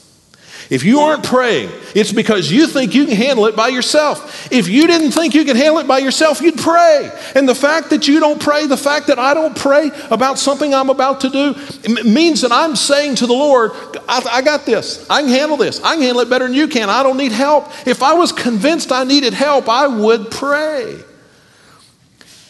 If 0.70 0.84
you 0.84 1.00
aren't 1.00 1.22
praying, 1.22 1.70
it's 1.94 2.12
because 2.12 2.50
you 2.50 2.66
think 2.66 2.94
you 2.94 3.05
can 3.05 3.14
handle 3.14 3.44
it 3.44 3.55
by 3.55 3.68
yourself. 3.68 4.50
If 4.50 4.68
you 4.68 4.86
didn't 4.86 5.11
think 5.11 5.34
you 5.34 5.44
could 5.44 5.57
handle 5.57 5.80
it 5.80 5.86
by 5.86 5.98
yourself, 5.98 6.40
you'd 6.40 6.57
pray. 6.57 7.11
And 7.34 7.46
the 7.46 7.55
fact 7.55 7.90
that 7.90 8.09
you 8.09 8.20
don't 8.20 8.40
pray, 8.40 8.66
the 8.66 8.78
fact 8.78 9.09
that 9.09 9.18
I 9.18 9.34
don't 9.34 9.55
pray 9.55 9.90
about 10.11 10.38
something 10.38 10.72
I'm 10.72 10.88
about 10.88 11.20
to 11.22 11.28
do, 11.28 12.05
means 12.05 12.40
that 12.40 12.53
I'm 12.53 12.74
saying 12.74 13.16
to 13.16 13.26
the 13.26 13.34
Lord, 13.34 13.72
I, 14.09 14.26
I 14.30 14.40
got 14.40 14.64
this. 14.64 15.07
I 15.11 15.20
can 15.20 15.28
handle 15.28 15.59
this. 15.59 15.78
I 15.82 15.94
can 15.94 16.05
handle 16.05 16.22
it 16.22 16.30
better 16.30 16.46
than 16.46 16.57
you 16.57 16.68
can. 16.68 16.88
I 16.88 17.03
don't 17.03 17.18
need 17.18 17.32
help. 17.32 17.66
If 17.86 18.03
I 18.03 18.14
was 18.14 18.32
convinced 18.32 18.92
I 18.92 19.05
needed 19.05 19.34
help, 19.34 19.68
I 19.68 19.88
would 19.88 20.30
pray. 20.30 20.96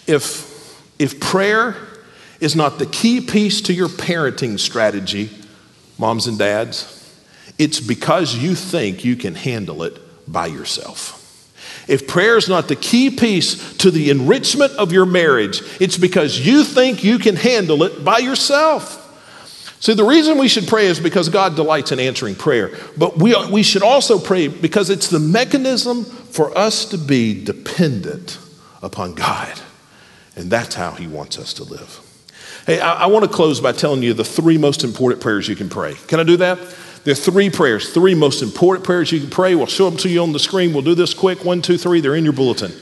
If, 0.07 0.80
if 1.00 1.18
prayer 1.18 1.76
is 2.38 2.55
not 2.55 2.78
the 2.78 2.86
key 2.86 3.20
piece 3.20 3.62
to 3.62 3.72
your 3.72 3.88
parenting 3.88 4.61
strategy, 4.61 5.30
moms 6.03 6.26
and 6.26 6.36
dads, 6.36 6.98
it's 7.59 7.78
because 7.78 8.34
you 8.34 8.57
think 8.57 9.05
you 9.05 9.14
can 9.14 9.36
handle 9.36 9.84
it 9.84 9.96
by 10.30 10.46
yourself. 10.46 11.20
If 11.88 12.09
prayer 12.09 12.36
is 12.36 12.48
not 12.48 12.66
the 12.66 12.76
key 12.76 13.09
piece 13.11 13.76
to 13.78 13.90
the 13.90 14.11
enrichment 14.11 14.72
of 14.72 14.92
your 14.92 15.07
marriage, 15.07 15.62
it's 15.80 15.96
because 15.96 16.44
you 16.44 16.64
think 16.64 17.05
you 17.05 17.18
can 17.18 17.36
handle 17.36 17.84
it 17.84 18.05
by 18.05 18.18
yourself. 18.18 18.98
See, 19.78 19.94
the 19.94 20.05
reason 20.05 20.38
we 20.38 20.48
should 20.48 20.66
pray 20.66 20.86
is 20.86 20.98
because 20.98 21.28
God 21.28 21.55
delights 21.55 21.92
in 21.92 22.00
answering 22.00 22.34
prayer. 22.34 22.76
But 22.96 23.18
we, 23.18 23.34
we 23.50 23.62
should 23.62 23.82
also 23.82 24.18
pray 24.18 24.48
because 24.48 24.90
it's 24.90 25.09
the 25.09 25.20
mechanism 25.20 26.05
for 26.05 26.57
us 26.59 26.84
to 26.86 26.98
be 26.98 27.44
dependent 27.44 28.38
upon 28.82 29.14
God. 29.14 29.61
And 30.34 30.50
that's 30.50 30.74
how 30.74 30.92
He 30.92 31.07
wants 31.07 31.38
us 31.38 31.53
to 31.55 31.64
live. 31.64 32.01
Hey, 32.66 32.80
I, 32.80 33.04
I 33.04 33.06
want 33.06 33.24
to 33.24 33.30
close 33.30 33.60
by 33.60 33.72
telling 33.72 34.02
you 34.02 34.14
the 34.14 34.24
three 34.24 34.58
most 34.58 34.84
important 34.84 35.20
prayers 35.20 35.48
you 35.48 35.56
can 35.56 35.68
pray. 35.68 35.94
Can 36.06 36.20
I 36.20 36.24
do 36.24 36.36
that? 36.38 36.58
There 37.04 37.12
are 37.12 37.16
three 37.16 37.50
prayers, 37.50 37.92
three 37.92 38.14
most 38.14 38.42
important 38.42 38.86
prayers 38.86 39.10
you 39.10 39.18
can 39.18 39.30
pray. 39.30 39.56
We'll 39.56 39.66
show 39.66 39.90
them 39.90 39.98
to 39.98 40.08
you 40.08 40.22
on 40.22 40.32
the 40.32 40.38
screen. 40.38 40.72
We'll 40.72 40.82
do 40.82 40.94
this 40.94 41.14
quick. 41.14 41.44
One, 41.44 41.60
two, 41.60 41.76
three. 41.76 42.00
They're 42.00 42.14
in 42.14 42.24
your 42.24 42.32
bulletin. 42.32 42.72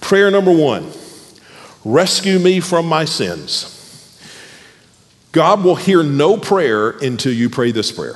Prayer 0.00 0.30
number 0.30 0.52
one 0.52 0.92
rescue 1.84 2.38
me 2.38 2.60
from 2.60 2.86
my 2.86 3.04
sins. 3.04 3.70
God 5.32 5.64
will 5.64 5.74
hear 5.74 6.04
no 6.04 6.36
prayer 6.36 6.90
until 6.90 7.32
you 7.32 7.50
pray 7.50 7.72
this 7.72 7.90
prayer. 7.90 8.14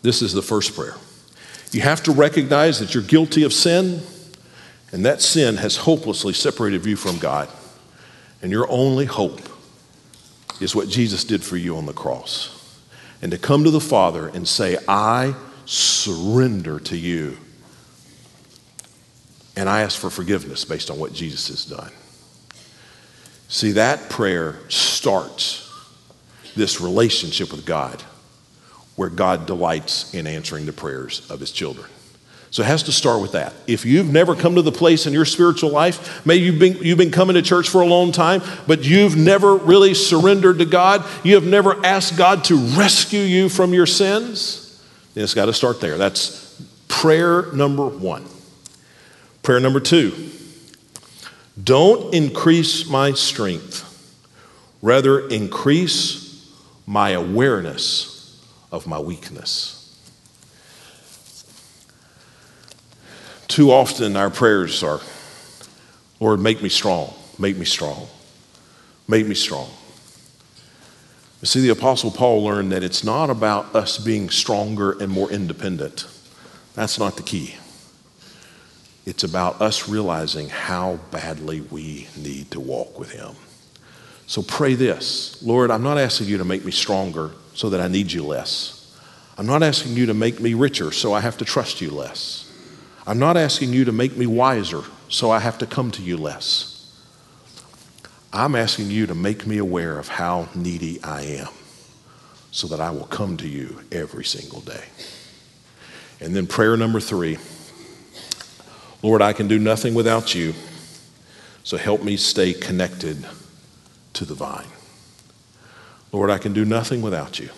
This 0.00 0.22
is 0.22 0.32
the 0.32 0.42
first 0.42 0.74
prayer. 0.74 0.94
You 1.70 1.82
have 1.82 2.02
to 2.04 2.12
recognize 2.12 2.78
that 2.78 2.94
you're 2.94 3.02
guilty 3.02 3.42
of 3.42 3.52
sin, 3.52 4.00
and 4.90 5.04
that 5.04 5.20
sin 5.20 5.56
has 5.56 5.76
hopelessly 5.76 6.32
separated 6.32 6.86
you 6.86 6.96
from 6.96 7.18
God. 7.18 7.50
And 8.40 8.50
your 8.50 8.70
only 8.70 9.04
hope 9.04 9.47
is 10.60 10.74
what 10.74 10.88
Jesus 10.88 11.24
did 11.24 11.42
for 11.42 11.56
you 11.56 11.76
on 11.76 11.86
the 11.86 11.92
cross 11.92 12.54
and 13.22 13.32
to 13.32 13.38
come 13.38 13.64
to 13.64 13.70
the 13.70 13.80
Father 13.80 14.28
and 14.28 14.46
say, 14.46 14.76
I 14.86 15.34
surrender 15.64 16.80
to 16.80 16.96
you. 16.96 17.36
And 19.56 19.68
I 19.68 19.82
ask 19.82 19.98
for 19.98 20.10
forgiveness 20.10 20.64
based 20.64 20.90
on 20.90 20.98
what 20.98 21.12
Jesus 21.12 21.48
has 21.48 21.64
done. 21.64 21.92
See, 23.48 23.72
that 23.72 24.08
prayer 24.08 24.56
starts 24.68 25.64
this 26.54 26.80
relationship 26.80 27.50
with 27.50 27.64
God 27.64 28.02
where 28.94 29.08
God 29.08 29.46
delights 29.46 30.12
in 30.14 30.26
answering 30.26 30.66
the 30.66 30.72
prayers 30.72 31.28
of 31.30 31.40
his 31.40 31.50
children. 31.50 31.88
So 32.50 32.62
it 32.62 32.66
has 32.66 32.84
to 32.84 32.92
start 32.92 33.20
with 33.20 33.32
that. 33.32 33.52
If 33.66 33.84
you've 33.84 34.10
never 34.10 34.34
come 34.34 34.54
to 34.54 34.62
the 34.62 34.72
place 34.72 35.06
in 35.06 35.12
your 35.12 35.26
spiritual 35.26 35.70
life, 35.70 36.24
maybe 36.24 36.46
you've 36.46 36.58
been, 36.58 36.78
you've 36.78 36.98
been 36.98 37.10
coming 37.10 37.34
to 37.34 37.42
church 37.42 37.68
for 37.68 37.82
a 37.82 37.86
long 37.86 38.10
time, 38.10 38.40
but 38.66 38.84
you've 38.84 39.16
never 39.16 39.56
really 39.56 39.92
surrendered 39.92 40.58
to 40.58 40.64
God, 40.64 41.04
you 41.24 41.34
have 41.34 41.44
never 41.44 41.84
asked 41.84 42.16
God 42.16 42.44
to 42.44 42.56
rescue 42.56 43.20
you 43.20 43.48
from 43.48 43.74
your 43.74 43.86
sins, 43.86 44.82
then 45.14 45.24
it's 45.24 45.34
got 45.34 45.46
to 45.46 45.52
start 45.52 45.80
there. 45.80 45.98
That's 45.98 46.62
prayer 46.88 47.52
number 47.52 47.86
one. 47.86 48.24
Prayer 49.42 49.60
number 49.60 49.80
two 49.80 50.14
don't 51.62 52.14
increase 52.14 52.88
my 52.88 53.12
strength, 53.12 53.84
rather, 54.80 55.28
increase 55.28 56.50
my 56.86 57.10
awareness 57.10 58.40
of 58.70 58.86
my 58.86 58.98
weakness. 58.98 59.77
Too 63.48 63.72
often 63.72 64.14
our 64.14 64.30
prayers 64.30 64.82
are, 64.82 65.00
Lord, 66.20 66.38
make 66.38 66.62
me 66.62 66.68
strong, 66.68 67.12
make 67.38 67.56
me 67.56 67.64
strong, 67.64 68.06
make 69.08 69.26
me 69.26 69.34
strong. 69.34 69.68
You 71.40 71.46
see, 71.46 71.60
the 71.60 71.70
Apostle 71.70 72.10
Paul 72.10 72.44
learned 72.44 72.72
that 72.72 72.82
it's 72.82 73.04
not 73.04 73.30
about 73.30 73.74
us 73.74 73.96
being 73.96 74.28
stronger 74.28 74.92
and 74.92 75.10
more 75.10 75.30
independent. 75.30 76.06
That's 76.74 76.98
not 76.98 77.16
the 77.16 77.22
key. 77.22 77.56
It's 79.06 79.24
about 79.24 79.62
us 79.62 79.88
realizing 79.88 80.50
how 80.50 80.98
badly 81.10 81.62
we 81.62 82.08
need 82.16 82.50
to 82.50 82.60
walk 82.60 82.98
with 82.98 83.12
Him. 83.12 83.34
So 84.26 84.42
pray 84.42 84.74
this 84.74 85.42
Lord, 85.42 85.70
I'm 85.70 85.82
not 85.82 85.96
asking 85.96 86.26
you 86.26 86.36
to 86.38 86.44
make 86.44 86.64
me 86.64 86.72
stronger 86.72 87.30
so 87.54 87.70
that 87.70 87.80
I 87.80 87.88
need 87.88 88.12
you 88.12 88.24
less. 88.24 88.94
I'm 89.38 89.46
not 89.46 89.62
asking 89.62 89.92
you 89.92 90.06
to 90.06 90.14
make 90.14 90.40
me 90.40 90.52
richer 90.52 90.92
so 90.92 91.14
I 91.14 91.20
have 91.20 91.38
to 91.38 91.44
trust 91.44 91.80
you 91.80 91.90
less. 91.90 92.47
I'm 93.08 93.18
not 93.18 93.38
asking 93.38 93.72
you 93.72 93.86
to 93.86 93.92
make 93.92 94.18
me 94.18 94.26
wiser 94.26 94.82
so 95.08 95.30
I 95.30 95.38
have 95.38 95.56
to 95.58 95.66
come 95.66 95.90
to 95.92 96.02
you 96.02 96.18
less. 96.18 96.92
I'm 98.34 98.54
asking 98.54 98.90
you 98.90 99.06
to 99.06 99.14
make 99.14 99.46
me 99.46 99.56
aware 99.56 99.98
of 99.98 100.08
how 100.08 100.50
needy 100.54 101.02
I 101.02 101.22
am 101.22 101.48
so 102.50 102.66
that 102.66 102.80
I 102.80 102.90
will 102.90 103.06
come 103.06 103.38
to 103.38 103.48
you 103.48 103.80
every 103.90 104.26
single 104.26 104.60
day. 104.60 104.84
And 106.20 106.36
then 106.36 106.46
prayer 106.46 106.76
number 106.76 107.00
three 107.00 107.38
Lord, 109.02 109.22
I 109.22 109.32
can 109.32 109.48
do 109.48 109.58
nothing 109.58 109.94
without 109.94 110.34
you, 110.34 110.52
so 111.64 111.78
help 111.78 112.02
me 112.02 112.18
stay 112.18 112.52
connected 112.52 113.26
to 114.12 114.26
the 114.26 114.34
vine. 114.34 114.66
Lord, 116.12 116.28
I 116.28 116.36
can 116.36 116.52
do 116.52 116.66
nothing 116.66 117.00
without 117.00 117.38
you. 117.38 117.48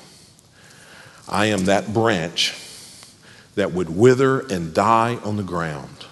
I 1.28 1.46
am 1.46 1.64
that 1.64 1.92
branch 1.92 2.69
that 3.55 3.72
would 3.72 3.90
wither 3.90 4.40
and 4.40 4.72
die 4.72 5.16
on 5.24 5.36
the 5.36 5.42
ground 5.42 6.07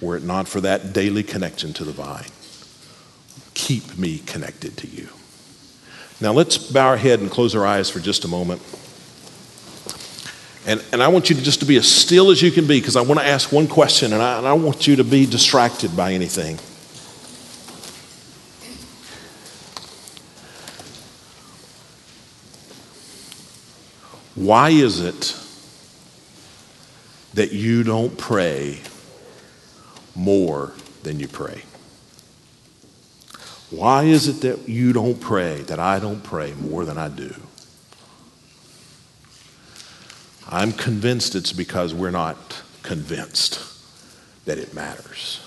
were 0.00 0.16
it 0.16 0.22
not 0.22 0.48
for 0.48 0.60
that 0.60 0.92
daily 0.92 1.22
connection 1.22 1.72
to 1.72 1.84
the 1.84 1.92
vine. 1.92 2.24
Keep 3.54 3.96
me 3.96 4.18
connected 4.18 4.76
to 4.78 4.86
you. 4.86 5.08
Now 6.20 6.32
let's 6.32 6.58
bow 6.58 6.88
our 6.88 6.96
head 6.96 7.20
and 7.20 7.30
close 7.30 7.54
our 7.54 7.66
eyes 7.66 7.90
for 7.90 8.00
just 8.00 8.24
a 8.24 8.28
moment. 8.28 8.60
And, 10.66 10.82
and 10.92 11.02
I 11.02 11.08
want 11.08 11.28
you 11.28 11.36
to 11.36 11.42
just 11.42 11.60
to 11.60 11.66
be 11.66 11.76
as 11.76 11.86
still 11.86 12.30
as 12.30 12.40
you 12.40 12.50
can 12.50 12.66
be 12.66 12.80
because 12.80 12.96
I 12.96 13.02
want 13.02 13.20
to 13.20 13.26
ask 13.26 13.52
one 13.52 13.68
question 13.68 14.12
and 14.12 14.22
I, 14.22 14.38
and 14.38 14.46
I 14.46 14.54
want 14.54 14.86
you 14.86 14.96
to 14.96 15.04
be 15.04 15.26
distracted 15.26 15.96
by 15.96 16.12
anything. 16.12 16.58
Why 24.34 24.70
is 24.70 25.00
it 25.00 25.43
that 27.34 27.52
you 27.52 27.82
don't 27.82 28.16
pray 28.16 28.80
more 30.14 30.72
than 31.02 31.20
you 31.20 31.28
pray? 31.28 31.62
Why 33.70 34.04
is 34.04 34.28
it 34.28 34.40
that 34.42 34.68
you 34.68 34.92
don't 34.92 35.20
pray, 35.20 35.62
that 35.62 35.80
I 35.80 35.98
don't 35.98 36.22
pray 36.22 36.54
more 36.54 36.84
than 36.84 36.96
I 36.96 37.08
do? 37.08 37.34
I'm 40.48 40.72
convinced 40.72 41.34
it's 41.34 41.52
because 41.52 41.92
we're 41.92 42.10
not 42.10 42.62
convinced 42.82 43.60
that 44.44 44.58
it 44.58 44.74
matters. 44.74 45.40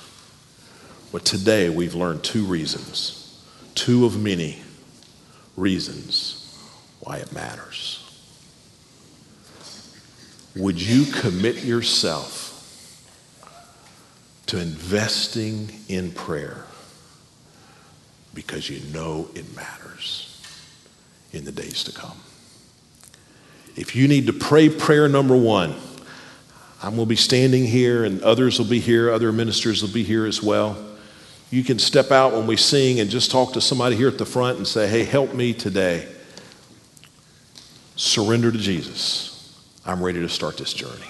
But 1.11 1.23
today 1.23 1.69
we've 1.69 1.95
learned 1.95 2.23
two 2.23 2.43
reasons, 2.43 3.41
two 3.75 4.05
of 4.05 4.21
many 4.21 4.63
reasons 5.55 6.33
why 6.99 7.17
it 7.17 7.31
matters. 7.31 7.96
Would 10.57 10.81
you 10.81 11.11
commit 11.11 11.63
yourself 11.63 12.43
to 14.47 14.59
investing 14.59 15.69
in 15.87 16.11
prayer 16.11 16.65
because 18.33 18.69
you 18.69 18.79
know 18.91 19.29
it 19.35 19.55
matters 19.55 20.41
in 21.31 21.45
the 21.45 21.51
days 21.51 21.83
to 21.83 21.91
come? 21.91 22.17
If 23.75 23.95
you 23.95 24.07
need 24.07 24.25
to 24.27 24.33
pray 24.33 24.69
prayer 24.69 25.07
number 25.07 25.37
one, 25.37 25.75
I'm 26.81 26.95
going 26.95 27.05
to 27.05 27.09
be 27.09 27.15
standing 27.15 27.65
here 27.65 28.03
and 28.03 28.21
others 28.23 28.57
will 28.57 28.65
be 28.65 28.79
here, 28.79 29.11
other 29.11 29.31
ministers 29.31 29.83
will 29.83 29.93
be 29.93 30.03
here 30.03 30.25
as 30.25 30.41
well. 30.41 30.75
You 31.51 31.63
can 31.63 31.77
step 31.77 32.11
out 32.11 32.33
when 32.33 32.47
we 32.47 32.57
sing 32.57 32.99
and 32.99 33.11
just 33.11 33.29
talk 33.29 33.53
to 33.53 33.61
somebody 33.61 33.95
here 33.95 34.07
at 34.07 34.17
the 34.17 34.25
front 34.25 34.57
and 34.57 34.67
say, 34.67 34.87
hey, 34.87 35.03
help 35.03 35.35
me 35.35 35.53
today. 35.53 36.07
Surrender 37.95 38.51
to 38.51 38.57
Jesus. 38.57 39.36
I'm 39.88 40.03
ready 40.03 40.19
to 40.19 40.27
start 40.27 40.57
this 40.57 40.73
journey. 40.73 41.07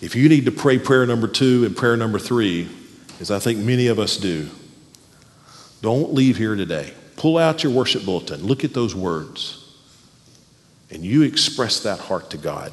If 0.00 0.16
you 0.16 0.28
need 0.28 0.46
to 0.46 0.50
pray 0.50 0.80
prayer 0.80 1.06
number 1.06 1.28
two 1.28 1.64
and 1.64 1.76
prayer 1.76 1.96
number 1.96 2.18
three, 2.18 2.68
as 3.20 3.30
I 3.30 3.38
think 3.38 3.60
many 3.60 3.86
of 3.86 4.00
us 4.00 4.16
do, 4.16 4.50
don't 5.80 6.12
leave 6.12 6.36
here 6.36 6.56
today. 6.56 6.92
Pull 7.16 7.38
out 7.38 7.62
your 7.62 7.70
worship 7.70 8.04
bulletin, 8.04 8.42
look 8.42 8.64
at 8.64 8.74
those 8.74 8.96
words, 8.96 9.78
and 10.90 11.04
you 11.04 11.22
express 11.22 11.78
that 11.84 12.00
heart 12.00 12.30
to 12.30 12.36
God 12.36 12.72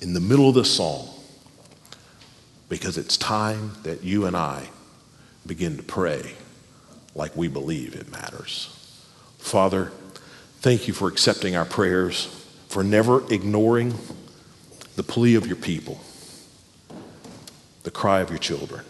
in 0.00 0.14
the 0.14 0.20
middle 0.20 0.48
of 0.48 0.54
the 0.54 0.64
song 0.64 1.06
because 2.70 2.96
it's 2.96 3.18
time 3.18 3.72
that 3.82 4.02
you 4.02 4.24
and 4.24 4.34
I 4.34 4.70
begin 5.46 5.76
to 5.76 5.82
pray 5.82 6.32
like 7.14 7.36
we 7.36 7.48
believe 7.48 7.94
it 7.94 8.10
matters. 8.10 8.74
Father, 9.36 9.92
thank 10.60 10.88
you 10.88 10.94
for 10.94 11.08
accepting 11.08 11.54
our 11.54 11.66
prayers 11.66 12.40
for 12.74 12.82
never 12.82 13.22
ignoring 13.32 13.94
the 14.96 15.02
plea 15.04 15.36
of 15.36 15.46
your 15.46 15.54
people, 15.54 16.00
the 17.84 17.90
cry 17.92 18.18
of 18.18 18.30
your 18.30 18.38
children. 18.40 18.84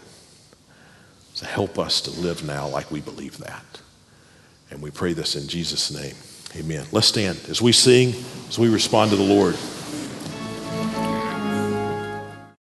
So 1.35 1.45
help 1.45 1.77
us 1.77 2.01
to 2.01 2.09
live 2.09 2.43
now 2.43 2.67
like 2.67 2.89
we 2.89 2.99
believe 2.99 3.37
that. 3.37 3.63
And 4.71 4.81
we 4.81 4.89
pray 4.89 5.13
this 5.13 5.35
in 5.35 5.47
Jesus' 5.47 5.91
name. 5.91 6.15
Amen. 6.55 6.87
Let's 6.91 7.05
stand 7.05 7.39
as 7.47 7.61
we 7.61 7.71
sing, 7.71 8.15
as 8.49 8.57
we 8.57 8.69
respond 8.69 9.11
to 9.11 9.17
the 9.17 9.23
Lord. 9.23 9.55